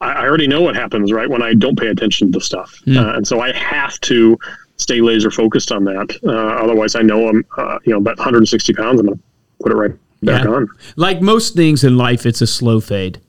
I, 0.00 0.12
I, 0.12 0.24
already 0.24 0.46
know 0.46 0.60
what 0.60 0.76
happens 0.76 1.12
right 1.12 1.28
when 1.28 1.42
I 1.42 1.54
don't 1.54 1.76
pay 1.76 1.88
attention 1.88 2.30
to 2.32 2.40
stuff, 2.40 2.80
mm. 2.86 2.96
uh, 2.96 3.16
and 3.16 3.26
so 3.26 3.40
I 3.40 3.52
have 3.52 3.98
to 4.02 4.38
stay 4.76 5.00
laser 5.00 5.30
focused 5.30 5.72
on 5.72 5.84
that. 5.84 6.16
Uh, 6.24 6.32
otherwise, 6.32 6.94
I 6.94 7.02
know 7.02 7.28
I'm, 7.28 7.44
uh, 7.56 7.78
you 7.84 7.92
know, 7.92 7.98
about 7.98 8.18
160 8.18 8.72
pounds. 8.74 9.00
I'm 9.00 9.06
going 9.06 9.18
to 9.18 9.24
put 9.60 9.72
it 9.72 9.74
right 9.74 9.92
back 10.22 10.44
yeah. 10.44 10.50
on. 10.50 10.68
Like 10.96 11.20
most 11.20 11.54
things 11.54 11.82
in 11.84 11.96
life, 11.96 12.26
it's 12.26 12.40
a 12.40 12.46
slow 12.46 12.80
fade. 12.80 13.20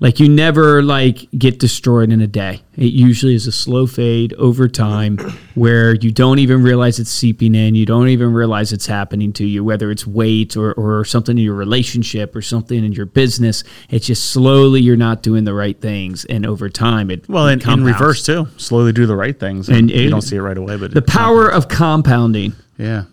Like 0.00 0.20
you 0.20 0.28
never 0.28 0.82
like 0.82 1.28
get 1.38 1.58
destroyed 1.58 2.12
in 2.12 2.20
a 2.20 2.26
day. 2.26 2.62
It 2.76 2.92
usually 2.92 3.34
is 3.34 3.46
a 3.46 3.52
slow 3.52 3.86
fade 3.86 4.32
over 4.34 4.68
time 4.68 5.18
where 5.54 5.94
you 5.94 6.10
don't 6.10 6.38
even 6.38 6.62
realize 6.62 6.98
it's 6.98 7.10
seeping 7.10 7.54
in. 7.54 7.74
You 7.74 7.86
don't 7.86 8.08
even 8.08 8.32
realize 8.32 8.72
it's 8.72 8.86
happening 8.86 9.32
to 9.34 9.44
you, 9.44 9.62
whether 9.62 9.90
it's 9.90 10.06
weight 10.06 10.56
or, 10.56 10.72
or 10.74 11.04
something 11.04 11.38
in 11.38 11.44
your 11.44 11.54
relationship 11.54 12.34
or 12.34 12.42
something 12.42 12.84
in 12.84 12.92
your 12.92 13.06
business. 13.06 13.62
It's 13.88 14.06
just 14.06 14.30
slowly 14.30 14.80
you're 14.80 14.96
not 14.96 15.22
doing 15.22 15.44
the 15.44 15.54
right 15.54 15.80
things. 15.80 16.24
And 16.24 16.44
over 16.44 16.68
time, 16.68 17.10
it 17.10 17.28
well, 17.28 17.46
and 17.48 17.62
in 17.64 17.84
reverse 17.84 18.26
too. 18.26 18.48
Slowly 18.56 18.92
do 18.92 19.06
the 19.06 19.16
right 19.16 19.38
things. 19.38 19.68
And, 19.68 19.78
and 19.78 19.90
it, 19.90 20.00
you 20.02 20.10
don't 20.10 20.22
see 20.22 20.36
it 20.36 20.42
right 20.42 20.58
away. 20.58 20.76
But 20.76 20.92
the 20.92 21.02
power 21.02 21.48
of 21.48 21.68
compounding. 21.68 22.54
Yeah. 22.78 23.04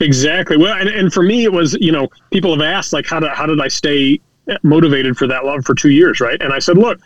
Exactly. 0.00 0.56
Well, 0.56 0.74
and, 0.74 0.88
and 0.88 1.12
for 1.12 1.22
me, 1.22 1.44
it 1.44 1.52
was, 1.52 1.74
you 1.80 1.92
know, 1.92 2.08
people 2.32 2.50
have 2.50 2.60
asked, 2.60 2.92
like, 2.92 3.06
how, 3.06 3.20
do, 3.20 3.28
how 3.28 3.46
did 3.46 3.60
I 3.60 3.68
stay 3.68 4.20
motivated 4.62 5.16
for 5.16 5.26
that 5.26 5.44
love 5.44 5.64
for 5.64 5.74
two 5.74 5.90
years, 5.90 6.20
right? 6.20 6.40
And 6.40 6.52
I 6.52 6.58
said, 6.58 6.78
look, 6.78 6.98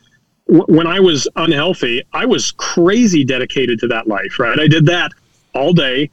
w- 0.49 0.65
when 0.69 0.87
I 0.87 1.01
was 1.01 1.29
unhealthy, 1.37 2.03
I 2.13 2.27
was 2.27 2.53
crazy 2.53 3.25
dedicated 3.25 3.79
to 3.81 3.89
that 3.89 4.07
life, 4.07 4.39
right? 4.39 4.59
I 4.59 4.69
did 4.69 4.87
that 4.87 5.13
all 5.55 5.73
day, 5.73 6.11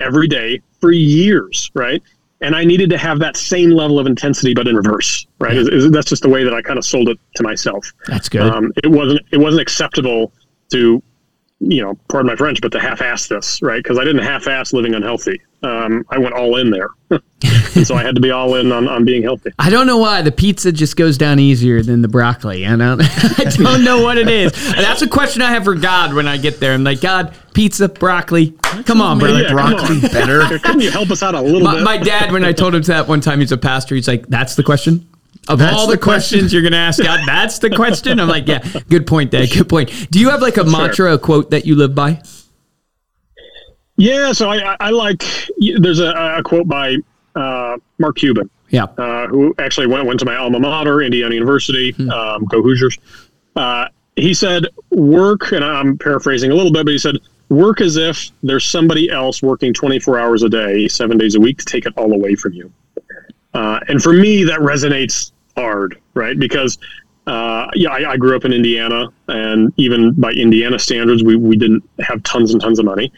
every 0.00 0.28
day 0.28 0.60
for 0.80 0.92
years, 0.92 1.70
right? 1.74 2.02
And 2.40 2.54
I 2.54 2.64
needed 2.64 2.88
to 2.90 2.98
have 2.98 3.18
that 3.18 3.36
same 3.36 3.70
level 3.70 3.98
of 3.98 4.06
intensity, 4.06 4.54
but 4.54 4.68
in 4.68 4.76
reverse, 4.76 5.26
right? 5.40 5.54
Yeah. 5.54 5.62
Is, 5.62 5.68
is, 5.68 5.90
that's 5.90 6.08
just 6.08 6.22
the 6.22 6.28
way 6.28 6.44
that 6.44 6.54
I 6.54 6.62
kind 6.62 6.78
of 6.78 6.84
sold 6.84 7.08
it 7.08 7.18
to 7.34 7.42
myself. 7.42 7.92
That's 8.06 8.28
good. 8.28 8.42
Um, 8.42 8.72
it 8.76 8.88
wasn't 8.88 9.22
it 9.32 9.38
wasn't 9.38 9.62
acceptable 9.62 10.32
to 10.70 11.02
you 11.60 11.82
know, 11.82 11.98
pardon 12.08 12.28
my 12.28 12.36
French, 12.36 12.60
but 12.60 12.72
to 12.72 12.80
half-ass 12.80 13.26
this, 13.26 13.60
right? 13.62 13.82
Because 13.82 13.98
I 13.98 14.04
didn't 14.04 14.22
half-ass 14.22 14.72
living 14.72 14.94
unhealthy. 14.94 15.40
Um, 15.62 16.04
I 16.08 16.18
went 16.18 16.34
all 16.34 16.56
in 16.56 16.70
there, 16.70 16.90
and 17.10 17.20
so 17.86 17.96
I 17.96 18.04
had 18.04 18.14
to 18.14 18.20
be 18.20 18.30
all 18.30 18.54
in 18.54 18.70
on, 18.70 18.86
on 18.86 19.04
being 19.04 19.24
healthy. 19.24 19.50
I 19.58 19.70
don't 19.70 19.88
know 19.88 19.98
why 19.98 20.22
the 20.22 20.30
pizza 20.30 20.70
just 20.70 20.96
goes 20.96 21.18
down 21.18 21.40
easier 21.40 21.82
than 21.82 22.00
the 22.00 22.06
broccoli. 22.06 22.64
I 22.64 22.76
don't, 22.76 23.02
I 23.38 23.44
don't 23.56 23.82
know 23.82 24.00
what 24.02 24.18
it 24.18 24.28
is. 24.28 24.52
That's 24.52 25.02
a 25.02 25.08
question 25.08 25.42
I 25.42 25.50
have 25.50 25.64
for 25.64 25.74
God 25.74 26.14
when 26.14 26.28
I 26.28 26.36
get 26.36 26.60
there. 26.60 26.74
I'm 26.74 26.84
like, 26.84 27.00
God, 27.00 27.34
pizza, 27.54 27.88
broccoli. 27.88 28.52
Come 28.86 29.00
on, 29.00 29.18
brother. 29.18 29.42
Yeah, 29.42 29.52
broccoli 29.52 30.00
better. 30.00 30.58
Couldn't 30.60 30.80
you 30.80 30.92
help 30.92 31.10
us 31.10 31.24
out 31.24 31.34
a 31.34 31.40
little 31.40 31.62
my, 31.62 31.74
bit? 31.74 31.82
My 31.82 31.98
dad, 31.98 32.30
when 32.30 32.44
I 32.44 32.52
told 32.52 32.76
him 32.76 32.82
that 32.82 33.08
one 33.08 33.20
time, 33.20 33.40
he's 33.40 33.50
a 33.50 33.58
pastor. 33.58 33.96
He's 33.96 34.06
like, 34.06 34.28
"That's 34.28 34.54
the 34.54 34.62
question." 34.62 35.08
Of 35.48 35.58
that's 35.58 35.76
all 35.76 35.86
the, 35.86 35.96
the 35.96 36.02
questions 36.02 36.52
you're 36.52 36.62
going 36.62 36.72
to 36.72 36.78
ask 36.78 37.02
God, 37.02 37.20
that's 37.26 37.58
the 37.58 37.70
question. 37.70 38.20
I'm 38.20 38.28
like, 38.28 38.46
yeah, 38.46 38.66
good 38.88 39.06
point, 39.06 39.30
Dad. 39.30 39.48
Good 39.50 39.68
point. 39.68 40.10
Do 40.10 40.20
you 40.20 40.30
have 40.30 40.42
like 40.42 40.58
a 40.58 40.68
sure. 40.68 40.70
mantra, 40.70 41.14
a 41.14 41.18
quote 41.18 41.50
that 41.50 41.64
you 41.64 41.74
live 41.74 41.94
by? 41.94 42.20
Yeah, 43.96 44.32
so 44.32 44.50
I, 44.50 44.76
I 44.78 44.90
like. 44.90 45.24
There's 45.58 45.98
a, 45.98 46.10
a 46.38 46.42
quote 46.42 46.68
by 46.68 46.96
uh, 47.34 47.78
Mark 47.98 48.16
Cuban. 48.16 48.48
Yeah, 48.70 48.84
uh, 48.84 49.26
who 49.26 49.54
actually 49.58 49.86
went 49.86 50.06
went 50.06 50.20
to 50.20 50.26
my 50.26 50.36
alma 50.36 50.60
mater, 50.60 51.02
Indiana 51.02 51.34
University. 51.34 51.92
Hmm. 51.92 52.10
Um, 52.10 52.44
go 52.44 52.62
Hoosiers. 52.62 52.98
Uh, 53.56 53.88
he 54.14 54.34
said, 54.34 54.66
"Work," 54.90 55.52
and 55.52 55.64
I'm 55.64 55.98
paraphrasing 55.98 56.50
a 56.50 56.54
little 56.54 56.72
bit, 56.72 56.84
but 56.84 56.92
he 56.92 56.98
said, 56.98 57.16
"Work 57.48 57.80
as 57.80 57.96
if 57.96 58.30
there's 58.42 58.64
somebody 58.64 59.10
else 59.10 59.42
working 59.42 59.74
24 59.74 60.18
hours 60.18 60.42
a 60.44 60.48
day, 60.48 60.86
seven 60.86 61.18
days 61.18 61.34
a 61.34 61.40
week, 61.40 61.58
to 61.58 61.64
take 61.64 61.86
it 61.86 61.94
all 61.96 62.12
away 62.12 62.34
from 62.36 62.52
you." 62.52 62.70
Uh, 63.54 63.80
and 63.88 64.00
for 64.00 64.12
me, 64.12 64.44
that 64.44 64.60
resonates 64.60 65.32
hard, 65.58 65.98
right? 66.14 66.38
Because 66.38 66.78
uh, 67.26 67.68
yeah, 67.74 67.90
I, 67.90 68.12
I, 68.12 68.16
grew 68.16 68.34
up 68.34 68.46
in 68.46 68.54
Indiana, 68.54 69.08
and 69.28 69.72
even 69.76 70.14
by 70.14 70.32
Indiana 70.32 70.78
standards, 70.78 71.22
we, 71.22 71.36
we 71.36 71.56
didn't 71.56 71.86
have 72.00 72.22
tons 72.22 72.52
and 72.52 72.60
tons 72.60 72.78
of 72.78 72.86
money. 72.86 73.12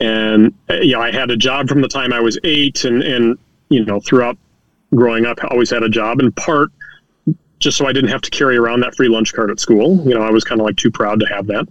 And 0.00 0.54
uh, 0.70 0.76
yeah, 0.80 0.98
I 0.98 1.12
had 1.12 1.30
a 1.30 1.36
job 1.36 1.68
from 1.68 1.82
the 1.82 1.88
time 1.88 2.12
I 2.12 2.20
was 2.20 2.38
eight, 2.42 2.84
and 2.84 3.02
and 3.02 3.38
you 3.68 3.84
know 3.84 4.00
throughout 4.00 4.38
growing 4.94 5.26
up, 5.26 5.44
I 5.44 5.48
always 5.48 5.68
had 5.68 5.82
a 5.82 5.90
job. 5.90 6.20
In 6.20 6.32
part, 6.32 6.70
just 7.58 7.76
so 7.76 7.86
I 7.86 7.92
didn't 7.92 8.10
have 8.10 8.22
to 8.22 8.30
carry 8.30 8.56
around 8.56 8.80
that 8.80 8.94
free 8.94 9.08
lunch 9.08 9.34
card 9.34 9.50
at 9.50 9.60
school. 9.60 10.02
You 10.08 10.14
know, 10.14 10.22
I 10.22 10.30
was 10.30 10.42
kind 10.42 10.60
of 10.60 10.64
like 10.64 10.76
too 10.76 10.90
proud 10.90 11.20
to 11.20 11.26
have 11.26 11.46
that. 11.48 11.68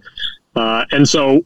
Uh, 0.54 0.84
and 0.92 1.08
so 1.08 1.44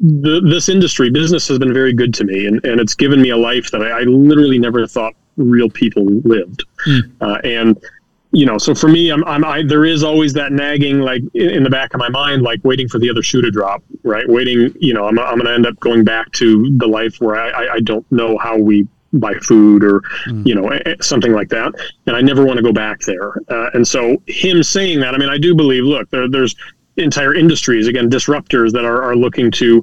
the, 0.00 0.40
this 0.40 0.68
industry, 0.68 1.10
business 1.10 1.48
has 1.48 1.58
been 1.58 1.74
very 1.74 1.92
good 1.92 2.14
to 2.14 2.24
me, 2.24 2.46
and, 2.46 2.64
and 2.64 2.80
it's 2.80 2.94
given 2.94 3.20
me 3.20 3.30
a 3.30 3.36
life 3.36 3.70
that 3.72 3.82
I, 3.82 4.00
I 4.00 4.02
literally 4.02 4.58
never 4.58 4.86
thought 4.86 5.14
real 5.36 5.68
people 5.68 6.04
lived. 6.04 6.64
Mm. 6.86 7.10
Uh, 7.20 7.38
and 7.44 7.84
you 8.32 8.46
know, 8.46 8.56
so 8.58 8.74
for 8.74 8.88
me, 8.88 9.10
I'm, 9.10 9.22
I'm, 9.24 9.44
I, 9.44 9.62
there 9.62 9.84
is 9.84 10.02
always 10.02 10.32
that 10.32 10.52
nagging, 10.52 11.00
like 11.00 11.22
in 11.34 11.62
the 11.62 11.70
back 11.70 11.92
of 11.92 12.00
my 12.00 12.08
mind, 12.08 12.42
like 12.42 12.60
waiting 12.64 12.88
for 12.88 12.98
the 12.98 13.10
other 13.10 13.22
shoe 13.22 13.42
to 13.42 13.50
drop, 13.50 13.82
right? 14.02 14.26
Waiting, 14.26 14.74
you 14.80 14.94
know, 14.94 15.06
I'm, 15.06 15.18
I'm 15.18 15.36
going 15.36 15.46
to 15.46 15.52
end 15.52 15.66
up 15.66 15.78
going 15.80 16.02
back 16.02 16.32
to 16.32 16.76
the 16.78 16.86
life 16.86 17.20
where 17.20 17.36
I, 17.36 17.74
I 17.74 17.80
don't 17.80 18.10
know 18.10 18.38
how 18.38 18.56
we 18.56 18.88
buy 19.12 19.34
food 19.34 19.84
or, 19.84 20.00
mm. 20.26 20.46
you 20.46 20.54
know, 20.54 20.70
something 21.02 21.32
like 21.32 21.50
that. 21.50 21.74
And 22.06 22.16
I 22.16 22.22
never 22.22 22.44
want 22.44 22.56
to 22.56 22.62
go 22.62 22.72
back 22.72 23.00
there. 23.00 23.34
Uh, 23.48 23.68
and 23.74 23.86
so 23.86 24.22
him 24.26 24.62
saying 24.62 25.00
that, 25.00 25.14
I 25.14 25.18
mean, 25.18 25.28
I 25.28 25.36
do 25.36 25.54
believe, 25.54 25.84
look, 25.84 26.08
there, 26.08 26.26
there's 26.26 26.56
entire 26.96 27.34
industries, 27.34 27.86
again, 27.86 28.08
disruptors 28.08 28.72
that 28.72 28.86
are, 28.86 29.02
are 29.02 29.14
looking 29.14 29.50
to 29.52 29.82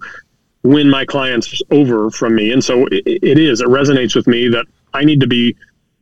win 0.64 0.90
my 0.90 1.06
clients 1.06 1.62
over 1.70 2.10
from 2.10 2.36
me. 2.36 2.52
And 2.52 2.64
so 2.64 2.88
it, 2.88 3.04
it 3.06 3.38
is, 3.38 3.62
it 3.62 3.68
resonates 3.68 4.16
with 4.16 4.26
me 4.26 4.48
that 4.50 4.66
I 4.96 5.06
need 5.06 5.20
to 5.20 5.28
be 5.28 5.56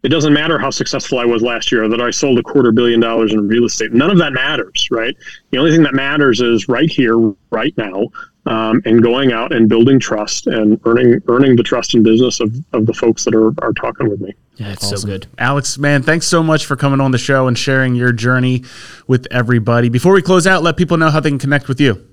it 0.07 0.09
doesn't 0.09 0.31
matter 0.31 0.57
how 0.57 0.69
successful 0.69 1.19
I 1.19 1.25
was 1.25 1.41
last 1.41 1.69
year 1.69 1.89
that 1.89 1.99
I 1.99 2.11
sold 2.11 2.39
a 2.39 2.41
quarter 2.41 2.71
billion 2.71 3.01
dollars 3.01 3.33
in 3.33 3.45
real 3.45 3.65
estate. 3.65 3.91
None 3.91 4.09
of 4.09 4.17
that 4.19 4.31
matters, 4.31 4.87
right? 4.89 5.13
The 5.51 5.57
only 5.57 5.69
thing 5.69 5.83
that 5.83 5.93
matters 5.93 6.39
is 6.39 6.69
right 6.69 6.89
here, 6.89 7.17
right 7.49 7.73
now, 7.75 8.05
um, 8.45 8.81
and 8.85 9.03
going 9.03 9.33
out 9.33 9.51
and 9.51 9.67
building 9.67 9.99
trust 9.99 10.47
and 10.47 10.79
earning 10.85 11.21
earning 11.27 11.57
the 11.57 11.63
trust 11.63 11.93
and 11.93 12.05
business 12.05 12.39
of, 12.39 12.55
of 12.71 12.85
the 12.85 12.93
folks 12.93 13.25
that 13.25 13.35
are, 13.35 13.47
are 13.61 13.73
talking 13.73 14.09
with 14.09 14.21
me. 14.21 14.33
Yeah, 14.55 14.71
it's 14.71 14.85
awesome. 14.85 14.97
so 14.99 15.07
good. 15.07 15.27
Alex, 15.39 15.77
man, 15.77 16.03
thanks 16.03 16.25
so 16.25 16.41
much 16.41 16.65
for 16.65 16.77
coming 16.77 17.01
on 17.01 17.11
the 17.11 17.17
show 17.17 17.47
and 17.47 17.57
sharing 17.57 17.93
your 17.93 18.13
journey 18.13 18.63
with 19.07 19.27
everybody. 19.29 19.89
Before 19.89 20.13
we 20.13 20.21
close 20.21 20.47
out, 20.47 20.63
let 20.63 20.77
people 20.77 20.95
know 20.95 21.09
how 21.09 21.19
they 21.19 21.31
can 21.31 21.37
connect 21.37 21.67
with 21.67 21.81
you. 21.81 22.07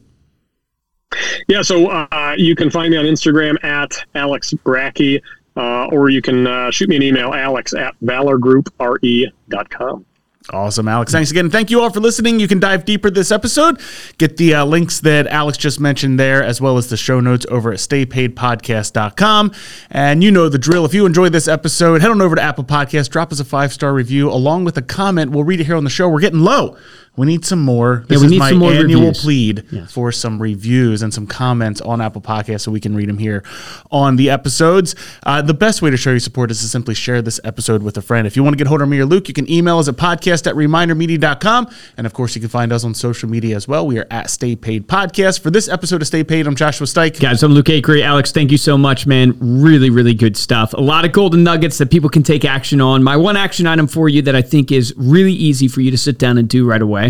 Yeah, 1.47 1.63
so 1.63 1.87
uh, 1.91 2.35
you 2.37 2.57
can 2.57 2.71
find 2.71 2.91
me 2.91 2.97
on 2.97 3.05
Instagram 3.05 3.63
at 3.63 4.05
Alex 4.17 4.53
Bracke 4.53 5.23
uh, 5.57 5.87
or 5.87 6.11
you 6.11 6.23
can 6.23 6.47
uh, 6.47 6.71
shoot 6.71 6.89
me 6.89 6.95
an 6.97 7.03
email, 7.03 7.35
alex 7.35 7.75
at 7.75 7.95
valorgroupre.com. 8.03 10.07
Awesome, 10.51 10.89
Alex. 10.89 11.11
Thanks 11.11 11.31
again. 11.31 11.49
Thank 11.49 11.71
you 11.71 11.81
all 11.81 11.89
for 11.89 12.01
listening. 12.01 12.39
You 12.39 12.47
can 12.47 12.61
dive 12.61 12.85
deeper 12.85 13.09
this 13.09 13.31
episode, 13.31 13.81
get 14.19 14.37
the 14.37 14.53
uh, 14.53 14.67
links 14.67 15.01
that 15.01 15.27
Alex 15.29 15.57
just 15.57 15.81
mentioned 15.81 16.21
there, 16.21 16.43
as 16.43 16.61
well 16.61 16.77
as 16.77 16.91
the 16.91 16.99
show 16.99 17.19
notes 17.19 17.47
over 17.49 17.73
at 17.73 17.79
staypaidpodcast.com. 17.79 19.53
And 19.91 20.23
you 20.23 20.31
know 20.31 20.51
the 20.51 20.59
drill. 20.59 20.85
If 20.85 20.93
you 20.93 21.07
enjoyed 21.07 21.33
this 21.33 21.49
episode, 21.49 22.03
head 22.03 22.11
on 22.11 22.21
over 22.21 22.37
to 22.37 22.43
Apple 22.43 22.65
Podcasts, 22.65 23.09
drop 23.09 23.33
us 23.33 23.41
a 23.41 23.45
five 23.45 23.73
star 23.73 23.95
review 23.95 24.31
along 24.31 24.65
with 24.65 24.77
a 24.77 24.83
comment. 24.83 25.31
We'll 25.31 25.45
read 25.45 25.61
it 25.61 25.65
here 25.65 25.77
on 25.77 25.85
the 25.85 25.91
show. 25.91 26.11
We're 26.11 26.21
getting 26.21 26.41
low 26.41 26.77
We 27.17 27.27
need 27.27 27.45
some 27.45 27.61
more. 27.61 28.05
This 28.09 28.17
yeah, 28.17 28.21
we 28.23 28.27
is 28.27 28.31
need 28.33 28.39
my 28.41 28.49
some 28.51 28.59
more 28.59 28.73
annual 28.73 29.01
reviews. 29.03 29.23
plead 29.23 29.65
Yes. 29.71 29.93
for 29.93 30.11
some 30.11 30.43
reviews 30.43 31.01
and 31.01 31.15
some 31.15 31.29
comments 31.29 31.81
on 31.81 32.01
Apple 32.01 32.21
Podcasts 32.21 32.63
so 32.63 32.73
we 32.73 32.81
can 32.81 32.97
read 32.97 33.09
them 33.09 33.19
here 33.19 33.45
on 33.93 34.17
the 34.17 34.31
episodes. 34.31 34.97
Uh, 35.23 35.41
the 35.41 35.55
best 35.55 35.81
way 35.81 35.91
to 35.91 35.97
show 35.97 36.11
your 36.11 36.19
support 36.19 36.51
is 36.51 36.61
to 36.63 36.67
simply 36.67 36.93
share 36.93 37.23
this 37.23 37.39
episode 37.45 37.85
with 37.85 37.97
a 37.97 38.03
friend. 38.03 38.27
If 38.27 38.35
you 38.35 38.43
want 38.43 38.55
to 38.55 38.59
get 38.59 38.67
hold 38.67 38.83
of 38.83 38.89
me 38.89 38.99
or 38.99 39.07
Luke, 39.07 39.29
you 39.29 39.35
can 39.35 39.49
email 39.49 39.79
us 39.79 39.87
at 39.87 39.95
podcast 39.95 40.49
at 40.49 40.57
remindermedia.com. 40.57 41.69
And 41.97 42.05
of 42.05 42.13
course, 42.15 42.35
you 42.35 42.41
can 42.41 42.51
find 42.51 42.73
us 42.73 42.83
on 42.83 42.95
social 42.95 43.29
media 43.29 43.55
as 43.55 43.69
well. 43.69 43.87
We 43.87 43.99
are 44.01 44.07
at 44.11 44.29
Stay 44.29 44.57
Paid 44.57 44.89
Podcast. 44.89 45.39
For 45.41 45.51
this 45.53 45.69
episode 45.69 46.01
of 46.03 46.09
Stay 46.09 46.25
Paid, 46.25 46.49
I'm 46.49 46.57
Joshua 46.57 46.87
Stike. 46.89 47.21
Guys, 47.21 47.45
I'm 47.45 47.53
Luke 47.53 47.67
Acree. 47.67 48.03
Alex, 48.03 48.33
thank 48.33 48.51
you 48.51 48.59
so 48.59 48.77
much, 48.77 49.07
man. 49.07 49.37
Really, 49.41 49.89
really 49.89 50.15
good 50.15 50.37
stuff. 50.37 50.73
A 50.73 50.81
lot 50.81 51.05
of 51.05 51.13
golden 51.13 51.45
nuggets 51.45 51.79
that 51.79 51.93
people 51.93 52.11
can 52.11 52.25
take 52.25 52.45
action 52.45 52.81
on. 52.81 53.05
My 53.05 53.17
one 53.17 53.37
action 53.37 53.69
item 53.69 53.87
for 53.87 54.09
you 54.09 54.21
that 54.23 54.35
I 54.35 54.43
think 54.43 54.73
is 54.73 54.93
really 54.97 55.33
easy 55.33 55.69
for 55.69 55.81
you 55.81 55.93
to 55.93 55.99
sit 55.99 56.19
down 56.19 56.39
and 56.39 56.49
do 56.49 56.67
right 56.67 56.83
away 56.83 57.04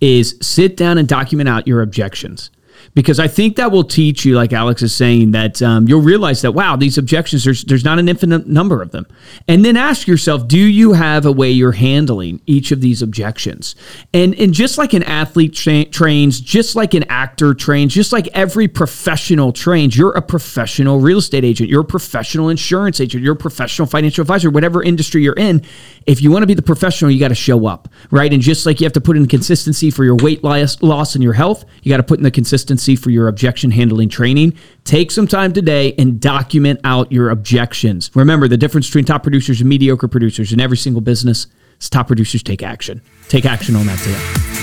is 0.00 0.36
sit 0.40 0.76
down 0.76 0.98
and 0.98 1.08
document 1.08 1.48
out 1.48 1.66
your 1.66 1.82
objections. 1.82 2.50
Because 2.94 3.18
I 3.18 3.26
think 3.26 3.56
that 3.56 3.72
will 3.72 3.82
teach 3.82 4.24
you, 4.24 4.36
like 4.36 4.52
Alex 4.52 4.80
is 4.80 4.94
saying, 4.94 5.32
that 5.32 5.60
um, 5.60 5.88
you'll 5.88 6.00
realize 6.00 6.42
that 6.42 6.52
wow, 6.52 6.76
these 6.76 6.96
objections 6.96 7.42
there's 7.42 7.64
there's 7.64 7.84
not 7.84 7.98
an 7.98 8.08
infinite 8.08 8.46
number 8.46 8.80
of 8.82 8.92
them, 8.92 9.04
and 9.48 9.64
then 9.64 9.76
ask 9.76 10.06
yourself, 10.06 10.46
do 10.46 10.58
you 10.58 10.92
have 10.92 11.26
a 11.26 11.32
way 11.32 11.50
you're 11.50 11.72
handling 11.72 12.40
each 12.46 12.70
of 12.70 12.80
these 12.80 13.02
objections? 13.02 13.74
And 14.12 14.32
and 14.36 14.54
just 14.54 14.78
like 14.78 14.92
an 14.92 15.02
athlete 15.02 15.54
tra- 15.54 15.86
trains, 15.86 16.40
just 16.40 16.76
like 16.76 16.94
an 16.94 17.02
actor 17.08 17.52
trains, 17.52 17.92
just 17.92 18.12
like 18.12 18.28
every 18.28 18.68
professional 18.68 19.52
trains, 19.52 19.96
you're 19.96 20.12
a 20.12 20.22
professional 20.22 21.00
real 21.00 21.18
estate 21.18 21.44
agent, 21.44 21.68
you're 21.68 21.80
a 21.82 21.84
professional 21.84 22.48
insurance 22.48 23.00
agent, 23.00 23.24
you're 23.24 23.34
a 23.34 23.36
professional 23.36 23.86
financial 23.86 24.22
advisor, 24.22 24.50
whatever 24.50 24.84
industry 24.84 25.20
you're 25.20 25.34
in. 25.34 25.62
If 26.06 26.22
you 26.22 26.30
want 26.30 26.44
to 26.44 26.46
be 26.46 26.54
the 26.54 26.62
professional, 26.62 27.10
you 27.10 27.18
got 27.18 27.28
to 27.28 27.34
show 27.34 27.66
up, 27.66 27.88
right? 28.12 28.32
And 28.32 28.40
just 28.40 28.66
like 28.66 28.80
you 28.80 28.84
have 28.84 28.92
to 28.92 29.00
put 29.00 29.16
in 29.16 29.26
consistency 29.26 29.90
for 29.90 30.04
your 30.04 30.16
weight 30.16 30.44
loss, 30.44 30.80
loss 30.80 31.16
and 31.16 31.24
your 31.24 31.32
health, 31.32 31.64
you 31.82 31.90
got 31.90 31.96
to 31.96 32.02
put 32.04 32.18
in 32.18 32.22
the 32.22 32.30
consistency 32.30 32.83
for 32.94 33.10
your 33.10 33.28
objection 33.28 33.70
handling 33.70 34.08
training. 34.08 34.54
Take 34.84 35.10
some 35.10 35.26
time 35.26 35.52
today 35.52 35.94
and 35.98 36.20
document 36.20 36.80
out 36.84 37.10
your 37.10 37.30
objections. 37.30 38.10
Remember, 38.14 38.48
the 38.48 38.58
difference 38.58 38.86
between 38.86 39.06
top 39.06 39.22
producers 39.22 39.60
and 39.60 39.68
mediocre 39.68 40.08
producers 40.08 40.52
in 40.52 40.60
every 40.60 40.76
single 40.76 41.00
business 41.00 41.46
is 41.80 41.88
top 41.88 42.06
producers 42.06 42.42
take 42.42 42.62
action. 42.62 43.00
Take 43.28 43.46
action 43.46 43.74
on 43.76 43.86
that 43.86 43.98
today. 43.98 44.53